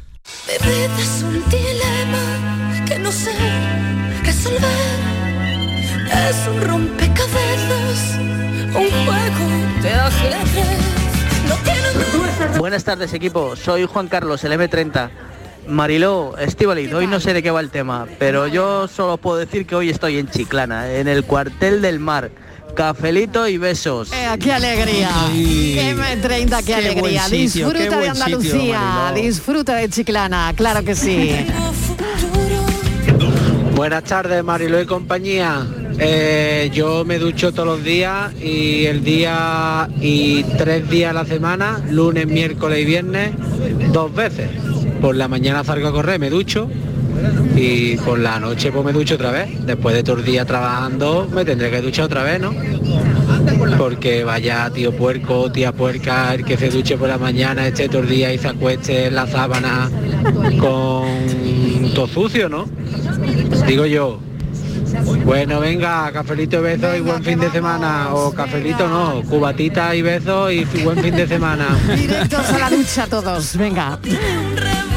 Vivir 0.47 0.89
es 0.99 1.23
un 1.23 1.43
dilema 1.49 2.85
que 2.85 2.99
no 2.99 3.11
sé 3.11 3.31
resolver. 4.23 4.99
Es 6.29 6.47
un 6.47 6.61
rompecabezas, 6.61 8.17
un 8.19 8.89
juego 8.89 9.81
de 9.81 9.93
ajedrez. 9.93 10.79
No 11.47 11.55
tiene 11.63 12.57
Buenas 12.59 12.83
tardes 12.83 13.13
equipo, 13.13 13.55
soy 13.55 13.85
Juan 13.85 14.07
Carlos, 14.07 14.43
el 14.43 14.53
M30. 14.53 15.09
Mariló, 15.67 16.37
Estivali, 16.37 16.91
hoy 16.91 17.07
no 17.07 17.19
sé 17.19 17.33
de 17.33 17.43
qué 17.43 17.51
va 17.51 17.59
el 17.59 17.69
tema, 17.69 18.07
pero 18.17 18.47
yo 18.47 18.87
solo 18.87 19.17
puedo 19.17 19.37
decir 19.37 19.67
que 19.67 19.75
hoy 19.75 19.89
estoy 19.89 20.17
en 20.17 20.27
Chiclana, 20.27 20.91
en 20.91 21.07
el 21.07 21.23
cuartel 21.23 21.81
del 21.81 21.99
mar. 21.99 22.31
Cafelito 22.75 23.47
y 23.47 23.57
besos. 23.57 24.11
Eh, 24.11 24.27
¡Qué 24.39 24.53
alegría! 24.53 25.09
¡Qué 25.33 25.95
M30, 25.95 26.57
qué, 26.57 26.63
Qué 26.65 26.75
alegría! 26.75 27.23
sitio, 27.23 27.67
disfruta 27.69 27.95
qué 27.95 28.01
de 28.01 28.09
Andalucía, 28.09 29.07
sitio, 29.09 29.23
disfruta 29.23 29.75
de 29.75 29.89
Chiclana, 29.89 30.53
claro 30.55 30.83
que 30.83 30.95
sí. 30.95 31.31
Buenas 33.75 34.03
tardes, 34.03 34.43
Marilo 34.43 34.79
y 34.81 34.85
compañía. 34.85 35.65
Eh, 35.99 36.71
yo 36.73 37.03
me 37.05 37.19
ducho 37.19 37.51
todos 37.51 37.67
los 37.67 37.83
días 37.83 38.33
y 38.41 38.85
el 38.85 39.03
día 39.03 39.89
y 39.99 40.43
tres 40.57 40.89
días 40.89 41.11
a 41.11 41.13
la 41.13 41.25
semana, 41.25 41.81
lunes, 41.89 42.25
miércoles 42.27 42.79
y 42.79 42.85
viernes, 42.85 43.31
dos 43.91 44.13
veces. 44.13 44.49
Por 45.01 45.15
la 45.15 45.27
mañana 45.27 45.63
salgo 45.63 45.89
a 45.89 45.91
correr, 45.91 46.19
me 46.19 46.29
ducho 46.29 46.69
y 47.55 47.97
por 47.97 48.19
la 48.19 48.39
noche 48.39 48.71
pues 48.71 48.85
me 48.85 48.93
ducho 48.93 49.15
otra 49.15 49.31
vez. 49.31 49.65
Después 49.65 49.95
de 49.95 50.03
todo 50.03 50.17
el 50.17 50.25
día 50.25 50.45
trabajando 50.45 51.27
me 51.33 51.45
tendré 51.45 51.69
que 51.69 51.81
duchar 51.81 52.05
otra 52.05 52.23
vez, 52.23 52.39
¿no? 52.39 52.53
Porque 53.77 54.23
vaya 54.23 54.69
tío 54.69 54.91
puerco, 54.95 55.51
tía 55.51 55.71
puerca, 55.71 56.33
el 56.33 56.45
que 56.45 56.57
se 56.57 56.69
duche 56.69 56.97
por 56.97 57.07
la 57.07 57.17
mañana, 57.17 57.67
esté 57.67 57.89
todo 57.89 58.01
el 58.01 58.09
día 58.09 58.33
y 58.33 58.37
se 58.37 58.47
acueste 58.47 59.07
en 59.07 59.15
la 59.15 59.27
sábana 59.27 59.89
con 60.59 61.93
todo 61.93 62.07
sucio, 62.07 62.49
¿no? 62.49 62.65
Digo 63.67 63.85
yo. 63.85 64.19
Bueno, 65.25 65.59
venga, 65.59 66.11
cafelito 66.11 66.59
y 66.59 66.61
besos 66.61 66.97
y 66.97 67.01
buen 67.01 67.23
fin 67.23 67.39
de 67.39 67.49
semana. 67.51 68.13
O 68.13 68.31
cafelito 68.31 68.87
no, 68.87 69.21
cubatita 69.23 69.95
y 69.95 70.01
besos 70.01 70.51
y 70.53 70.63
buen 70.83 71.01
fin 71.01 71.15
de 71.15 71.27
semana. 71.27 71.67
Directos 71.95 72.49
a 72.49 72.57
la 72.59 72.69
ducha 72.69 73.07
todos, 73.07 73.55
venga. 73.57 73.99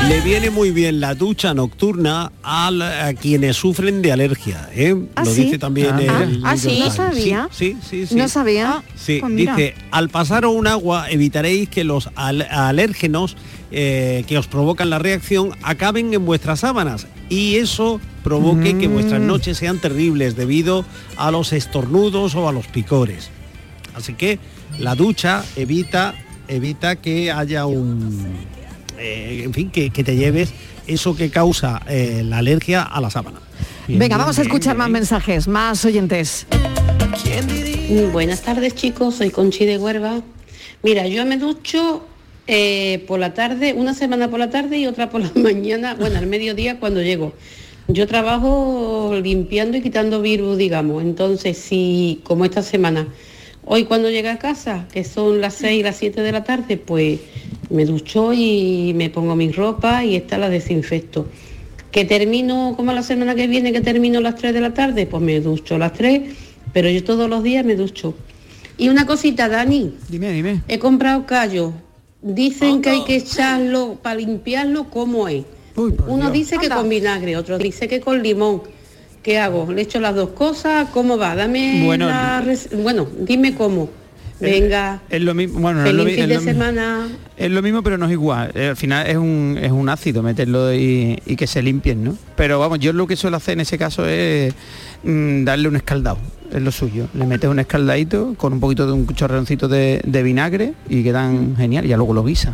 Le 0.08 0.20
viene 0.20 0.50
muy 0.50 0.70
bien 0.70 1.00
la 1.00 1.14
ducha 1.14 1.54
nocturna 1.54 2.30
a, 2.42 3.12
quienes 3.20 3.56
sufren 3.56 4.02
de 4.02 4.12
alergia. 4.12 4.68
¿eh? 4.74 4.94
¿Ah, 5.14 5.24
Lo 5.24 5.30
sí? 5.30 5.44
dice 5.44 5.58
también 5.58 5.94
Ah, 5.94 6.22
el 6.24 6.42
ah, 6.44 6.50
¿ah, 6.50 6.56
sí? 6.56 6.82
No 6.84 6.90
sabía. 6.90 7.48
Sí, 7.50 7.76
sí, 7.88 8.06
sí. 8.06 8.14
No 8.14 8.28
sabía. 8.28 8.82
Sí, 8.96 9.18
Pues 9.20 9.34
dice, 9.34 9.74
al 9.90 10.10
pasaros 10.10 10.52
un 10.54 10.66
agua 10.66 11.10
evitaréis 11.10 11.68
que 11.70 11.84
los 11.84 12.10
al- 12.16 12.42
alérgenos 12.50 13.36
eh, 13.70 14.24
que 14.26 14.36
os 14.36 14.46
provocan 14.46 14.90
la 14.90 14.98
reacción 14.98 15.50
acaben 15.62 16.12
en 16.12 16.24
vuestras 16.26 16.60
sábanas 16.60 17.06
y 17.28 17.56
eso 17.56 18.00
provoque 18.22 18.76
que 18.78 18.88
vuestras 18.88 19.20
Mm. 19.20 19.26
noches 19.26 19.56
sean 19.58 19.78
terribles 19.78 20.36
debido 20.36 20.84
a 21.16 21.30
los 21.30 21.52
estornudos 21.52 22.34
o 22.34 22.48
a 22.48 22.52
los 22.52 22.66
picores. 22.66 23.30
Así 23.94 24.14
que 24.14 24.38
la 24.78 24.94
ducha 24.94 25.44
evita, 25.56 26.14
evita 26.48 26.96
que 26.96 27.30
haya 27.32 27.66
un... 27.66 28.26
eh, 28.98 29.42
en 29.44 29.52
fin, 29.52 29.70
que, 29.70 29.90
que 29.90 30.02
te 30.04 30.16
lleves 30.16 30.52
eso 30.86 31.14
que 31.16 31.30
causa 31.30 31.80
eh, 31.88 32.22
la 32.24 32.38
alergia 32.38 32.82
a 32.82 33.00
la 33.00 33.10
sábana. 33.10 33.40
Bien, 33.86 33.98
Venga, 34.00 34.16
bien, 34.16 34.18
vamos 34.20 34.38
a 34.38 34.42
escuchar 34.42 34.74
bien. 34.74 34.78
más 34.78 34.90
mensajes, 34.90 35.46
más 35.48 35.84
oyentes. 35.84 36.46
Mm, 37.90 38.12
Buenas 38.12 38.42
tardes 38.42 38.74
chicos, 38.74 39.16
soy 39.16 39.30
Conchi 39.30 39.64
de 39.66 39.78
Huerva. 39.78 40.22
Mira, 40.82 41.06
yo 41.06 41.24
me 41.26 41.36
ducho 41.38 42.04
eh, 42.46 43.04
por 43.06 43.18
la 43.18 43.32
tarde, 43.32 43.72
una 43.72 43.94
semana 43.94 44.28
por 44.28 44.38
la 44.38 44.50
tarde 44.50 44.78
y 44.78 44.86
otra 44.86 45.10
por 45.10 45.22
la 45.22 45.30
mañana, 45.40 45.94
bueno, 45.94 46.18
al 46.18 46.26
mediodía 46.26 46.78
cuando 46.78 47.02
llego. 47.02 47.32
Yo 47.88 48.06
trabajo 48.06 49.12
limpiando 49.22 49.76
y 49.76 49.82
quitando 49.82 50.22
virus, 50.22 50.56
digamos. 50.56 51.02
Entonces, 51.02 51.58
si, 51.58 52.20
como 52.24 52.44
esta 52.46 52.62
semana, 52.62 53.08
hoy 53.64 53.84
cuando 53.84 54.10
llegue 54.10 54.30
a 54.30 54.38
casa, 54.38 54.88
que 54.92 55.04
son 55.04 55.40
las 55.40 55.54
6 55.54 55.80
y 55.80 55.82
las 55.82 55.96
7 55.96 56.22
de 56.22 56.32
la 56.32 56.44
tarde, 56.44 56.78
pues 56.78 57.20
me 57.68 57.84
ducho 57.84 58.32
y 58.32 58.92
me 58.94 59.10
pongo 59.10 59.36
mi 59.36 59.50
ropa 59.52 60.04
y 60.04 60.16
esta 60.16 60.38
la 60.38 60.48
desinfecto. 60.48 61.26
Que 61.90 62.04
termino 62.04 62.74
como 62.76 62.92
la 62.92 63.02
semana 63.02 63.34
que 63.34 63.46
viene, 63.46 63.72
que 63.72 63.80
termino 63.80 64.18
a 64.18 64.22
las 64.22 64.36
3 64.36 64.54
de 64.54 64.60
la 64.60 64.72
tarde, 64.72 65.06
pues 65.06 65.22
me 65.22 65.40
ducho 65.40 65.74
a 65.74 65.78
las 65.78 65.92
3, 65.92 66.22
pero 66.72 66.88
yo 66.88 67.04
todos 67.04 67.28
los 67.28 67.42
días 67.42 67.64
me 67.64 67.76
ducho. 67.76 68.14
Y 68.78 68.88
una 68.88 69.06
cosita, 69.06 69.48
Dani. 69.48 69.94
Dime, 70.08 70.32
dime. 70.32 70.62
He 70.68 70.78
comprado 70.78 71.26
callo. 71.26 71.72
Dicen 72.24 72.80
que 72.80 72.88
hay 72.88 73.04
que 73.04 73.16
echarlo 73.16 73.98
para 74.00 74.14
limpiarlo, 74.16 74.84
¿cómo 74.88 75.28
es? 75.28 75.44
Uno 75.76 76.30
dice 76.30 76.56
que 76.56 76.70
con 76.70 76.88
vinagre, 76.88 77.36
otro 77.36 77.58
dice 77.58 77.86
que 77.86 78.00
con 78.00 78.22
limón. 78.22 78.62
¿Qué 79.22 79.38
hago? 79.38 79.70
¿Le 79.70 79.82
echo 79.82 80.00
las 80.00 80.14
dos 80.14 80.30
cosas? 80.30 80.88
¿Cómo 80.90 81.18
va? 81.18 81.34
Dame 81.34 81.82
Bueno, 81.84 82.06
la 82.06 82.42
Bueno, 82.82 83.06
dime 83.18 83.54
cómo. 83.54 83.90
Venga. 84.40 85.00
Es 85.08 85.22
lo 85.22 85.32
mismo, 85.34 85.60
bueno, 85.60 85.80
no 85.82 85.86
es 85.86 85.94
lo, 85.94 86.04
fin 86.04 86.18
es 86.20 86.28
de 86.28 86.34
lo 86.34 86.40
semana. 86.40 87.08
Es 87.36 87.50
lo 87.50 87.62
mismo, 87.62 87.82
pero 87.82 87.96
no 87.98 88.06
es 88.06 88.12
igual. 88.12 88.50
Eh, 88.54 88.68
al 88.68 88.76
final 88.76 89.06
es 89.06 89.16
un, 89.16 89.58
es 89.60 89.70
un 89.72 89.88
ácido 89.88 90.22
meterlo 90.22 90.72
y, 90.74 91.20
y 91.24 91.36
que 91.36 91.46
se 91.46 91.62
limpien, 91.62 92.02
¿no? 92.04 92.16
Pero 92.36 92.58
vamos, 92.58 92.78
yo 92.80 92.92
lo 92.92 93.06
que 93.06 93.16
suelo 93.16 93.36
hacer 93.36 93.54
en 93.54 93.60
ese 93.60 93.78
caso 93.78 94.06
es 94.06 94.52
mm, 95.04 95.44
darle 95.44 95.68
un 95.68 95.76
escaldado, 95.76 96.18
es 96.52 96.60
lo 96.60 96.70
suyo. 96.72 97.06
Le 97.14 97.26
metes 97.26 97.48
un 97.48 97.58
escaldadito 97.58 98.34
con 98.36 98.52
un 98.52 98.60
poquito 98.60 98.86
de 98.86 98.92
un 98.92 99.06
chorroncito 99.06 99.68
de, 99.68 100.00
de 100.04 100.22
vinagre 100.22 100.74
y 100.88 101.02
quedan 101.02 101.56
genial, 101.56 101.84
y 101.84 101.88
ya 101.88 101.96
luego 101.96 102.12
lo 102.14 102.24
guisa. 102.24 102.52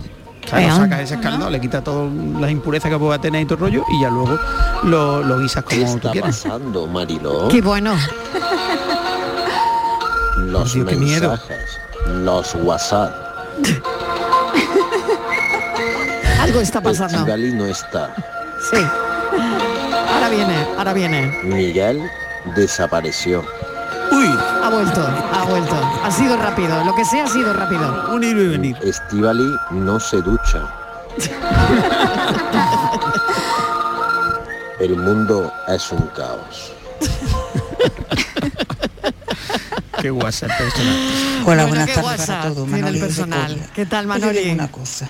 sea, 0.49 0.61
Eh, 0.63 0.69
lo 0.69 0.77
sacas 0.77 1.01
ese 1.01 1.15
escaldado, 1.15 1.51
le 1.51 1.61
quita 1.61 1.83
todas 1.83 2.13
las 2.41 2.51
impurezas 2.51 2.91
que 2.91 2.99
pueda 2.99 3.21
tener 3.21 3.43
y 3.43 3.45
todo 3.47 3.55
el 3.55 3.61
rollo 3.61 3.85
y 3.99 4.03
ya 4.03 4.11
luego 4.11 4.39
lo, 4.85 5.23
lo 5.25 5.39
guisas 5.41 5.65
como 5.65 5.81
tú 5.83 5.97
está 5.97 6.11
quieras. 6.13 6.43
pasando, 6.45 6.87
Mariló? 6.87 7.49
Qué 7.49 7.61
bueno. 7.63 7.95
Los 10.39 10.73
Dios, 10.75 10.87
qué 10.89 10.97
miedo. 10.97 11.39
Los 12.11 12.55
WhatsApp. 12.57 13.15
Algo 16.41 16.61
está 16.61 16.81
pasando. 16.81 17.19
Estivali 17.19 17.53
no 17.53 17.67
está. 17.67 18.15
Sí. 18.71 18.77
Ahora 20.13 20.29
viene, 20.29 20.67
ahora 20.77 20.93
viene. 20.93 21.39
Miguel 21.45 22.03
desapareció. 22.57 23.45
Uy, 24.13 24.27
Ha 24.63 24.69
vuelto, 24.71 25.01
ha 25.33 25.45
vuelto. 25.45 25.77
Ha 26.05 26.11
sido 26.11 26.37
rápido. 26.37 26.83
Lo 26.85 26.95
que 26.95 27.05
sea 27.05 27.25
ha 27.25 27.29
sido 27.29 27.53
rápido. 27.53 28.07
un 28.13 28.25
ir 28.25 28.37
y 28.37 28.49
venir. 28.49 28.77
Estivali 28.83 29.55
no 29.71 30.01
se 30.01 30.21
ducha. 30.21 30.63
El 34.81 34.97
mundo 34.97 35.53
es 35.69 35.93
un 35.93 36.07
caos. 36.17 36.73
Qué 40.01 40.11
WhatsApp 40.11 40.51
personal. 40.57 40.97
Hola, 40.97 41.45
Bueno, 41.45 41.69
buenas 41.69 41.95
tardes 41.95 42.27
para 42.27 42.43
todos. 42.49 42.69
Manoli 42.69 42.99
personal. 42.99 43.53
Coria. 43.53 43.71
¿Qué 43.75 43.87
tal, 43.87 44.07
Pues 44.07 44.21
Manoli? 44.21 44.51
una 44.51 44.71
cosa. 44.71 45.09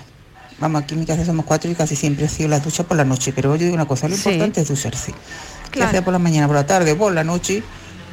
Vamos, 0.59 0.83
aquí 0.83 0.93
en 0.93 0.99
mi 0.99 1.05
casa 1.05 1.25
somos 1.25 1.45
cuatro 1.45 1.71
y 1.71 1.75
casi 1.75 1.95
siempre 1.95 2.25
ha 2.25 2.29
sido 2.29 2.49
la 2.49 2.59
ducha 2.59 2.83
por 2.83 2.95
la 2.97 3.05
noche, 3.05 3.31
pero 3.33 3.55
yo 3.55 3.63
digo 3.63 3.73
una 3.73 3.87
cosa, 3.87 4.07
lo 4.07 4.15
Sí. 4.15 4.29
importante 4.29 4.61
es 4.61 4.67
ducharse. 4.67 5.13
Que 5.71 5.79
Claro. 5.79 5.91
sea 5.91 6.03
por 6.03 6.13
la 6.13 6.19
mañana, 6.19 6.47
por 6.47 6.55
la 6.55 6.65
tarde, 6.67 6.93
por 6.95 7.13
la 7.13 7.23
noche, 7.23 7.63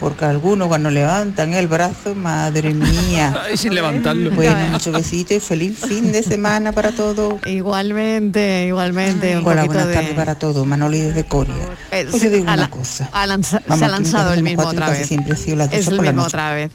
porque 0.01 0.25
algunos 0.25 0.69
cuando 0.69 0.91
levantan 0.91 1.55
el 1.55 1.67
brazo, 1.67 2.15
madre 2.15 2.73
mía. 2.75 3.37
Ay, 3.49 3.57
sin 3.57 3.75
levantarlo. 3.75 4.31
Bueno, 4.31 4.57
muchos 4.71 4.93
besitos 4.93 5.33
y 5.37 5.41
feliz 5.41 5.79
fin 5.79 6.13
de 6.13 6.23
semana 6.23 6.73
para 6.73 6.93
todos. 6.93 7.35
Igualmente, 7.47 8.67
igualmente. 8.67 9.37
Un 9.39 9.47
Hola, 9.47 9.65
buenas 9.65 9.89
de... 9.89 9.95
tardes 9.95 10.15
para 10.15 10.35
todos. 10.37 10.67
Manoli 10.67 11.01
desde 11.01 11.25
Coria. 11.25 11.55
Eh, 11.91 12.07
Pues 12.11 12.23
yo 12.23 12.31
digo 12.31 12.43
una 12.45 12.57
la- 12.57 12.71
cosa. 12.71 13.11
lanza- 13.27 13.61
Vamos, 13.67 13.79
se 13.79 13.85
ha 13.85 13.89
lanzado 13.89 14.33
el 14.35 14.43
mismo 14.43 14.63
cuatro 14.63 14.83
otra 14.83 14.91
vez. 14.99 15.07
siempre 15.07 15.33
ha 15.33 15.37
sido 15.37 15.57
la 15.57 15.65
Es 15.67 15.89
el 15.89 16.01
mismo 16.01 16.23
otra 16.23 16.53
vez. 16.55 16.71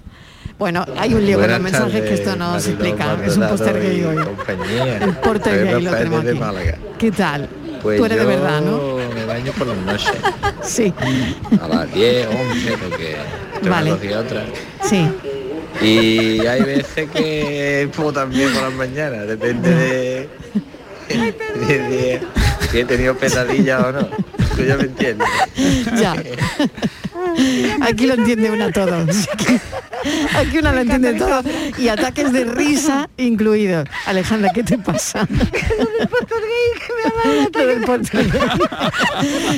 Bueno, 0.59 0.85
hay 0.97 1.13
un 1.13 1.25
lío 1.25 1.39
con 1.39 1.49
los 1.49 1.59
mensajes 1.59 2.01
que 2.03 2.13
esto 2.13 2.35
no 2.35 2.59
se 2.59 2.71
explica. 2.71 3.17
Es 3.25 3.37
un 3.37 3.47
póster 3.47 3.81
gay 3.81 4.03
hoy. 4.03 4.17
El 5.01 5.15
póster 5.17 5.65
gay 5.65 5.81
lo 5.81 5.91
tenemos 5.91 6.25
aquí. 6.25 6.39
¿Qué 6.97 7.11
tal? 7.11 7.49
Pues 7.81 7.97
Tú 7.97 8.05
eres 8.05 8.17
de 8.17 8.23
yo 8.23 8.29
verdad, 8.29 8.61
¿no? 8.61 8.79
Baño 9.33 9.51
por 9.53 9.67
las 9.67 9.77
noches. 9.77 10.11
Sí, 10.63 10.93
A 11.61 11.67
las 11.67 11.93
10, 11.93 12.27
11, 12.27 12.77
porque 12.77 13.15
Vale. 13.69 13.89
dos 13.91 14.03
y 14.03 14.07
sí. 14.83 15.07
Y 15.81 16.45
hay 16.45 16.61
veces 16.61 17.09
que 17.09 17.89
puedo 17.95 18.13
también 18.13 18.51
por 18.53 18.61
las 18.63 18.73
mañanas, 18.73 19.27
depende 19.27 19.69
de, 19.69 20.29
de- 21.09 21.79
de 21.79 22.21
si 22.71 22.79
he 22.79 22.85
tenido 22.85 23.15
pesadillas 23.17 23.83
o 23.83 23.91
no. 23.91 24.07
Tú 24.55 24.63
ya 24.63 24.77
me 24.77 24.83
entiendes. 24.83 25.27
Ya. 25.99 26.15
Aquí 27.81 28.07
lo 28.07 28.15
entiende 28.15 28.51
una 28.51 28.71
todo. 28.71 28.95
Aquí, 30.35 30.57
una 30.57 30.73
lo 30.73 30.81
entiende 30.81 31.13
todo 31.13 31.41
y 31.77 31.87
ataques 31.87 32.31
de 32.33 32.45
risa 32.45 33.09
incluidos. 33.17 33.87
Alejandra, 34.05 34.51
¿qué 34.53 34.63
te 34.63 34.77
pasa? 34.77 35.27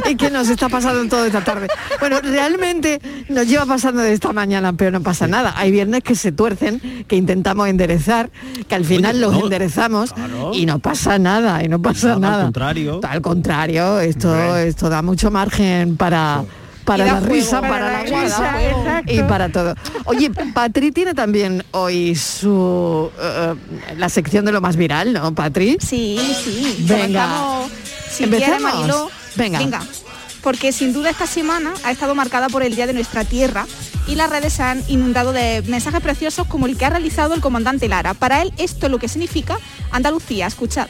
Y 0.08 0.16
que 0.16 0.30
nos 0.30 0.50
está 0.50 0.70
pasando 0.70 1.10
toda 1.10 1.26
esta 1.26 1.42
tarde. 1.42 1.68
Bueno, 2.00 2.20
realmente 2.22 3.02
nos 3.30 3.48
lleva 3.48 3.66
pasando 3.66 4.02
de 4.02 4.14
esta 4.14 4.34
mañana, 4.34 4.74
pero 4.74 4.92
no 4.92 5.02
pasa 5.02 5.28
nada. 5.28 5.54
Hay 5.58 5.72
viernes 5.72 6.04
que 6.04 6.16
se 6.16 6.32
tuercen, 6.32 7.06
que 7.08 7.16
intentamos 7.16 7.68
enderezar, 7.68 8.30
que 8.68 8.76
al 8.76 8.86
final 8.86 9.20
los 9.22 9.34
no, 9.34 9.44
enderezamos 9.46 10.14
y 10.54 10.66
no 10.66 10.80
pasa 10.80 11.18
nada, 11.18 11.64
y 11.64 11.70
no 11.70 11.82
pasa 11.82 12.20
Nada, 12.20 12.38
al 12.38 12.44
contrario. 12.46 13.00
Al 13.04 13.22
contrario, 13.22 14.00
esto, 14.00 14.58
esto 14.58 14.90
da 14.90 15.02
mucho 15.02 15.32
margen 15.32 15.98
para 15.98 16.44
para 16.86 17.06
la 17.06 17.12
juego. 17.20 17.34
risa, 17.34 17.62
Para 17.62 17.72
para, 17.72 18.04
la 18.04 18.10
la 18.10 18.24
risa, 18.24 19.04
y 19.08 19.22
para 19.24 19.50
todo. 19.50 19.76
Oye, 20.06 20.30
Patri 20.54 20.92
tiene 20.92 21.14
también 21.14 21.64
hoy 21.72 22.16
su 22.16 23.12
eh, 23.20 23.56
la 23.98 24.10
sección 24.10 24.46
de 24.46 24.52
lo 24.52 24.62
más 24.62 24.76
viral, 24.76 25.14
¿no, 25.14 25.34
Patri? 25.34 25.78
Sí, 25.80 26.20
sí. 26.44 26.86
Venga. 26.88 27.28
Quiere, 28.18 28.60
Mariló. 28.60 29.10
Venga. 29.36 29.82
Porque 30.42 30.72
sin 30.72 30.94
duda 30.94 31.10
esta 31.10 31.26
semana 31.26 31.74
ha 31.84 31.92
estado 31.92 32.14
marcada 32.14 32.50
por 32.50 32.62
el 32.62 32.76
Día 32.76 32.86
de 32.86 32.94
Nuestra 32.94 33.26
Tierra 33.26 33.66
y 34.08 34.14
las 34.14 34.30
redes 34.30 34.54
se 34.54 34.64
han 34.64 34.84
inundado 34.88 35.34
de 35.34 35.64
mensajes 35.68 36.02
preciosos 36.02 36.46
como 36.48 36.68
el 36.68 36.78
que 36.78 36.86
ha 36.86 36.92
realizado 36.92 37.34
el 37.34 37.42
comandante 37.42 37.88
Lara. 37.90 38.14
Para 38.14 38.44
él 38.44 38.54
esto 38.58 38.86
es 38.86 38.92
lo 38.92 39.00
que 39.00 39.08
significa 39.08 39.58
Andalucía. 39.92 40.46
Escuchad. 40.46 40.88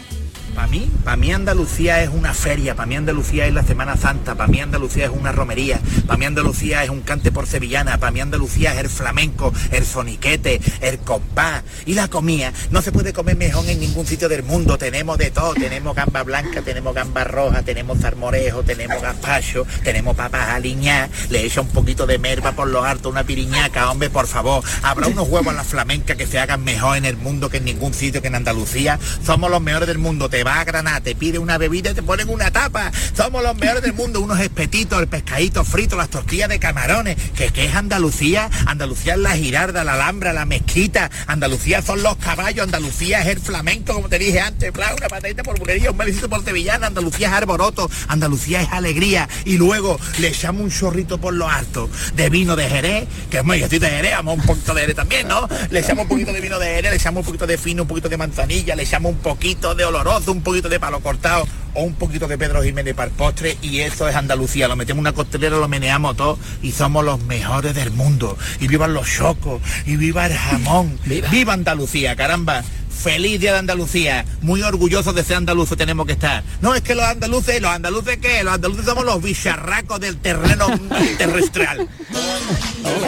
Para 0.56 0.68
mí, 0.68 0.90
para 1.04 1.18
mí 1.18 1.34
Andalucía 1.34 2.02
es 2.02 2.10
una 2.10 2.34
feria, 2.34 2.76
para 2.76 2.86
mí 2.86 2.96
Andalucía 2.96 3.46
es 3.46 3.54
la 3.54 3.64
Semana 3.64 3.98
Santa, 3.98 4.36
para 4.36 4.48
mí 4.48 4.62
Andalucía 4.62 5.06
es 5.06 5.12
una 5.12 5.34
romería, 5.34 5.82
para 6.08 6.18
mí 6.18 6.26
Andalucía 6.26 6.82
es 6.82 6.90
un 6.90 7.02
cante 7.02 7.30
por 7.30 7.46
sevillana, 7.46 7.98
para 7.98 8.14
mí 8.14 8.22
Andalucía 8.22 8.74
es 8.74 8.80
el 8.80 8.90
flamenco, 8.90 9.52
el 9.72 9.86
soniquete, 9.86 10.62
el 10.80 11.00
compás 11.00 11.64
y 11.86 11.94
la 11.94 12.08
comida. 12.08 12.54
No 12.72 12.82
se 12.82 12.94
puede 12.94 13.12
comer 13.12 13.36
mejor 13.36 13.68
en 13.70 13.82
ningún 13.82 14.06
sitio 14.06 14.30
del 14.30 14.44
mundo, 14.44 14.78
tenemos 14.78 15.18
de 15.18 15.30
todo, 15.30 15.56
tenemos 15.56 15.94
gamba 15.94 16.24
blanca, 16.24 16.62
tenemos 16.62 16.96
gamba 16.96 17.26
roja, 17.26 17.62
tenemos 17.62 18.00
zarmorejo, 18.00 18.64
tenemos 18.64 19.02
gazpacho, 19.02 19.68
tenemos 19.84 20.16
papas 20.16 20.52
aliñadas, 20.52 21.10
le 21.30 21.44
echa 21.44 21.60
un 21.60 21.68
poquito 21.68 22.08
de 22.08 22.18
merva 22.18 22.54
por 22.54 22.70
los 22.70 22.86
hartos, 22.86 23.12
una 23.12 23.26
piriñaca, 23.26 23.92
hombre, 23.92 24.10
por 24.10 24.26
favor, 24.26 24.64
habrá 24.84 25.08
unos 25.08 25.28
huevos 25.28 25.54
a 25.54 25.58
la 25.58 25.66
flamenca 25.66 26.16
que 26.16 26.26
se 26.26 26.40
hagan 26.40 26.64
mejor 26.64 26.96
en 26.96 27.04
el 27.04 27.18
mundo 27.18 27.50
que 27.50 27.58
en 27.58 27.66
ningún 27.66 27.94
sitio 27.94 28.22
que 28.22 28.30
en 28.30 28.36
Andalucía. 28.36 29.00
Somos 29.26 29.52
los 29.52 29.62
mejores 29.62 29.90
del 29.90 29.98
mundo, 29.98 30.30
te 30.30 30.45
va 30.46 30.60
a 30.60 30.64
Granada, 30.64 31.02
te 31.02 31.16
pide 31.16 31.40
una 31.40 31.58
bebida 31.58 31.92
y 31.92 31.94
te 31.94 32.04
ponen 32.04 32.30
una 32.30 32.52
tapa. 32.52 32.92
Somos 33.16 33.44
los 33.44 33.56
mejores 33.56 33.82
del 33.82 33.94
mundo, 33.94 34.22
unos 34.22 34.40
espetitos, 34.40 35.00
el 35.00 35.08
pescadito 35.08 35.64
frito, 35.64 35.96
las 35.96 36.10
tortillas 36.10 36.50
de 36.50 36.60
camarones. 36.60 37.18
¿Qué, 37.36 37.50
qué 37.50 37.66
es 37.66 37.76
Andalucía? 37.76 38.50
Andalucía 38.66 39.14
es 39.14 39.20
la 39.20 39.36
girarda, 39.36 39.84
la 39.84 39.94
alhambra, 39.94 40.34
la 40.34 40.46
mezquita. 40.46 41.10
Andalucía 41.28 41.82
son 41.82 42.04
los 42.04 42.16
caballos, 42.18 42.66
Andalucía 42.66 43.22
es 43.22 43.28
el 43.28 43.40
flamenco, 43.40 43.94
como 43.94 44.10
te 44.10 44.20
dije 44.20 44.40
antes, 44.40 44.72
bla, 44.72 44.94
una 44.96 45.08
patadita 45.08 45.44
por 45.44 45.58
bulería, 45.58 45.92
un 45.92 45.98
besito 45.98 46.30
por 46.30 46.44
sevillana, 46.44 46.88
Andalucía 46.88 47.28
es 47.28 47.34
arboroto, 47.34 47.90
Andalucía 48.08 48.62
es 48.62 48.72
alegría. 48.72 49.28
Y 49.46 49.58
luego 49.58 50.00
le 50.20 50.28
echamos 50.28 50.62
un 50.62 50.72
chorrito 50.72 51.18
por 51.20 51.34
lo 51.34 51.50
alto 51.50 51.90
de 52.16 52.30
vino 52.30 52.56
de 52.56 52.70
Jerez, 52.70 53.08
que 53.30 53.38
es 53.38 53.44
muy 53.44 53.62
estoy 53.62 53.80
de 53.80 53.90
Jerez, 53.90 54.14
vamos 54.16 54.40
un 54.40 54.46
poquito 54.46 54.74
de 54.74 54.82
Jerez 54.82 54.96
también, 54.96 55.28
¿no? 55.28 55.48
Le 55.70 55.80
echamos 55.80 56.04
un 56.04 56.10
poquito 56.10 56.34
de 56.34 56.42
vino 56.42 56.60
de 56.60 56.68
Jerez, 56.68 56.92
le 56.92 56.98
echamos 56.98 57.22
un 57.22 57.26
poquito 57.26 57.48
de 57.48 57.58
fino, 57.58 57.84
un 57.84 57.88
poquito 57.88 58.10
de 58.10 58.18
manzanilla, 58.18 58.76
le 58.76 58.84
echamos 58.84 59.12
un 59.12 59.18
poquito 59.20 59.76
de 59.76 59.86
oloroso, 59.86 60.35
un 60.36 60.44
poquito 60.44 60.70
de 60.70 60.80
palo 60.80 61.00
cortado 61.00 61.48
o 61.74 61.84
un 61.84 61.94
poquito 61.96 62.28
de 62.28 62.38
Pedro 62.38 62.64
Jiménez 62.64 62.94
para 62.96 63.10
el 63.10 63.14
postre 63.16 63.58
y 63.62 63.80
eso 63.80 64.08
es 64.08 64.16
Andalucía. 64.16 64.68
Lo 64.68 64.76
metemos 64.76 64.98
en 65.00 65.02
una 65.02 65.14
costelera, 65.14 65.58
lo 65.58 65.68
meneamos 65.68 66.16
todo 66.16 66.38
y 66.62 66.72
somos 66.72 67.04
los 67.04 67.22
mejores 67.24 67.74
del 67.76 67.92
mundo. 67.92 68.38
Y 68.60 68.68
vivan 68.68 68.94
los 68.94 69.08
chocos, 69.10 69.62
y 69.86 69.96
viva 69.98 70.26
el 70.28 70.34
jamón. 70.34 70.98
Viva, 71.32 71.54
Andalucía, 71.54 72.16
caramba. 72.16 72.64
Feliz 73.04 73.40
día 73.40 73.52
de 73.54 73.60
Andalucía, 73.60 74.26
muy 74.42 74.64
orgullosos 74.64 75.14
de 75.14 75.24
ser 75.24 75.36
andaluces 75.38 75.78
tenemos 75.78 76.08
que 76.08 76.14
estar. 76.14 76.44
No 76.62 76.74
es 76.74 76.82
que 76.82 76.96
los 76.96 77.04
andaluces, 77.04 77.62
los 77.62 77.70
andaluces 77.70 78.18
qué, 78.18 78.42
los 78.44 78.54
andaluces 78.54 78.86
somos 78.86 79.06
los 79.06 79.22
bicharracos 79.22 80.00
del 80.00 80.18
terreno 80.18 80.66
terrestrial. 81.18 81.88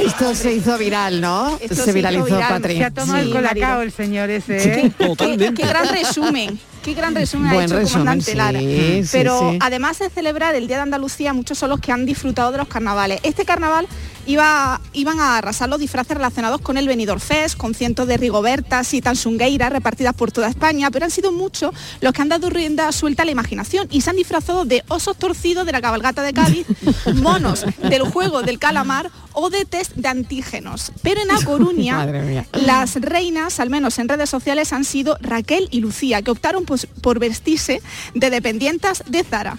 Esto 0.06 0.36
se 0.36 0.54
hizo 0.54 0.78
viral, 0.78 1.22
¿no? 1.22 1.58
Esto 1.62 1.84
se 1.86 1.94
viralizó, 1.94 2.26
viral. 2.26 2.50
Patri. 2.50 2.78
Se 2.78 2.84
ha 2.86 2.92
tomado 2.92 3.20
el 3.20 3.32
colacao 3.32 3.82
el 3.82 3.92
señor 3.92 4.30
ese. 4.30 4.58
¿Qué, 4.58 5.38
qué- 5.38 5.54
qué 5.56 5.66
gran 5.66 5.88
resumen. 5.90 6.60
Qué 6.88 6.94
gran 6.94 7.14
resumen 7.14 7.52
Buen 7.52 7.64
ha 7.64 7.66
hecho 7.66 7.80
el 7.80 7.84
comandante 7.90 8.32
sí, 8.32 8.38
Lara. 8.38 8.60
sí, 8.62 9.02
Pero 9.12 9.52
sí. 9.52 9.60
además 9.60 10.00
de 10.00 10.10
celebrar 10.10 10.56
el 10.56 10.68
Día 10.68 10.78
de 10.78 10.84
Andalucía, 10.84 11.34
muchos 11.34 11.58
son 11.58 11.70
los 11.70 11.82
que 11.82 11.92
han 11.92 12.06
disfrutado 12.06 12.54
de 12.54 12.60
los 12.60 12.70
carnavales. 12.70 13.20
Este 13.24 13.44
carnaval 13.44 13.90
iba, 14.28 14.80
iban 14.94 15.20
a 15.20 15.38
arrasar 15.38 15.70
los 15.70 15.80
disfraces 15.80 16.16
relacionados 16.16 16.62
con 16.62 16.78
el 16.78 16.88
Benidorm 16.88 17.20
Fest, 17.20 17.58
con 17.58 17.74
cientos 17.74 18.08
de 18.08 18.18
rigobertas 18.18 18.94
y 18.94 19.02
tansungueiras 19.02 19.72
repartidas 19.72 20.14
por 20.14 20.32
toda 20.32 20.48
España, 20.48 20.92
pero 20.92 21.06
han 21.06 21.12
sido 21.12 21.32
muchos 21.32 21.74
los 22.02 22.14
que 22.14 22.22
han 22.22 22.30
dado 22.30 22.50
rienda 22.50 22.92
suelta 22.92 23.24
a 23.24 23.26
la 23.26 23.32
imaginación 23.32 23.88
y 23.90 24.02
se 24.02 24.10
han 24.10 24.16
disfrazado 24.16 24.66
de 24.66 24.84
osos 24.88 25.18
torcidos 25.18 25.66
de 25.66 25.72
la 25.72 25.82
cabalgata 25.82 26.22
de 26.22 26.34
Cádiz, 26.34 26.68
monos 27.16 27.66
del 27.82 28.04
juego 28.04 28.44
del 28.44 28.60
calamar 28.60 29.10
o 29.34 29.50
de 29.50 29.66
test 29.66 29.94
de 29.96 30.08
antígenos. 30.08 30.92
Pero 31.02 31.22
en 31.22 31.32
A 31.32 31.42
Coruña, 31.44 32.06
las 32.54 32.96
reinas, 32.96 33.60
al 33.60 33.70
menos 33.70 34.00
en 34.00 34.10
redes 34.10 34.30
sociales, 34.30 34.74
han 34.74 34.84
sido 34.84 35.18
Raquel 35.22 35.68
y 35.72 35.80
Lucía, 35.80 36.22
que 36.22 36.32
optaron 36.32 36.66
pues, 36.66 36.88
por 37.02 37.20
vestirse 37.20 37.82
de 38.14 38.30
dependientas 38.30 39.04
de 39.08 39.24
Zara. 39.24 39.58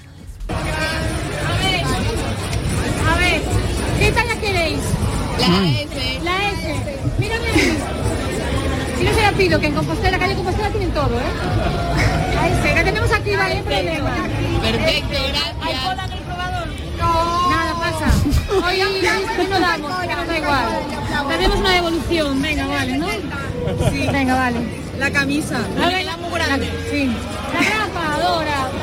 A 3.08 3.16
ver, 3.16 3.40
¿qué 3.98 4.12
talla 4.12 4.34
queréis? 4.34 4.37
La 5.38 5.68
S. 5.68 6.20
La 6.22 6.50
S. 6.50 6.98
Mírame 7.18 7.48
aquí. 7.48 7.78
Si 8.98 9.04
no 9.04 9.14
se 9.14 9.22
la 9.22 9.32
pido, 9.32 9.60
que 9.60 9.66
en 9.66 9.74
Compostela, 9.74 10.18
calle 10.18 10.34
Compostela 10.34 10.70
tienen 10.70 10.90
todo, 10.90 11.18
¿eh? 11.18 12.34
La 12.34 12.48
S, 12.48 12.74
que 12.74 12.84
tenemos 12.84 13.12
aquí, 13.12 13.30
no 13.30 13.42
hay 13.42 13.62
problema. 13.62 14.14
Perfecto, 14.62 15.18
gracias. 15.28 15.56
¿Hay 15.62 15.76
cola 15.76 16.04
en 16.04 16.12
el 16.12 16.18
probador? 16.20 16.68
No. 16.98 17.50
Nada, 17.50 17.74
pasa. 17.74 18.66
Hoy, 18.66 18.82
hoy 18.82 19.48
no 19.48 19.60
damos, 19.60 20.00
que 20.00 20.14
nos 20.14 20.26
da 20.26 20.38
igual. 20.38 20.66
Tenemos 21.28 21.58
una 21.58 21.70
devolución, 21.70 22.42
venga, 22.42 22.66
vale, 22.66 22.98
¿no? 22.98 23.08
Sí. 23.90 24.08
Venga, 24.12 24.34
vale. 24.34 24.58
La 24.98 25.10
camisa. 25.10 25.58
A 25.58 25.88
ver, 25.88 26.06
muy 26.18 26.30
grande. 26.38 26.70
Sí. 26.90 27.10
La 27.54 27.60
grapadora. 27.62 28.68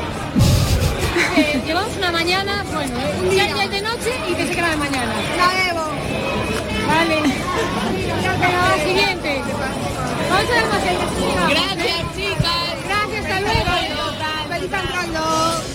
Eh, 1.38 1.62
llevamos 1.66 1.95
una 1.97 2.12
mañana, 2.12 2.64
bueno, 2.74 2.97
eh, 2.97 3.20
un 3.22 3.30
día 3.30 3.43
y 3.43 3.68
de 3.68 3.82
noche 3.82 4.12
y 4.30 4.34
que 4.36 4.47
se 4.47 4.56
queda 4.56 4.70
de 4.70 4.78
mañana. 4.78 5.14
La 5.38 5.70
Evo. 5.70 6.05
Vale. 6.88 7.21
Venga, 8.39 8.77
siguiente. 8.83 9.41
Vamos 10.29 10.49
a 10.49 11.49
Gracias, 11.49 12.15
chicas. 12.15 12.75
Gracias, 12.88 13.25
hasta 13.25 13.39
luego. 13.41 13.71
Feliz 14.49 14.71
entrando. 14.71 15.74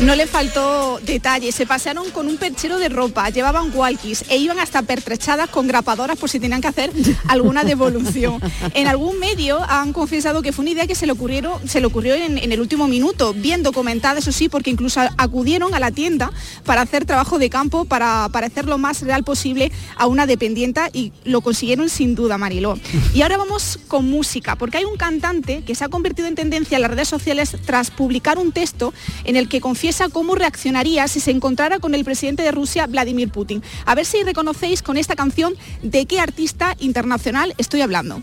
No 0.00 0.14
le 0.16 0.26
faltó 0.26 0.98
detalle, 1.02 1.52
se 1.52 1.66
pasearon 1.66 2.10
con 2.10 2.26
un 2.26 2.38
perchero 2.38 2.78
de 2.78 2.88
ropa, 2.88 3.28
llevaban 3.28 3.70
walkies 3.74 4.24
e 4.30 4.38
iban 4.38 4.58
hasta 4.58 4.80
pertrechadas 4.82 5.50
con 5.50 5.66
grapadoras 5.66 6.16
por 6.16 6.30
si 6.30 6.40
tenían 6.40 6.62
que 6.62 6.68
hacer 6.68 6.90
alguna 7.28 7.64
devolución. 7.64 8.40
En 8.74 8.86
algún 8.86 9.18
medio 9.18 9.62
han 9.68 9.92
confesado 9.92 10.40
que 10.40 10.52
fue 10.52 10.62
una 10.62 10.70
idea 10.70 10.86
que 10.86 10.94
se 10.94 11.04
le, 11.04 11.12
ocurrieron, 11.12 11.68
se 11.68 11.80
le 11.80 11.86
ocurrió 11.86 12.14
en, 12.14 12.38
en 12.38 12.50
el 12.50 12.60
último 12.60 12.88
minuto, 12.88 13.34
bien 13.34 13.62
documentada, 13.62 14.20
eso 14.20 14.32
sí, 14.32 14.48
porque 14.48 14.70
incluso 14.70 15.00
acudieron 15.18 15.74
a 15.74 15.80
la 15.80 15.90
tienda 15.90 16.30
para 16.64 16.80
hacer 16.80 17.04
trabajo 17.04 17.38
de 17.38 17.50
campo, 17.50 17.84
para 17.84 18.28
parecer 18.30 18.64
lo 18.64 18.78
más 18.78 19.02
real 19.02 19.22
posible 19.22 19.70
a 19.96 20.06
una 20.06 20.26
dependienta 20.26 20.88
y 20.92 21.12
lo 21.24 21.42
consiguieron 21.42 21.90
sin 21.90 22.14
duda, 22.14 22.38
Mariló. 22.38 22.78
Y 23.14 23.20
ahora 23.20 23.36
vamos 23.36 23.78
con 23.86 24.08
música, 24.08 24.56
porque 24.56 24.78
hay 24.78 24.84
un 24.84 24.96
cantante 24.96 25.62
que 25.66 25.74
se 25.74 25.84
ha 25.84 25.88
convertido 25.88 26.26
en 26.26 26.34
tendencia 26.34 26.76
en 26.76 26.82
las 26.82 26.90
redes 26.90 27.08
sociales 27.08 27.56
tras 27.66 27.90
publicar 27.90 28.38
un 28.38 28.52
texto 28.52 28.94
en 29.24 29.36
el 29.36 29.39
que 29.48 29.60
confiesa 29.60 30.08
cómo 30.08 30.34
reaccionaría 30.34 31.08
si 31.08 31.20
se 31.20 31.30
encontrara 31.30 31.78
con 31.78 31.94
el 31.94 32.04
presidente 32.04 32.42
de 32.42 32.52
Rusia, 32.52 32.86
Vladimir 32.86 33.30
Putin. 33.30 33.62
A 33.86 33.94
ver 33.94 34.06
si 34.06 34.22
reconocéis 34.22 34.82
con 34.82 34.96
esta 34.96 35.16
canción 35.16 35.54
de 35.82 36.06
qué 36.06 36.20
artista 36.20 36.76
internacional 36.78 37.54
estoy 37.58 37.80
hablando. 37.80 38.22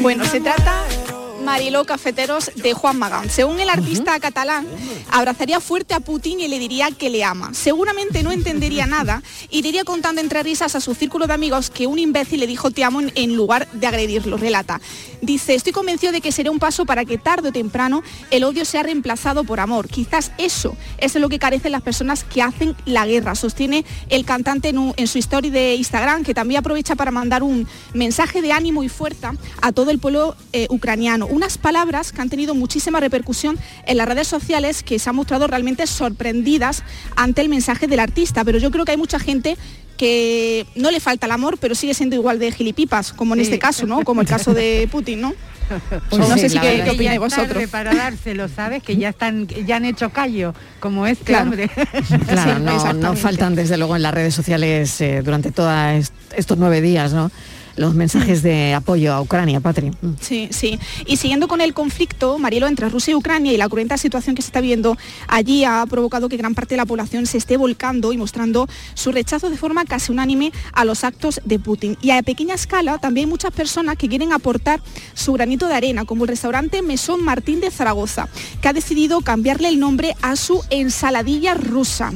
Bueno, 0.00 0.24
se 0.24 0.40
trata 0.40 0.84
Mariló 1.44 1.84
Cafeteros 1.84 2.50
de 2.56 2.72
Juan 2.72 2.98
Magán. 2.98 3.28
Según 3.30 3.58
el 3.60 3.68
artista 3.68 4.18
catalán, 4.20 4.66
abrazaría 5.10 5.60
fuerte 5.60 5.94
a 5.94 6.00
Putin 6.00 6.40
y 6.40 6.48
le 6.48 6.58
diría 6.58 6.90
que 6.90 7.10
le 7.10 7.24
ama. 7.24 7.52
Seguramente 7.52 8.22
no 8.22 8.30
entendería 8.32 8.86
nada 8.86 9.22
y 9.50 9.62
diría 9.62 9.84
contando 9.84 10.20
entre 10.20 10.42
risas 10.42 10.74
a 10.74 10.80
su 10.80 10.94
círculo 10.94 11.26
de 11.26 11.34
amigos 11.34 11.68
que 11.70 11.86
un 11.86 11.98
imbécil 11.98 12.40
le 12.40 12.46
dijo 12.46 12.70
te 12.70 12.84
amo 12.84 13.00
en, 13.14 13.36
lugar 13.36 13.68
de 13.72 13.86
agredirlo. 13.86 14.36
Relata. 14.36 14.80
Dice, 15.20 15.54
estoy 15.54 15.72
convencido 15.72 16.12
de 16.12 16.20
que 16.20 16.32
sería 16.32 16.50
un 16.52 16.58
paso 16.58 16.84
para 16.86 17.04
que 17.04 17.18
tarde 17.18 17.48
o 17.48 17.52
temprano 17.52 18.02
el 18.30 18.44
odio 18.44 18.64
sea 18.64 18.82
reemplazado 18.82 19.44
por 19.44 19.60
amor. 19.60 19.88
Quizás 19.88 20.32
eso 20.38 20.76
es 20.98 21.14
lo 21.16 21.28
que 21.28 21.38
carecen 21.38 21.72
las 21.72 21.82
personas 21.82 22.24
que 22.24 22.42
hacen 22.42 22.74
la 22.86 23.06
guerra. 23.06 23.34
Sostiene 23.34 23.84
el 24.08 24.24
cantante 24.24 24.68
en, 24.68 24.78
un- 24.78 24.94
en 24.96 25.06
su 25.06 25.18
story 25.18 25.50
de 25.50 25.74
Instagram, 25.74 26.24
que 26.24 26.34
también 26.34 26.58
aprovecha 26.60 26.94
para 26.94 27.10
mandar 27.10 27.42
un 27.42 27.66
mensaje 27.94 28.42
de 28.42 28.52
ánimo 28.52 28.82
y 28.84 28.88
fuerza 28.88 29.34
a 29.60 29.72
todo 29.72 29.90
el 29.90 29.98
pueblo 29.98 30.36
eh, 30.52 30.66
ucraniano. 30.70 31.26
Unas 31.32 31.56
palabras 31.58 32.12
que 32.12 32.20
han 32.20 32.28
tenido 32.28 32.54
muchísima 32.54 33.00
repercusión 33.00 33.58
en 33.86 33.96
las 33.96 34.06
redes 34.06 34.28
sociales 34.28 34.82
que 34.82 34.98
se 34.98 35.08
han 35.10 35.16
mostrado 35.16 35.46
realmente 35.46 35.86
sorprendidas 35.86 36.82
ante 37.16 37.40
el 37.40 37.48
mensaje 37.48 37.86
del 37.86 38.00
artista. 38.00 38.44
Pero 38.44 38.58
yo 38.58 38.70
creo 38.70 38.84
que 38.84 38.90
hay 38.92 38.98
mucha 38.98 39.18
gente 39.18 39.56
que 39.96 40.66
no 40.74 40.90
le 40.90 41.00
falta 41.00 41.26
el 41.26 41.32
amor, 41.32 41.58
pero 41.58 41.74
sigue 41.74 41.94
siendo 41.94 42.16
igual 42.16 42.38
de 42.38 42.50
gilipipas, 42.52 43.12
como 43.12 43.34
en 43.34 43.40
Sí. 43.40 43.44
este 43.44 43.58
caso, 43.58 43.86
¿no? 43.86 44.02
Como 44.04 44.20
el 44.20 44.26
caso 44.26 44.52
de 44.52 44.88
Putin, 44.90 45.20
¿no? 45.20 45.32
Pues 46.10 46.28
no 46.28 46.34
sí, 46.34 46.40
sé 46.40 46.48
si 46.50 46.58
qué, 46.58 46.84
opináis 46.90 47.18
vosotros. 47.20 47.64
para 47.70 47.94
dárselo, 47.94 48.46
¿sabes? 48.48 48.82
Que 48.82 48.96
ya 48.96 49.08
están, 49.10 49.46
ya 49.46 49.76
han 49.76 49.84
hecho 49.86 50.10
callo, 50.10 50.54
como 50.80 51.06
este 51.06 51.24
Claro. 51.24 51.44
hombre. 51.50 51.70
Claro, 52.28 52.80
Sí, 52.80 52.98
no, 52.98 53.16
faltan 53.16 53.54
desde 53.54 53.78
luego 53.78 53.96
en 53.96 54.02
las 54.02 54.12
redes 54.12 54.34
sociales 54.34 55.00
eh, 55.00 55.22
durante 55.24 55.50
todos 55.50 56.12
estos 56.36 56.58
nueve 56.58 56.80
días, 56.82 57.12
¿no? 57.14 57.30
Los 57.76 57.94
mensajes 57.94 58.42
de 58.42 58.74
apoyo 58.74 59.12
a 59.12 59.20
Ucrania, 59.20 59.60
Patri. 59.60 59.90
Mm. 59.90 60.14
Sí, 60.20 60.48
sí. 60.50 60.78
Y 61.06 61.16
siguiendo 61.16 61.48
con 61.48 61.60
el 61.60 61.74
conflicto, 61.74 62.38
Marielo, 62.38 62.66
entre 62.66 62.88
Rusia 62.88 63.12
y 63.12 63.14
Ucrania 63.14 63.52
y 63.52 63.56
la 63.56 63.68
cruenta 63.68 63.96
situación 63.96 64.34
que 64.34 64.42
se 64.42 64.48
está 64.48 64.60
viendo 64.60 64.96
allí 65.28 65.64
ha 65.64 65.84
provocado 65.86 66.28
que 66.28 66.36
gran 66.36 66.54
parte 66.54 66.74
de 66.74 66.78
la 66.78 66.86
población 66.86 67.26
se 67.26 67.38
esté 67.38 67.56
volcando 67.56 68.12
y 68.12 68.16
mostrando 68.16 68.68
su 68.94 69.12
rechazo 69.12 69.50
de 69.50 69.56
forma 69.56 69.84
casi 69.84 70.12
unánime 70.12 70.52
a 70.72 70.84
los 70.84 71.04
actos 71.04 71.40
de 71.44 71.58
Putin. 71.58 71.96
Y 72.02 72.10
a 72.10 72.22
pequeña 72.22 72.54
escala 72.54 72.98
también 72.98 73.26
hay 73.26 73.30
muchas 73.30 73.52
personas 73.52 73.96
que 73.96 74.08
quieren 74.08 74.32
aportar 74.32 74.80
su 75.14 75.32
granito 75.32 75.68
de 75.68 75.74
arena, 75.74 76.04
como 76.04 76.24
el 76.24 76.28
restaurante 76.28 76.82
Mesón 76.82 77.22
Martín 77.24 77.60
de 77.60 77.70
Zaragoza, 77.70 78.28
que 78.60 78.68
ha 78.68 78.72
decidido 78.72 79.20
cambiarle 79.20 79.68
el 79.68 79.78
nombre 79.78 80.14
a 80.22 80.36
su 80.36 80.62
ensaladilla 80.70 81.54
rusa. 81.54 82.12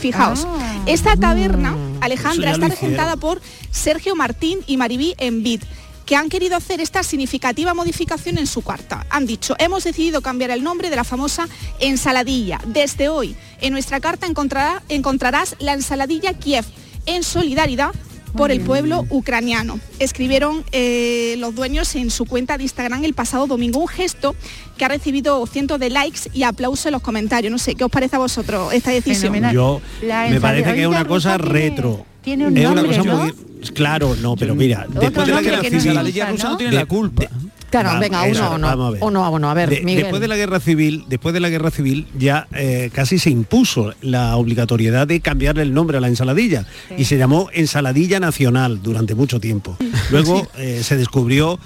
Fijaos, 0.00 0.46
esta 0.86 1.16
taberna, 1.16 1.76
Alejandra, 2.00 2.50
Eso 2.52 2.60
ya 2.60 2.66
está 2.66 2.80
regentada 2.80 3.16
por 3.16 3.40
Sergio 3.70 4.16
Martín 4.16 4.58
y 4.66 4.76
Maribí 4.76 5.14
Envid 5.18 5.62
que 6.06 6.16
han 6.16 6.28
querido 6.28 6.56
hacer 6.56 6.80
esta 6.80 7.04
significativa 7.04 7.72
modificación 7.72 8.36
en 8.38 8.48
su 8.48 8.62
carta. 8.62 9.06
Han 9.10 9.26
dicho, 9.26 9.54
hemos 9.60 9.84
decidido 9.84 10.22
cambiar 10.22 10.50
el 10.50 10.64
nombre 10.64 10.90
de 10.90 10.96
la 10.96 11.04
famosa 11.04 11.46
ensaladilla. 11.78 12.60
Desde 12.66 13.08
hoy, 13.08 13.36
en 13.60 13.72
nuestra 13.72 14.00
carta 14.00 14.26
encontrará- 14.26 14.82
encontrarás 14.88 15.54
la 15.60 15.72
ensaladilla 15.72 16.34
Kiev, 16.34 16.64
en 17.06 17.22
solidaridad 17.22 17.92
por 18.36 18.50
el 18.50 18.60
pueblo 18.60 19.04
ucraniano. 19.10 19.78
Escribieron 19.98 20.64
eh, 20.72 21.34
los 21.38 21.54
dueños 21.54 21.94
en 21.96 22.10
su 22.10 22.24
cuenta 22.26 22.56
de 22.56 22.64
Instagram 22.64 23.04
el 23.04 23.14
pasado 23.14 23.46
domingo 23.46 23.80
un 23.80 23.88
gesto 23.88 24.34
que 24.76 24.84
ha 24.84 24.88
recibido 24.88 25.46
cientos 25.46 25.78
de 25.78 25.90
likes 25.90 26.20
y 26.32 26.42
aplausos 26.44 26.86
en 26.86 26.92
los 26.92 27.02
comentarios. 27.02 27.50
No 27.50 27.58
sé, 27.58 27.74
¿qué 27.74 27.84
os 27.84 27.90
parece 27.90 28.16
a 28.16 28.20
vosotros 28.20 28.72
esta 28.72 28.90
decisión? 28.90 29.34
Yo 29.52 29.80
La 30.02 30.28
me 30.28 30.40
parece 30.40 30.74
que 30.74 30.82
es 30.82 30.86
una 30.86 31.04
cosa 31.04 31.36
tiene- 31.36 31.52
retro. 31.52 32.06
tiene 32.22 32.46
un 32.46 32.56
es 32.56 32.64
nombre, 32.64 32.84
una 32.84 32.96
cosa 32.98 33.10
¿no? 33.10 33.18
muy 33.24 33.32
claro, 33.74 34.16
no, 34.16 34.36
pero 34.36 34.54
mira, 34.54 34.86
después 35.00 35.26
de 35.26 35.34
la 35.34 35.42
guerra 35.42 35.62
civil, 35.62 35.94
¿no? 35.94 36.02
Rusa 36.30 36.48
no 36.50 36.56
tiene 36.56 36.72
la 36.74 36.86
culpa. 36.86 37.24
Claro, 37.70 37.98
venga, 38.00 38.22
uno 38.24 38.50
o 38.50 38.58
no. 38.58 38.66
vamos 38.66 38.88
a 38.88 38.90
ver. 38.90 39.02
Uno 39.04 39.24
a 39.24 39.30
uno. 39.30 39.50
A 39.50 39.54
ver, 39.54 39.70
De- 39.70 39.82
Miguel. 39.82 40.02
después 40.04 40.20
de 40.20 40.28
la 40.28 40.36
guerra 40.36 40.60
civil, 40.60 41.04
después 41.08 41.32
de 41.32 41.40
la 41.40 41.48
guerra 41.48 41.70
civil 41.70 42.06
ya 42.18 42.48
eh, 42.54 42.90
casi 42.92 43.18
se 43.18 43.30
impuso 43.30 43.92
la 44.02 44.36
obligatoriedad 44.36 45.06
de 45.06 45.20
cambiarle 45.20 45.62
el 45.62 45.72
nombre 45.72 45.98
a 45.98 46.00
la 46.00 46.08
ensaladilla 46.08 46.66
y 46.96 47.04
se 47.04 47.16
llamó 47.16 47.48
ensaladilla 47.52 48.18
nacional 48.20 48.82
durante 48.82 49.14
mucho 49.14 49.40
tiempo. 49.40 49.76
Luego 50.10 50.48
eh, 50.58 50.82
se 50.82 50.96
descubrió 50.96 51.58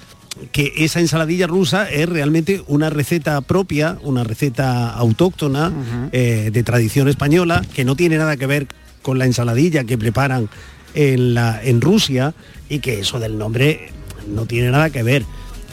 que 0.51 0.73
esa 0.77 0.99
ensaladilla 0.99 1.47
rusa 1.47 1.89
es 1.89 2.09
realmente 2.09 2.61
una 2.67 2.89
receta 2.89 3.39
propia, 3.41 3.97
una 4.03 4.23
receta 4.25 4.89
autóctona 4.89 5.71
eh, 6.11 6.49
de 6.51 6.63
tradición 6.63 7.07
española 7.07 7.61
que 7.73 7.85
no 7.85 7.95
tiene 7.95 8.17
nada 8.17 8.35
que 8.35 8.45
ver 8.45 8.67
con 9.01 9.17
la 9.17 9.25
ensaladilla 9.25 9.85
que 9.85 9.97
preparan 9.97 10.49
en, 10.93 11.33
la, 11.35 11.61
en 11.63 11.79
Rusia 11.79 12.33
y 12.69 12.79
que 12.79 12.99
eso 12.99 13.19
del 13.19 13.37
nombre 13.37 13.89
no 14.27 14.45
tiene 14.45 14.71
nada 14.71 14.89
que 14.89 15.03
ver. 15.03 15.23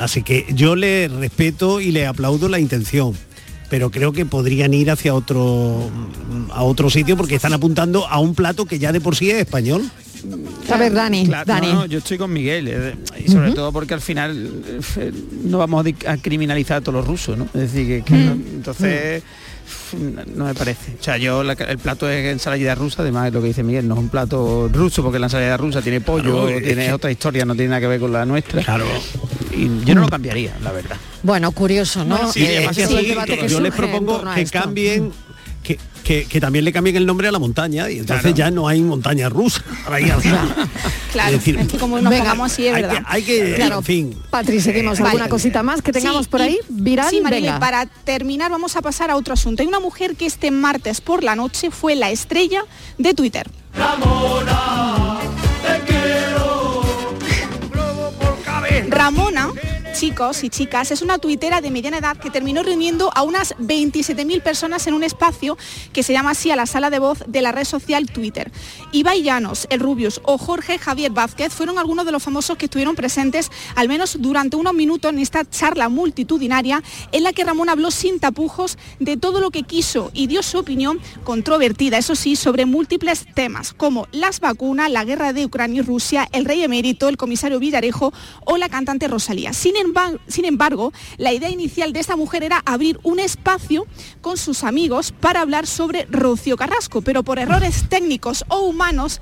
Así 0.03 0.23
que 0.23 0.47
yo 0.55 0.75
le 0.77 1.09
respeto 1.09 1.81
y 1.81 1.93
le 1.93 2.07
aplaudo 2.07 2.49
la 2.49 2.59
intención, 2.59 3.15
pero 3.71 3.91
creo 3.91 4.13
que 4.13 4.27
podrían 4.27 4.75
ir 4.75 4.91
hacia 4.91 5.15
otro 5.15 5.89
a 6.51 6.63
otro 6.65 6.91
sitio 6.91 7.17
porque 7.17 7.37
están 7.37 7.53
apuntando 7.53 8.07
a 8.09 8.19
un 8.19 8.35
plato 8.35 8.67
que 8.67 8.79
ya 8.79 8.91
de 8.93 9.01
por 9.01 9.15
sí 9.17 9.31
es 9.31 9.37
español. 9.39 9.83
A 10.71 10.77
ver, 10.77 10.93
Dani, 10.93 11.27
Claro, 11.27 11.45
Dani. 11.47 11.67
no, 11.69 11.75
no, 11.75 11.87
yo 11.87 11.99
estoy 11.99 12.17
con 12.19 12.33
Miguel 12.33 12.69
eh, 12.69 12.95
y 13.25 13.31
sobre 13.31 13.53
todo 13.53 13.73
porque 13.73 13.95
al 13.95 14.01
final 14.01 14.51
eh, 14.97 15.13
no 15.45 15.59
vamos 15.59 15.85
a 16.07 16.17
criminalizar 16.17 16.77
a 16.79 16.81
todos 16.81 16.95
los 16.95 17.07
rusos, 17.07 17.37
¿no? 17.39 17.45
Es 17.47 17.73
decir, 17.73 17.87
que, 17.87 18.03
que 18.05 18.15
no- 18.15 18.33
entonces 18.33 19.23
no, 20.01 20.23
no 20.37 20.45
me 20.45 20.55
parece. 20.55 20.93
O 21.01 21.03
sea, 21.03 21.17
yo 21.17 21.43
la- 21.43 21.55
el 21.55 21.79
plato 21.79 22.09
es 22.09 22.25
ensalada 22.33 22.75
rusa, 22.77 23.03
además 23.03 23.29
es 23.29 23.35
lo 23.35 23.41
que 23.41 23.49
dice 23.49 23.63
Miguel, 23.65 23.89
no 23.89 23.95
es 23.95 24.01
un 24.01 24.09
plato 24.11 24.69
ruso 24.73 25.03
porque 25.03 25.19
la 25.19 25.27
ensalada 25.27 25.57
rusa 25.57 25.81
tiene 25.83 26.01
pollo, 26.01 26.45
Claro, 26.47 26.61
tiene 26.65 26.87
que- 26.87 26.93
otra 26.93 27.11
historia, 27.11 27.45
no 27.45 27.55
tiene 27.55 27.71
nada 27.71 27.81
que 27.81 27.87
ver 27.89 27.99
con 28.01 28.13
la 28.13 28.25
nuestra. 28.25 28.63
Claro. 28.63 28.85
Y 29.53 29.85
yo 29.85 29.95
no 29.95 30.01
lo 30.03 30.09
cambiaría, 30.09 30.57
la 30.63 30.73
verdad. 30.73 30.97
Bueno, 31.23 31.53
curioso, 31.53 32.05
¿no? 32.05 32.33
Sí, 32.33 32.43
Eh, 32.45 32.69
sí, 32.73 33.07
debate 33.07 33.39
que 33.39 33.49
yo 33.49 33.61
les 33.61 33.73
propongo 33.75 34.23
que 34.35 34.43
esto. 34.43 34.59
cambien 34.61 35.13
que, 35.63 35.79
que- 36.03 36.25
que 36.25 36.41
también 36.41 36.65
le 36.65 36.73
cambien 36.73 36.97
el 36.97 37.07
nombre 37.07 37.29
a 37.29 37.33
la 37.33 37.39
montaña 37.39 37.89
y 37.89 37.99
entonces 38.01 38.23
Claro. 38.23 38.37
ya 38.37 38.51
no 38.51 38.67
hay 38.67 38.81
montaña 38.83 39.29
rusa. 39.29 39.63
Ahí, 39.91 40.05
Claro, 41.13 41.29
Es 41.37 41.39
decir, 41.39 41.57
es 41.59 41.69
que 41.69 41.79
como 41.79 42.01
nos 42.01 42.11
venga, 42.11 42.25
pongamos 42.25 42.51
así 42.53 42.67
es 42.67 42.75
hay 42.75 42.83
verdad. 42.83 42.99
que, 42.99 43.05
hay 43.07 43.23
que- 43.23 43.55
Claro. 43.55 43.79
en 43.79 43.85
fin. 43.85 44.17
Patri, 44.31 44.61
seguimos 44.61 44.99
Vale. 44.99 45.11
alguna 45.11 45.29
cosita 45.29 45.63
más 45.63 45.81
que 45.83 45.93
tengamos 45.93 46.25
Sí, 46.25 46.31
por 46.31 46.41
y- 46.41 46.45
ahí. 46.45 46.59
Viral, 46.69 47.11
Sí, 47.11 47.21
venga. 47.23 47.61
para 47.61 47.87
terminar 47.87 48.51
vamos 48.51 48.75
a 48.75 48.83
pasar 48.83 49.11
a 49.13 49.17
otro 49.17 49.35
asunto. 49.35 49.63
Hay 49.63 49.69
una 49.69 49.79
mujer 49.81 50.17
que 50.17 50.27
este 50.27 50.51
martes 50.51 51.01
por 51.01 51.23
la 51.23 51.37
noche 51.37 51.71
fue 51.71 51.95
la 51.95 52.11
estrella 52.11 52.65
de 52.99 53.15
Twitter. 53.15 53.49
Ramona 53.75 54.92
Ramona. 59.03 59.72
Chicos 60.03 60.43
y 60.43 60.51
chicas 60.51 60.91
es 60.91 61.01
una 61.01 61.19
tuitera 61.19 61.61
de 61.61 61.71
mediana 61.71 61.99
edad 61.99 62.17
que 62.17 62.29
terminó 62.29 62.65
reuniendo 62.65 63.13
a 63.15 63.23
unas 63.23 63.55
27.000 63.59 64.43
personas 64.43 64.85
en 64.89 64.95
un 64.95 65.05
espacio 65.05 65.57
que 65.93 66.03
se 66.03 66.13
llama 66.13 66.31
así 66.31 66.51
a 66.51 66.57
la 66.57 66.67
sala 66.67 66.91
de 66.91 66.99
voz 66.99 67.23
de 67.29 67.41
la 67.41 67.53
red 67.53 67.65
social 67.65 68.07
Twitter. 68.11 68.51
Ibai 68.91 69.23
Llanos, 69.23 69.69
el 69.71 69.79
Rubius 69.79 70.21
o 70.25 70.39
Jorge 70.39 70.81
Javier 70.81 71.13
Vázquez 71.13 71.53
fueron 71.53 71.79
algunos 71.79 72.05
de 72.05 72.11
los 72.11 72.21
famosos 72.21 72.57
que 72.59 72.65
estuvieron 72.65 72.97
presentes 72.97 73.53
al 73.77 73.87
menos 73.87 74.17
durante 74.19 74.57
unos 74.57 74.75
minutos 74.75 75.13
en 75.13 75.21
esta 75.21 75.49
charla 75.49 75.89
multitudinaria 75.89 76.83
en 77.13 77.23
la 77.23 77.33
que 77.33 77.45
Ramón 77.45 77.69
habló 77.69 77.93
sin 77.93 78.19
tapujos 78.19 78.79
de 78.99 79.17
todo 79.17 79.41
lo 79.41 79.53
que 79.53 79.63
quiso 79.63 80.11
y 80.15 80.27
dio 80.27 80.43
su 80.43 80.59
opinión 80.59 80.99
controvertida, 81.23 81.99
eso 81.99 82.17
sí, 82.17 82.35
sobre 82.35 82.67
múltiples 82.67 83.25
temas 83.37 83.73
como 83.73 84.09
las 84.11 84.41
vacunas, 84.41 84.91
la 84.91 85.05
guerra 85.05 85.33
de 85.33 85.45
Ucrania 85.47 85.79
y 85.79 85.85
Rusia, 85.85 86.29
el 86.33 86.45
rey 86.45 86.65
emérito, 86.65 87.09
el 87.09 87.17
comisario 87.17 87.61
Villarejo 87.61 88.13
o 88.47 88.57
la 88.57 88.69
cantante 88.69 89.07
Rosalía. 89.07 89.53
Sin, 89.53 89.77
embar- 89.77 89.92
sin 90.27 90.45
embargo, 90.45 90.93
la 91.17 91.33
idea 91.33 91.51
inicial 91.51 91.93
de 91.93 92.01
esta 92.01 92.17
mujer 92.17 92.43
era 92.43 92.63
abrir 92.65 92.99
un 93.03 93.19
espacio 93.19 93.87
con 94.21 94.37
sus 94.37 94.65
amigos 94.65 95.13
para 95.13 95.41
hablar 95.41 95.67
sobre 95.67 96.07
Rocío 96.11 96.57
Carrasco, 96.57 97.03
pero 97.03 97.23
por 97.23 97.39
errores 97.39 97.89
técnicos 97.89 98.45
o 98.49 98.61
humanos 98.61 99.21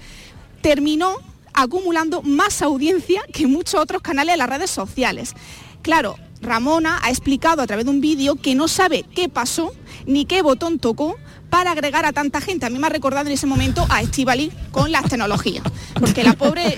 terminó 0.62 1.16
acumulando 1.53 2.23
más 2.23 2.62
audiencia 2.62 3.23
que 3.33 3.47
muchos 3.47 3.81
otros 3.81 4.03
canales 4.03 4.35
de 4.35 4.39
las 4.39 4.49
redes 4.49 4.71
sociales. 4.71 5.35
Claro, 5.83 6.16
Ramona 6.41 6.99
ha 7.03 7.11
explicado 7.11 7.62
a 7.62 7.66
través 7.66 7.85
de 7.85 7.91
un 7.91 8.01
vídeo 8.01 8.37
que 8.37 8.55
no 8.55 8.68
sabe 8.68 9.05
qué 9.14 9.29
pasó 9.29 9.73
ni 10.07 10.24
qué 10.24 10.42
botón 10.42 10.78
tocó 10.78 11.16
para 11.51 11.72
agregar 11.72 12.05
a 12.07 12.12
tanta 12.12 12.40
gente. 12.40 12.66
A 12.66 12.70
mí 12.70 12.78
me 12.78 12.86
ha 12.86 12.90
recordado 12.90 13.26
en 13.26 13.32
ese 13.32 13.46
momento 13.46 13.84
a 13.90 14.03
Estivali 14.03 14.53
con 14.70 14.92
las 14.92 15.05
tecnologías. 15.09 15.64
Porque 15.98 16.22
la 16.22 16.34
pobre, 16.34 16.76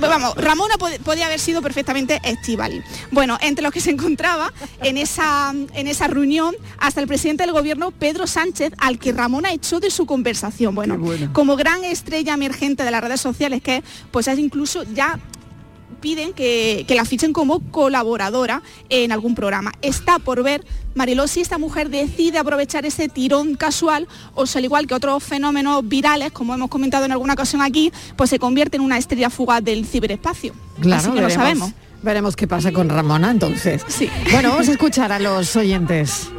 vamos, 0.00 0.34
Ramona 0.34 0.74
pod- 0.76 0.98
podía 1.00 1.26
haber 1.26 1.38
sido 1.38 1.62
perfectamente 1.62 2.20
Estivali. 2.24 2.82
Bueno, 3.12 3.38
entre 3.40 3.62
los 3.62 3.72
que 3.72 3.80
se 3.80 3.90
encontraba 3.90 4.52
en 4.82 4.98
esa, 4.98 5.52
en 5.74 5.86
esa 5.86 6.08
reunión, 6.08 6.56
hasta 6.78 7.00
el 7.00 7.06
presidente 7.06 7.44
del 7.44 7.52
gobierno, 7.52 7.92
Pedro 7.92 8.26
Sánchez, 8.26 8.72
al 8.78 8.98
que 8.98 9.12
Ramona 9.12 9.52
echó 9.52 9.78
de 9.78 9.90
su 9.92 10.06
conversación. 10.06 10.74
Bueno, 10.74 10.98
como 11.32 11.54
gran 11.54 11.84
estrella 11.84 12.34
emergente 12.34 12.82
de 12.82 12.90
las 12.90 13.02
redes 13.02 13.20
sociales 13.20 13.62
que 13.62 13.76
es, 13.76 13.84
pues 14.10 14.26
es 14.26 14.38
incluso 14.40 14.82
ya 14.92 15.20
piden 16.00 16.32
que, 16.32 16.84
que 16.88 16.94
la 16.94 17.04
fichen 17.04 17.32
como 17.32 17.60
colaboradora 17.70 18.62
en 18.88 19.12
algún 19.12 19.34
programa. 19.34 19.72
Está 19.82 20.18
por 20.18 20.42
ver, 20.42 20.64
Mariló, 20.94 21.26
si 21.26 21.40
esta 21.40 21.58
mujer 21.58 21.90
decide 21.90 22.38
aprovechar 22.38 22.84
ese 22.86 23.08
tirón 23.08 23.54
casual 23.54 24.08
o 24.34 24.46
si 24.46 24.58
al 24.58 24.64
igual 24.64 24.86
que 24.86 24.94
otros 24.94 25.22
fenómenos 25.22 25.86
virales, 25.86 26.32
como 26.32 26.54
hemos 26.54 26.68
comentado 26.68 27.04
en 27.04 27.12
alguna 27.12 27.34
ocasión 27.34 27.62
aquí, 27.62 27.92
pues 28.16 28.30
se 28.30 28.38
convierte 28.38 28.76
en 28.76 28.82
una 28.82 28.98
estrella 28.98 29.30
fugaz 29.30 29.62
del 29.62 29.86
ciberespacio. 29.86 30.52
Claro, 30.80 31.00
Así 31.00 31.08
que 31.08 31.14
veremos, 31.14 31.32
lo 31.32 31.42
sabemos. 31.42 31.72
Veremos 32.02 32.36
qué 32.36 32.46
pasa 32.48 32.72
con 32.72 32.88
Ramona 32.88 33.30
entonces. 33.30 33.84
Bueno, 34.32 34.50
vamos 34.50 34.68
a 34.68 34.72
escuchar 34.72 35.12
a 35.12 35.18
los 35.18 35.54
oyentes. 35.54 36.30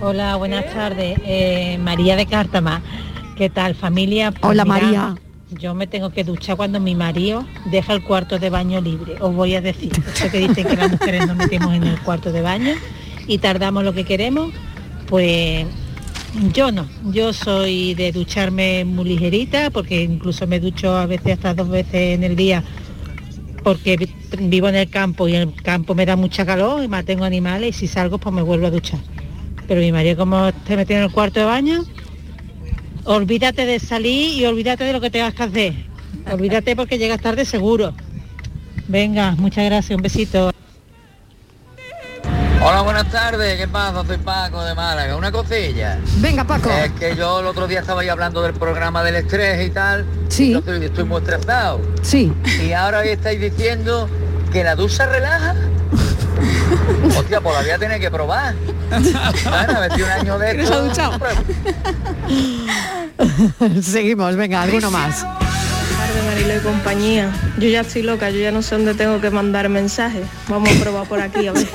Hola, 0.00 0.36
buenas 0.36 0.72
tardes. 0.72 1.18
Eh, 1.24 1.78
María 1.82 2.14
de 2.14 2.26
Cártama. 2.26 2.82
¿Qué 3.36 3.50
tal, 3.50 3.74
familia? 3.74 4.30
Pues 4.32 4.44
Hola, 4.44 4.64
mira, 4.64 4.80
María. 4.80 5.14
Yo 5.50 5.74
me 5.74 5.86
tengo 5.86 6.10
que 6.10 6.24
duchar 6.24 6.56
cuando 6.56 6.78
mi 6.78 6.94
marido 6.94 7.44
deja 7.70 7.94
el 7.94 8.02
cuarto 8.02 8.38
de 8.38 8.50
baño 8.50 8.80
libre. 8.80 9.16
Os 9.20 9.34
voy 9.34 9.54
a 9.54 9.60
decir, 9.62 9.92
eso 10.14 10.30
que 10.30 10.40
dicen 10.46 10.66
que 10.66 10.76
las 10.76 10.90
mujeres 10.90 11.26
nos 11.26 11.36
metemos 11.36 11.74
en 11.74 11.84
el 11.84 11.98
cuarto 12.00 12.30
de 12.32 12.42
baño 12.42 12.74
y 13.26 13.38
tardamos 13.38 13.82
lo 13.82 13.94
que 13.94 14.04
queremos, 14.04 14.52
pues 15.06 15.66
yo 16.52 16.70
no. 16.70 16.86
Yo 17.12 17.32
soy 17.32 17.94
de 17.94 18.12
ducharme 18.12 18.84
muy 18.84 19.06
ligerita, 19.06 19.70
porque 19.70 20.02
incluso 20.02 20.46
me 20.46 20.60
ducho 20.60 20.94
a 20.94 21.06
veces 21.06 21.34
hasta 21.34 21.54
dos 21.54 21.70
veces 21.70 22.14
en 22.14 22.24
el 22.24 22.36
día 22.36 22.62
porque 23.64 23.96
vi- 23.96 24.14
vivo 24.38 24.68
en 24.68 24.76
el 24.76 24.88
campo 24.90 25.28
y 25.28 25.34
en 25.34 25.48
el 25.48 25.54
campo 25.62 25.94
me 25.94 26.06
da 26.06 26.14
mucha 26.16 26.44
calor 26.46 26.84
y 26.84 26.88
mantengo 26.88 27.24
animales 27.24 27.70
y 27.76 27.78
si 27.80 27.86
salgo 27.88 28.18
pues 28.18 28.34
me 28.34 28.42
vuelvo 28.42 28.66
a 28.66 28.70
duchar. 28.70 29.00
Pero 29.66 29.80
mi 29.80 29.92
marido 29.92 30.16
como 30.18 30.52
te 30.66 30.76
metido 30.76 30.98
en 30.98 31.04
el 31.06 31.10
cuarto 31.12 31.40
de 31.40 31.46
baño, 31.46 31.84
olvídate 33.08 33.64
de 33.64 33.80
salir 33.80 34.38
y 34.38 34.44
olvídate 34.44 34.84
de 34.84 34.92
lo 34.92 35.00
que 35.00 35.10
tengas 35.10 35.34
que 35.34 35.42
hacer. 35.42 35.72
Olvídate 36.30 36.76
porque 36.76 36.98
llegas 36.98 37.20
tarde 37.20 37.44
seguro. 37.44 37.94
Venga, 38.86 39.32
muchas 39.32 39.64
gracias, 39.64 39.96
un 39.96 40.02
besito. 40.02 40.50
Hola, 42.60 42.82
buenas 42.82 43.10
tardes. 43.10 43.56
¿Qué 43.56 43.66
pasa? 43.66 44.04
Soy 44.06 44.18
Paco 44.18 44.62
de 44.62 44.74
Málaga. 44.74 45.16
Una 45.16 45.32
cosilla. 45.32 45.98
Venga, 46.18 46.44
Paco. 46.44 46.68
Es 46.70 46.92
que 46.92 47.16
yo 47.16 47.40
el 47.40 47.46
otro 47.46 47.66
día 47.66 47.80
estaba 47.80 48.02
ahí 48.02 48.08
hablando 48.08 48.42
del 48.42 48.52
programa 48.52 49.02
del 49.02 49.16
estrés 49.16 49.66
y 49.66 49.70
tal. 49.70 50.04
Sí. 50.28 50.52
Entonces 50.52 50.82
estoy 50.82 51.04
muy 51.04 51.18
estresado. 51.18 51.80
Sí. 52.02 52.30
Y 52.62 52.72
ahora 52.72 52.98
hoy 52.98 53.08
estáis 53.08 53.40
diciendo 53.40 54.08
que 54.52 54.64
la 54.64 54.74
ducha 54.74 55.06
relaja. 55.06 55.54
Hostia, 57.18 57.40
pues 57.40 57.54
la 57.56 57.62
voy 57.62 57.70
a 57.70 57.78
tener 57.78 58.00
que 58.00 58.10
probar. 58.10 58.54
Bueno, 58.90 59.18
a 59.76 59.80
ver 59.80 59.92
si 59.94 60.02
un 60.02 60.10
año 60.10 60.38
de 60.38 60.56
¿Que 60.56 60.62
no 60.62 60.66
se 60.66 60.72
ha 60.72 60.76
esto... 60.76 60.88
duchado? 60.88 61.18
Seguimos, 63.82 64.36
venga, 64.36 64.62
alguno 64.62 64.90
más. 64.90 65.20
tardes, 65.22 66.24
Marilo 66.26 66.56
y 66.56 66.60
compañía. 66.60 67.30
Yo 67.58 67.68
ya 67.68 67.80
estoy 67.80 68.02
loca, 68.02 68.30
yo 68.30 68.38
ya 68.40 68.52
no 68.52 68.62
sé 68.62 68.74
dónde 68.76 68.94
tengo 68.94 69.20
que 69.20 69.30
mandar 69.30 69.68
mensajes. 69.68 70.24
Vamos 70.48 70.70
a 70.70 70.80
probar 70.80 71.06
por 71.06 71.20
aquí 71.20 71.46
a 71.46 71.52
ver. 71.52 71.66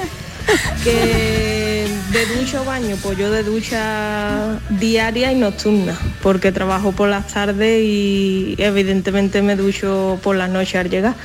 Que 0.84 1.88
de 2.12 2.26
ducha 2.38 2.62
o 2.62 2.66
baño, 2.66 2.98
pues 3.02 3.18
yo 3.18 3.32
de 3.32 3.44
ducha 3.44 4.60
diaria 4.70 5.32
y 5.32 5.36
nocturna, 5.36 5.98
porque 6.22 6.52
trabajo 6.52 6.92
por 6.92 7.08
las 7.10 7.28
tardes 7.28 7.82
y 7.82 8.56
evidentemente 8.58 9.42
me 9.42 9.56
ducho 9.56 10.20
por 10.22 10.36
las 10.36 10.50
noches 10.50 10.76
al 10.76 10.90
llegar. 10.90 11.16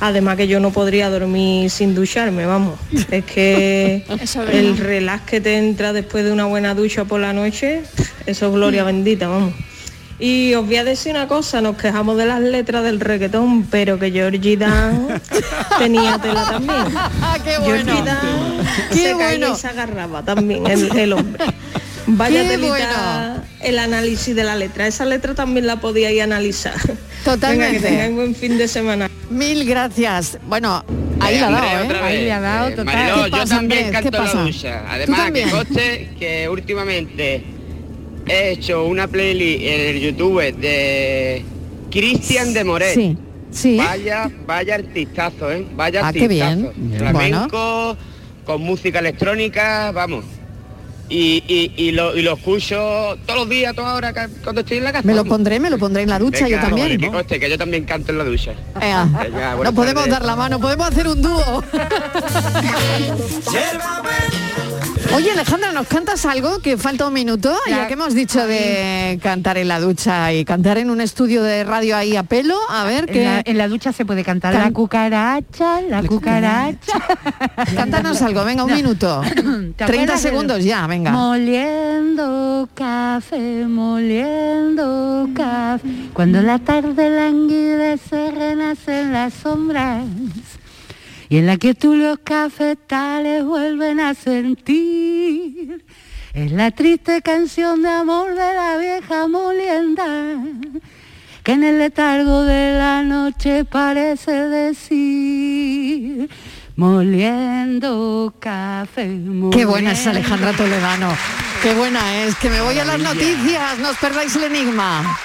Además 0.00 0.36
que 0.38 0.48
yo 0.48 0.60
no 0.60 0.70
podría 0.70 1.10
dormir 1.10 1.70
sin 1.70 1.94
ducharme, 1.94 2.46
vamos. 2.46 2.78
Es 3.10 3.24
que 3.24 4.04
el 4.52 4.76
relax 4.78 5.24
que 5.26 5.40
te 5.40 5.58
entra 5.58 5.92
después 5.92 6.24
de 6.24 6.32
una 6.32 6.46
buena 6.46 6.74
ducha 6.74 7.04
por 7.04 7.20
la 7.20 7.32
noche, 7.32 7.82
eso 8.26 8.46
es 8.46 8.52
gloria 8.52 8.84
bendita, 8.84 9.28
vamos. 9.28 9.52
Y 10.18 10.52
os 10.54 10.66
voy 10.66 10.76
a 10.76 10.84
decir 10.84 11.12
una 11.12 11.26
cosa, 11.26 11.62
nos 11.62 11.76
quejamos 11.76 12.18
de 12.18 12.26
las 12.26 12.40
letras 12.40 12.84
del 12.84 13.00
reggaetón, 13.00 13.64
pero 13.64 13.98
que 13.98 14.10
Georgie 14.10 14.56
Dan 14.56 15.20
tenía 15.78 16.18
tela 16.18 16.44
también. 16.44 16.84
Qué 17.44 17.52
Georgie 17.62 17.84
bueno. 17.84 18.04
Dan 18.04 18.18
Qué 18.90 18.96
se 18.96 19.02
caía 19.12 19.38
bueno. 19.38 19.54
y 19.54 19.58
se 19.58 19.66
agarraba 19.68 20.22
también 20.22 20.66
el, 20.66 20.94
el 20.96 21.12
hombre. 21.14 21.44
Vaya 22.06 22.42
Qué 22.42 22.48
telita 22.48 22.70
bueno. 22.70 23.42
el 23.62 23.78
análisis 23.78 24.36
de 24.36 24.44
la 24.44 24.56
letra. 24.56 24.86
Esa 24.86 25.06
letra 25.06 25.34
también 25.34 25.66
la 25.66 25.80
podíais 25.80 26.20
analizar. 26.22 26.74
Totalmente. 27.24 27.78
Venga, 27.78 27.80
que 27.80 27.88
tengáis 27.88 28.14
buen 28.14 28.34
fin 28.34 28.58
de 28.58 28.68
semana. 28.68 29.09
Mil 29.30 29.64
gracias. 29.64 30.38
Bueno, 30.46 30.84
ahí 31.20 31.36
Eh, 31.36 31.40
la 31.40 31.46
ha 31.48 31.50
dado, 31.50 31.84
¿eh? 31.92 31.96
Ahí 32.02 32.24
le 32.24 32.32
ha 32.32 32.40
dado 32.40 32.70
total. 32.70 32.84
Mariló, 32.86 33.14
¿Qué 33.24 33.30
yo 33.30 33.36
pasa, 33.36 33.54
también 33.56 33.84
Andrés? 33.86 34.02
¿Qué 34.02 34.10
canto 34.10 34.18
la 34.18 34.24
pasa? 34.24 34.42
ducha. 34.42 34.80
¿Tú 34.80 34.86
Además, 34.90 35.30
que 35.32 35.42
conste 35.50 36.10
que 36.18 36.48
últimamente 36.48 37.44
he 38.26 38.50
hecho 38.50 38.84
una 38.86 39.06
playlist 39.06 39.62
en 39.62 39.80
el 39.96 40.00
YouTube 40.00 40.54
de 40.56 41.44
Cristian 41.90 42.52
de 42.54 42.64
Moret. 42.64 42.94
Sí, 42.94 43.16
sí. 43.52 43.76
Vaya, 43.76 44.30
vaya 44.46 44.74
artistazo, 44.76 45.50
¿eh? 45.52 45.64
Vaya 45.74 46.00
Ah, 46.04 46.12
qué 46.12 46.24
artistazo. 46.24 46.72
bien. 46.76 46.94
Flamenco, 46.98 47.96
con 48.44 48.62
música 48.62 48.98
electrónica, 48.98 49.92
vamos. 49.92 50.24
Y, 51.12 51.42
y, 51.48 51.72
y, 51.76 51.90
lo, 51.90 52.16
y 52.16 52.22
lo 52.22 52.34
escucho 52.34 52.76
todos 53.26 53.40
los 53.40 53.48
días, 53.48 53.74
toda 53.74 53.94
hora 53.94 54.12
que- 54.12 54.28
cuando 54.44 54.60
estoy 54.60 54.76
en 54.78 54.84
la 54.84 54.92
casa. 54.92 55.04
Me 55.06 55.12
lo 55.14 55.24
pondré, 55.24 55.58
me 55.58 55.68
lo 55.68 55.76
pondré 55.76 56.04
en 56.04 56.08
la 56.10 56.20
ducha 56.20 56.46
yo 56.46 56.56
también. 56.60 56.86
vale, 56.86 56.98
que 56.98 57.08
conste, 57.10 57.40
que 57.40 57.50
yo 57.50 57.58
también 57.58 57.84
canto 57.84 58.12
en 58.12 58.18
la 58.18 58.24
ducha. 58.24 58.52
Venga, 58.80 59.04
Venga, 59.20 59.50
no 59.50 59.56
buenas 59.56 59.74
podemos 59.74 60.04
tardes. 60.04 60.12
dar 60.18 60.24
la 60.24 60.36
mano, 60.36 60.60
podemos 60.60 60.86
hacer 60.86 61.08
un 61.08 61.20
dúo. 61.20 61.64
Oye, 65.14 65.32
Alejandra, 65.32 65.72
¿nos 65.72 65.88
cantas 65.88 66.24
algo? 66.24 66.60
Que 66.60 66.76
falta 66.78 67.06
un 67.08 67.12
minuto, 67.12 67.52
ya 67.68 67.88
que 67.88 67.94
hemos 67.94 68.14
dicho 68.14 68.46
de 68.46 69.18
cantar 69.22 69.58
en 69.58 69.66
la 69.68 69.80
ducha 69.80 70.32
y 70.32 70.44
cantar 70.44 70.78
en 70.78 70.88
un 70.88 71.00
estudio 71.00 71.42
de 71.42 71.64
radio 71.64 71.96
ahí 71.96 72.14
a 72.16 72.22
pelo. 72.22 72.56
A 72.68 72.84
ver, 72.84 73.04
En 73.08 73.14
que 73.14 73.24
la, 73.24 73.42
en 73.44 73.58
la 73.58 73.66
ducha 73.68 73.92
se 73.92 74.04
puede 74.04 74.22
cantar 74.24 74.52
Can- 74.52 74.62
la 74.62 74.70
cucaracha, 74.70 75.80
la 75.82 76.02
cucaracha. 76.04 76.92
Cántanos 77.76 78.22
algo, 78.22 78.44
venga, 78.44 78.62
un 78.64 78.70
No. 78.70 78.76
minuto. 78.76 79.20
¿Te 79.34 79.34
30 79.34 79.84
acuerdas 79.84 80.22
del- 80.22 80.30
segundos 80.30 80.64
ya, 80.64 80.86
venga. 80.86 81.10
Moliendo 81.10 82.68
café, 82.74 83.66
moliendo 83.66 85.28
café. 85.34 85.88
Cuando 86.14 86.40
la 86.40 86.60
tarde 86.60 87.10
languidece, 87.10 88.30
renacen 88.30 89.12
las 89.12 89.34
sombras. 89.34 90.04
Y 91.30 91.38
en 91.38 91.46
la 91.46 91.56
que 91.58 91.74
tú 91.76 91.94
los 91.94 92.18
cafetales 92.18 93.44
vuelven 93.44 94.00
a 94.00 94.14
sentir. 94.14 95.84
Es 96.34 96.50
la 96.50 96.72
triste 96.72 97.22
canción 97.22 97.82
de 97.82 97.88
amor 97.88 98.30
de 98.30 98.54
la 98.54 98.76
vieja 98.78 99.28
molienda. 99.28 100.38
Que 101.44 101.52
en 101.52 101.62
el 101.62 101.78
letargo 101.78 102.42
de 102.42 102.76
la 102.76 103.04
noche 103.04 103.64
parece 103.64 104.32
decir. 104.48 106.28
Moliendo 106.74 108.34
café. 108.40 109.16
Qué 109.52 109.64
buena 109.64 109.92
es 109.92 110.04
Alejandra 110.08 110.52
Toledano. 110.52 111.16
Qué 111.62 111.74
buena 111.74 112.24
es. 112.24 112.34
Que 112.38 112.50
me 112.50 112.60
voy 112.60 112.76
a 112.76 112.84
las 112.84 112.98
noticias. 112.98 113.78
No 113.78 113.90
os 113.90 113.96
perdáis 113.98 114.34
el 114.34 114.42
enigma. 114.42 115.16